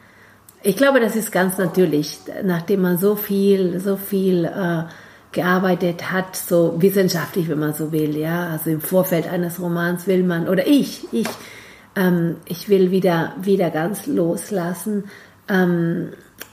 Ich 0.63 0.77
glaube, 0.77 1.01
das 1.01 1.17
ist 1.17 1.31
ganz 1.31 1.57
natürlich, 1.57 2.19
nachdem 2.43 2.83
man 2.83 2.99
so 2.99 3.15
viel, 3.15 3.79
so 3.81 3.97
viel 3.97 4.45
äh, 4.45 4.85
gearbeitet 5.33 6.11
hat, 6.11 6.35
so 6.35 6.75
wissenschaftlich, 6.79 7.49
wenn 7.49 7.61
man 7.61 7.75
so 7.75 7.93
will, 7.93 8.17
ja. 8.17 8.49
Also 8.49 8.71
im 8.71 8.81
Vorfeld 8.81 9.29
eines 9.29 9.61
Romans 9.61 10.07
will 10.07 10.25
man, 10.25 10.49
oder 10.49 10.67
ich, 10.67 11.07
ich, 11.13 11.29
ähm, 11.95 12.37
ich 12.47 12.69
will 12.69 12.91
wieder, 12.91 13.35
wieder 13.41 13.71
ganz 13.71 14.07
loslassen. 14.07 15.05
Ähm, 15.49 16.09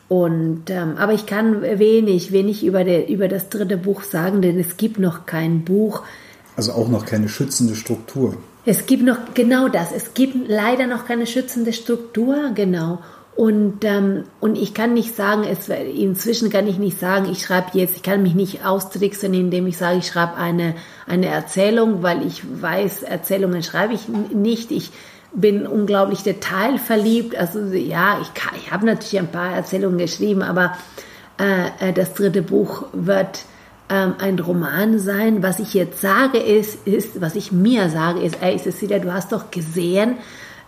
und, 0.07 0.69
ähm, 0.69 0.97
aber 0.97 1.13
ich 1.13 1.25
kann 1.25 1.63
wenig, 1.63 2.31
wenig 2.31 2.63
über, 2.63 2.83
der, 2.83 3.09
über 3.09 3.27
das 3.27 3.49
dritte 3.49 3.75
Buch 3.75 4.03
sagen, 4.03 4.41
denn 4.41 4.59
es 4.59 4.77
gibt 4.77 4.99
noch 4.99 5.25
kein 5.25 5.65
Buch. 5.65 6.03
Also 6.55 6.73
auch 6.73 6.87
noch 6.87 7.05
keine 7.05 7.27
schützende 7.27 7.75
Struktur. 7.75 8.37
Es 8.65 8.87
gibt 8.87 9.03
noch, 9.03 9.17
genau 9.33 9.67
das, 9.67 9.91
es 9.91 10.13
gibt 10.15 10.49
leider 10.49 10.87
noch 10.87 11.05
keine 11.05 11.27
schützende 11.27 11.71
Struktur, 11.71 12.51
genau. 12.55 12.99
Und, 13.35 13.83
ähm, 13.83 14.23
und 14.39 14.57
ich 14.57 14.73
kann 14.73 14.93
nicht 14.93 15.13
sagen, 15.15 15.43
es, 15.43 15.67
inzwischen 15.67 16.49
kann 16.49 16.67
ich 16.67 16.79
nicht 16.79 16.97
sagen, 16.97 17.27
ich 17.29 17.43
schreibe 17.43 17.77
jetzt, 17.77 17.97
ich 17.97 18.01
kann 18.01 18.23
mich 18.23 18.33
nicht 18.33 18.65
austricksen, 18.65 19.33
indem 19.33 19.67
ich 19.67 19.77
sage, 19.77 19.99
ich 19.99 20.07
schreibe 20.07 20.35
eine, 20.37 20.73
eine 21.05 21.27
Erzählung, 21.27 22.01
weil 22.01 22.25
ich 22.25 22.43
weiß, 22.61 23.03
Erzählungen 23.03 23.61
schreibe 23.61 23.93
ich 23.93 24.07
nicht. 24.07 24.71
Ich 24.71 24.91
bin 25.33 25.67
unglaublich 25.67 26.23
detailverliebt. 26.23 27.35
Also 27.35 27.59
ja, 27.59 28.19
ich, 28.21 28.33
kann, 28.33 28.53
ich 28.57 28.71
habe 28.71 28.85
natürlich 28.85 29.19
ein 29.19 29.31
paar 29.31 29.51
Erzählungen 29.51 29.97
geschrieben, 29.97 30.41
aber 30.41 30.77
äh, 31.37 31.89
äh 31.89 31.93
das 31.93 32.13
dritte 32.13 32.41
Buch 32.41 32.85
wird 32.93 33.41
ähm, 33.89 34.15
ein 34.19 34.39
Roman 34.39 34.99
sein. 34.99 35.43
Was 35.43 35.59
ich 35.59 35.73
jetzt 35.73 36.01
sage 36.01 36.37
ist, 36.37 36.87
ist, 36.87 37.21
was 37.21 37.35
ich 37.35 37.51
mir 37.51 37.89
sage, 37.89 38.21
ist, 38.21 38.37
ey 38.41 38.57
Cecilia, 38.57 38.99
du 38.99 39.13
hast 39.13 39.31
doch 39.31 39.51
gesehen, 39.51 40.17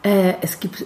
äh, 0.03 0.33
es 0.41 0.59
gibt 0.59 0.85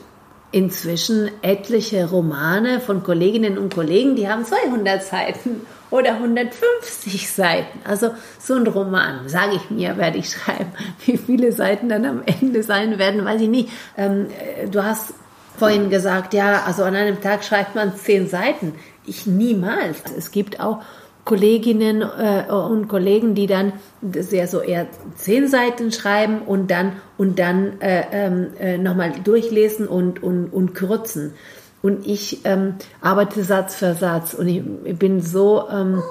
inzwischen 0.51 1.31
etliche 1.41 2.09
Romane 2.09 2.81
von 2.81 3.03
Kolleginnen 3.03 3.57
und 3.57 3.73
Kollegen, 3.73 4.15
die 4.15 4.27
haben 4.27 4.43
200 4.43 5.01
Seiten 5.01 5.61
oder 5.89 6.13
150 6.13 7.31
Seiten. 7.31 7.79
Also 7.85 8.11
so 8.39 8.55
ein 8.55 8.67
Roman, 8.67 9.27
sage 9.29 9.55
ich 9.55 9.69
mir, 9.69 9.97
werde 9.97 10.17
ich 10.17 10.29
schreiben. 10.29 10.71
Wie 11.05 11.17
viele 11.17 11.51
Seiten 11.51 11.89
dann 11.89 12.05
am 12.05 12.23
Ende 12.25 12.63
sein 12.63 12.99
werden, 12.99 13.23
weiß 13.23 13.41
ich 13.41 13.49
nicht. 13.49 13.69
Ähm, 13.97 14.27
äh, 14.29 14.67
du 14.67 14.83
hast 14.83 15.13
vorhin 15.57 15.89
gesagt, 15.89 16.33
ja, 16.33 16.63
also 16.65 16.83
an 16.83 16.95
einem 16.95 17.21
Tag 17.21 17.43
schreibt 17.43 17.75
man 17.75 17.95
zehn 17.95 18.27
Seiten. 18.27 18.73
Ich 19.05 19.25
niemals. 19.25 20.03
Es 20.17 20.31
gibt 20.31 20.59
auch 20.59 20.81
Kolleginnen 21.23 22.01
äh, 22.01 22.51
und 22.51 22.87
Kollegen, 22.87 23.35
die 23.35 23.47
dann 23.47 23.73
sehr 24.01 24.47
so 24.47 24.59
eher 24.59 24.87
zehn 25.15 25.47
Seiten 25.47 25.91
schreiben 25.91 26.41
und 26.41 26.71
dann 26.71 26.93
und 27.17 27.37
dann 27.37 27.79
äh, 27.79 28.03
ähm, 28.11 28.47
äh, 28.59 28.77
nochmal 28.77 29.13
durchlesen 29.23 29.87
und, 29.87 30.23
und, 30.23 30.47
und 30.47 30.73
kürzen. 30.73 31.33
Und 31.81 32.07
ich 32.07 32.41
ähm, 32.45 32.75
arbeite 33.01 33.43
Satz 33.43 33.75
für 33.75 33.93
Satz 33.93 34.33
und 34.33 34.47
ich, 34.47 34.63
ich 34.83 34.97
bin 34.97 35.21
so 35.21 35.67
ähm, 35.69 36.01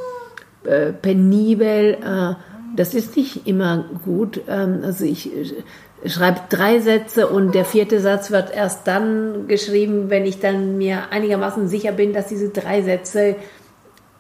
äh, 0.65 0.93
penibel. 0.93 1.95
Äh, 1.95 2.35
das 2.77 2.95
ist 2.95 3.17
nicht 3.17 3.47
immer 3.47 3.85
gut. 4.05 4.41
Ähm, 4.49 4.81
also 4.85 5.05
ich 5.05 5.35
äh, 5.35 6.09
schreibe 6.09 6.41
drei 6.49 6.81
Sätze 6.81 7.29
und 7.29 7.55
der 7.55 7.65
vierte 7.65 8.01
Satz 8.01 8.31
wird 8.31 8.55
erst 8.55 8.87
dann 8.87 9.49
geschrieben, 9.49 10.09
wenn 10.09 10.25
ich 10.25 10.41
dann 10.41 10.79
mir 10.79 11.11
einigermaßen 11.11 11.69
sicher 11.69 11.93
bin, 11.93 12.13
dass 12.13 12.27
diese 12.27 12.49
drei 12.49 12.83
Sätze 12.83 13.37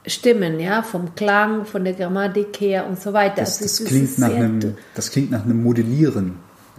stimmen, 0.07 0.61
ja, 0.61 0.82
vom 0.82 1.14
Klang, 1.14 1.64
von 1.64 1.84
der 1.84 1.92
Grammatik 1.92 2.61
her 2.61 2.86
und 2.86 3.01
so 3.01 3.12
weiter. 3.12 3.36
Das, 3.36 3.59
das, 3.59 3.78
das 3.78 3.86
klingt, 3.86 4.18
nach 4.18 4.32
einem, 4.32 4.74
das 4.94 5.11
klingt 5.11 5.30
nach 5.30 5.44
einem 5.44 5.62
Modellieren 5.62 6.36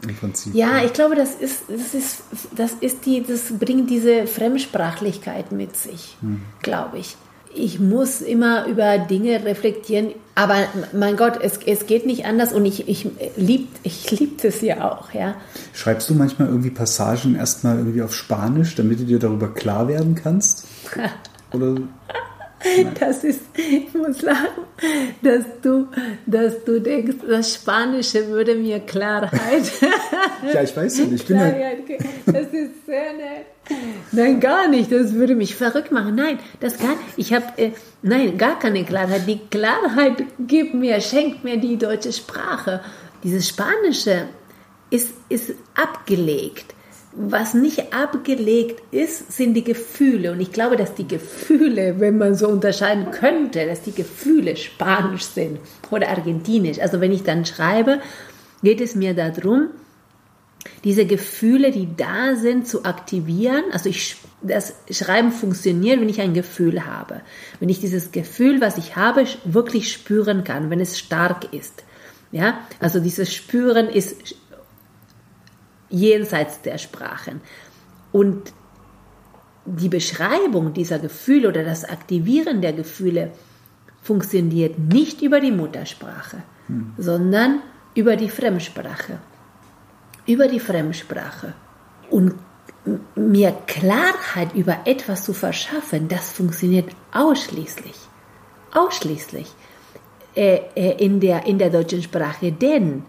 im 0.07 0.15
Prinzip. 0.15 0.55
Ja, 0.55 0.84
ich 0.84 0.93
glaube, 0.93 1.15
das 1.15 1.36
ist, 1.36 1.63
das 1.67 1.93
ist, 1.93 2.24
das 2.55 2.72
ist 2.82 3.05
die, 3.05 3.24
das 3.24 3.53
bringt 3.59 3.89
diese 3.89 4.26
Fremdsprachlichkeit 4.28 5.51
mit 5.51 5.76
sich, 5.76 6.17
hm. 6.22 6.41
glaube 6.61 6.97
ich. 6.97 7.15
Ich 7.53 7.82
muss 7.82 8.22
immer 8.22 8.65
über 8.67 8.97
Dinge 8.97 9.43
reflektieren, 9.43 10.11
aber 10.36 10.55
mein 10.93 11.17
Gott, 11.17 11.38
es, 11.41 11.59
es 11.65 11.86
geht 11.86 12.05
nicht 12.05 12.26
anders 12.26 12.53
und 12.53 12.65
ich, 12.65 12.88
ich 12.88 13.09
liebe 13.36 13.67
ich 13.84 14.09
lieb 14.09 14.41
das 14.41 14.61
ja 14.61 14.89
auch, 14.89 15.13
ja. 15.13 15.36
Schreibst 15.74 16.09
du 16.09 16.15
manchmal 16.15 16.47
irgendwie 16.47 16.69
Passagen 16.69 17.36
erstmal 17.36 17.78
irgendwie 17.78 18.01
auf 18.03 18.15
Spanisch, 18.15 18.76
damit 18.76 19.01
du 19.01 19.03
dir 19.03 19.19
darüber 19.19 19.53
klar 19.53 19.89
werden 19.89 20.15
kannst? 20.15 20.65
Oder 21.51 21.76
Das 22.99 23.24
ist, 23.24 23.41
ich 23.55 23.93
muss 23.93 24.22
lachen, 24.22 24.64
dass 25.22 25.45
du, 25.62 25.88
dass 26.26 26.64
du 26.64 26.80
denkst, 26.80 27.18
das 27.28 27.55
Spanische 27.55 28.28
würde 28.28 28.55
mir 28.55 28.80
Klarheit. 28.80 29.64
ja, 30.53 30.62
ich 30.62 30.76
weiß 30.76 30.99
nicht. 30.99 31.14
Ich 31.14 31.26
bin 31.26 31.38
Klarheit, 31.38 31.78
das 32.26 32.47
ist 32.47 32.86
sehr 32.86 33.14
nett. 33.14 33.45
Nein, 34.12 34.39
gar 34.39 34.68
nicht. 34.68 34.91
Das 34.91 35.14
würde 35.14 35.36
mich 35.36 35.55
verrückt 35.55 35.91
machen. 35.91 36.16
Nein, 36.16 36.39
das 36.59 36.78
kann. 36.78 36.95
Ich 37.16 37.34
habe, 37.34 37.45
äh, 37.57 37.72
nein, 38.01 38.38
gar 38.38 38.59
keine 38.59 38.84
Klarheit. 38.84 39.28
Die 39.28 39.39
Klarheit 39.49 40.24
gibt 40.39 40.74
mir, 40.74 40.99
schenkt 41.01 41.43
mir 41.43 41.57
die 41.57 41.78
deutsche 41.78 42.12
Sprache. 42.12 42.82
Dieses 43.24 43.47
Spanische 43.47 44.28
ist, 44.89 45.12
ist 45.30 45.53
abgelegt. 45.76 46.76
Was 47.14 47.53
nicht 47.53 47.93
abgelegt 47.93 48.82
ist, 48.91 49.32
sind 49.32 49.53
die 49.53 49.64
Gefühle. 49.64 50.32
Und 50.32 50.39
ich 50.39 50.51
glaube, 50.51 50.78
dass 50.78 50.93
die 50.93 51.07
Gefühle, 51.07 51.99
wenn 51.99 52.18
man 52.18 52.36
so 52.36 52.47
unterscheiden 52.47 53.12
könnte, 53.12 53.66
dass 53.66 53.82
die 53.82 53.91
Gefühle 53.91 54.55
spanisch 54.55 55.24
sind 55.24 55.59
oder 55.89 56.09
argentinisch. 56.09 56.80
Also 56.80 57.01
wenn 57.01 57.12
ich 57.12 57.24
dann 57.24 57.45
schreibe, 57.45 57.99
geht 58.64 58.80
es 58.80 58.95
mir 58.95 59.14
darum, 59.14 59.70
diese 60.84 61.05
Gefühle, 61.05 61.72
die 61.72 61.89
da 61.97 62.36
sind, 62.36 62.68
zu 62.68 62.86
aktivieren. 62.86 63.64
Also 63.72 63.89
ich, 63.89 64.18
das 64.41 64.74
Schreiben 64.89 65.32
funktioniert, 65.32 65.99
wenn 65.99 66.09
ich 66.09 66.22
ein 66.22 66.34
Gefühl 66.34 66.86
habe. 66.86 67.22
Wenn 67.59 67.70
ich 67.70 67.80
dieses 67.80 68.12
Gefühl, 68.12 68.62
was 68.62 68.78
ich 68.78 68.95
habe, 68.95 69.26
wirklich 69.43 69.91
spüren 69.91 70.43
kann, 70.43 70.70
wenn 70.70 70.80
es 70.80 70.97
stark 70.97 71.53
ist. 71.53 71.84
Ja, 72.32 72.59
also 72.80 73.01
dieses 73.01 73.34
Spüren 73.34 73.89
ist 73.89 74.36
jenseits 75.92 76.62
der 76.62 76.78
Sprachen. 76.78 77.42
Und 78.12 78.54
die 79.66 79.89
Beschreibung 79.89 80.74
dieser 80.74 81.00
Gefühle 81.00 81.50
oder 81.50 81.64
das 81.64 81.86
Aktivieren 81.86 82.62
der 82.62 82.74
Gefühle 82.74 83.32
funktioniert 84.02 84.80
nicht 84.80 85.22
über 85.22 85.39
die 85.39 85.52
Muttersprache, 85.52 86.44
hm. 86.68 86.94
sondern 86.98 87.62
über 87.94 88.16
die 88.16 88.30
Fremdsprache. 88.30 89.20
Über 90.26 90.48
die 90.48 90.60
Fremdsprache. 90.60 91.54
Und 92.10 92.34
mir 93.16 93.52
Klarheit 93.68 94.56
über 94.56 94.80
etwas 94.86 95.24
zu 95.24 95.34
verschaffen, 95.34 96.08
das 96.08 96.32
funktioniert 96.32 96.89
ausschließlich, 97.12 97.96
ausschließlich 98.74 99.54
äh, 100.36 100.62
äh, 100.76 101.04
in, 101.04 101.20
der, 101.20 101.46
in 101.46 101.60
der 101.60 101.70
deutschen 101.70 102.02
Sprache. 102.02 102.52
Denn 102.52 103.04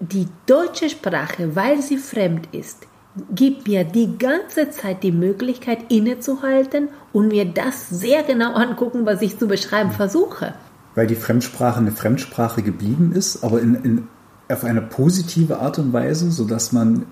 die 0.00 0.28
deutsche 0.46 0.88
Sprache, 0.88 1.54
weil 1.56 1.82
sie 1.82 1.96
fremd 1.96 2.48
ist, 2.52 2.86
gibt 3.34 3.66
mir 3.66 3.84
die 3.84 4.16
ganze 4.18 4.70
Zeit 4.70 5.02
die 5.02 5.12
Möglichkeit 5.12 5.90
innezuhalten 5.90 6.88
und 7.12 7.28
mir 7.28 7.46
das 7.46 7.88
sehr 7.88 8.22
genau 8.22 8.54
angucken, 8.54 9.06
was 9.06 9.22
ich 9.22 9.38
zu 9.38 9.48
beschreiben 9.48 9.90
versuche. 9.90 10.54
Weil 10.94 11.06
die 11.06 11.16
Fremdsprache 11.16 11.80
eine 11.80 11.92
Fremdsprache 11.92 12.62
geblieben 12.62 13.12
ist, 13.12 13.42
aber 13.42 13.60
in, 13.60 13.74
in, 13.76 14.08
auf 14.48 14.64
eine 14.64 14.82
positive 14.82 15.58
Art 15.58 15.78
und 15.78 15.92
Weise, 15.92 16.30
sodass 16.30 16.72
man 16.72 17.06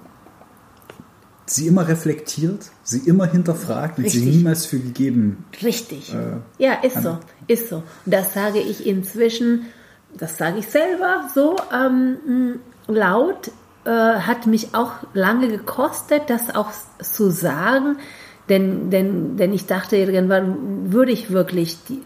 sie 1.46 1.68
immer 1.68 1.86
reflektiert, 1.86 2.70
sie 2.82 2.98
immer 2.98 3.26
hinterfragt 3.26 3.98
und 3.98 4.10
sie 4.10 4.24
niemals 4.24 4.66
für 4.66 4.78
gegeben. 4.78 5.44
Richtig. 5.62 6.12
Äh, 6.12 6.38
ja, 6.58 6.74
ist 6.74 7.02
so, 7.02 7.18
ist 7.46 7.68
so. 7.68 7.84
Das 8.04 8.34
sage 8.34 8.58
ich 8.58 8.84
inzwischen, 8.84 9.66
das 10.16 10.36
sage 10.38 10.58
ich 10.58 10.66
selber 10.66 11.28
so. 11.34 11.56
Ähm, 11.72 12.58
laut 12.88 13.50
äh, 13.84 13.90
hat 13.90 14.46
mich 14.46 14.74
auch 14.74 14.92
lange 15.14 15.48
gekostet, 15.48 16.22
das 16.28 16.54
auch 16.54 16.70
zu 17.00 17.30
sagen, 17.30 17.98
denn, 18.48 18.90
denn, 18.90 19.36
denn 19.36 19.52
ich 19.52 19.66
dachte 19.66 19.96
irgendwann, 19.96 20.92
würde 20.92 21.12
ich 21.12 21.30
wirklich 21.30 21.78
die, 21.88 22.02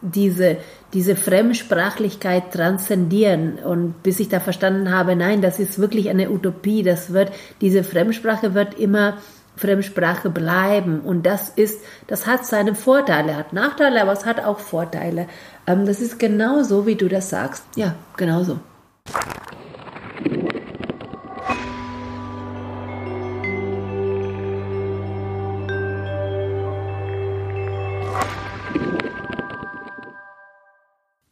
diese, 0.00 0.56
diese 0.94 1.16
Fremdsprachlichkeit 1.16 2.52
transzendieren. 2.52 3.58
Und 3.58 4.02
bis 4.02 4.20
ich 4.20 4.28
da 4.28 4.40
verstanden 4.40 4.90
habe, 4.90 5.16
nein, 5.16 5.42
das 5.42 5.58
ist 5.58 5.78
wirklich 5.78 6.08
eine 6.08 6.30
Utopie, 6.30 6.82
das 6.82 7.12
wird, 7.12 7.32
diese 7.60 7.84
Fremdsprache 7.84 8.54
wird 8.54 8.78
immer 8.78 9.18
Fremdsprache 9.56 10.30
bleiben. 10.30 11.00
Und 11.00 11.26
das 11.26 11.50
ist, 11.50 11.80
das 12.06 12.26
hat 12.26 12.46
seine 12.46 12.74
Vorteile, 12.74 13.36
hat 13.36 13.52
Nachteile, 13.52 14.00
aber 14.00 14.12
es 14.12 14.24
hat 14.24 14.42
auch 14.42 14.58
Vorteile. 14.58 15.26
Ähm, 15.66 15.84
das 15.84 16.00
ist 16.00 16.18
genau 16.18 16.62
so, 16.62 16.86
wie 16.86 16.94
du 16.94 17.08
das 17.08 17.28
sagst. 17.28 17.64
Ja, 17.76 17.94
genau 18.16 18.42
so. 18.42 18.58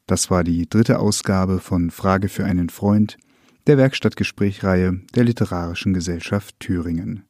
Das 0.09 0.31
war 0.31 0.43
die 0.43 0.67
dritte 0.67 1.01
Ausgabe 1.01 1.61
von 1.61 1.91
Frage 1.91 2.31
für 2.31 2.47
einen 2.47 2.71
Freund, 2.71 3.19
der 3.67 3.77
Werkstattgesprächreihe 3.77 5.03
der 5.15 5.25
Literarischen 5.25 5.93
Gesellschaft 5.93 6.59
Thüringen. 6.61 7.25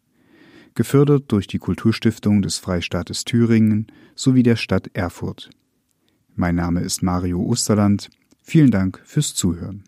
Gefördert 0.77 1.25
durch 1.33 1.49
die 1.49 1.59
Kulturstiftung 1.59 2.41
des 2.41 2.59
Freistaates 2.59 3.25
Thüringen 3.25 3.89
sowie 4.15 4.45
der 4.45 4.55
Stadt 4.55 4.91
Erfurt. 4.95 5.51
Mein 6.37 6.55
Name 6.55 6.81
ist 6.83 7.03
Mario 7.03 7.41
Osterland. 7.43 8.11
Vielen 8.45 8.71
Dank 8.71 9.03
fürs 9.05 9.35
Zuhören. 9.35 9.83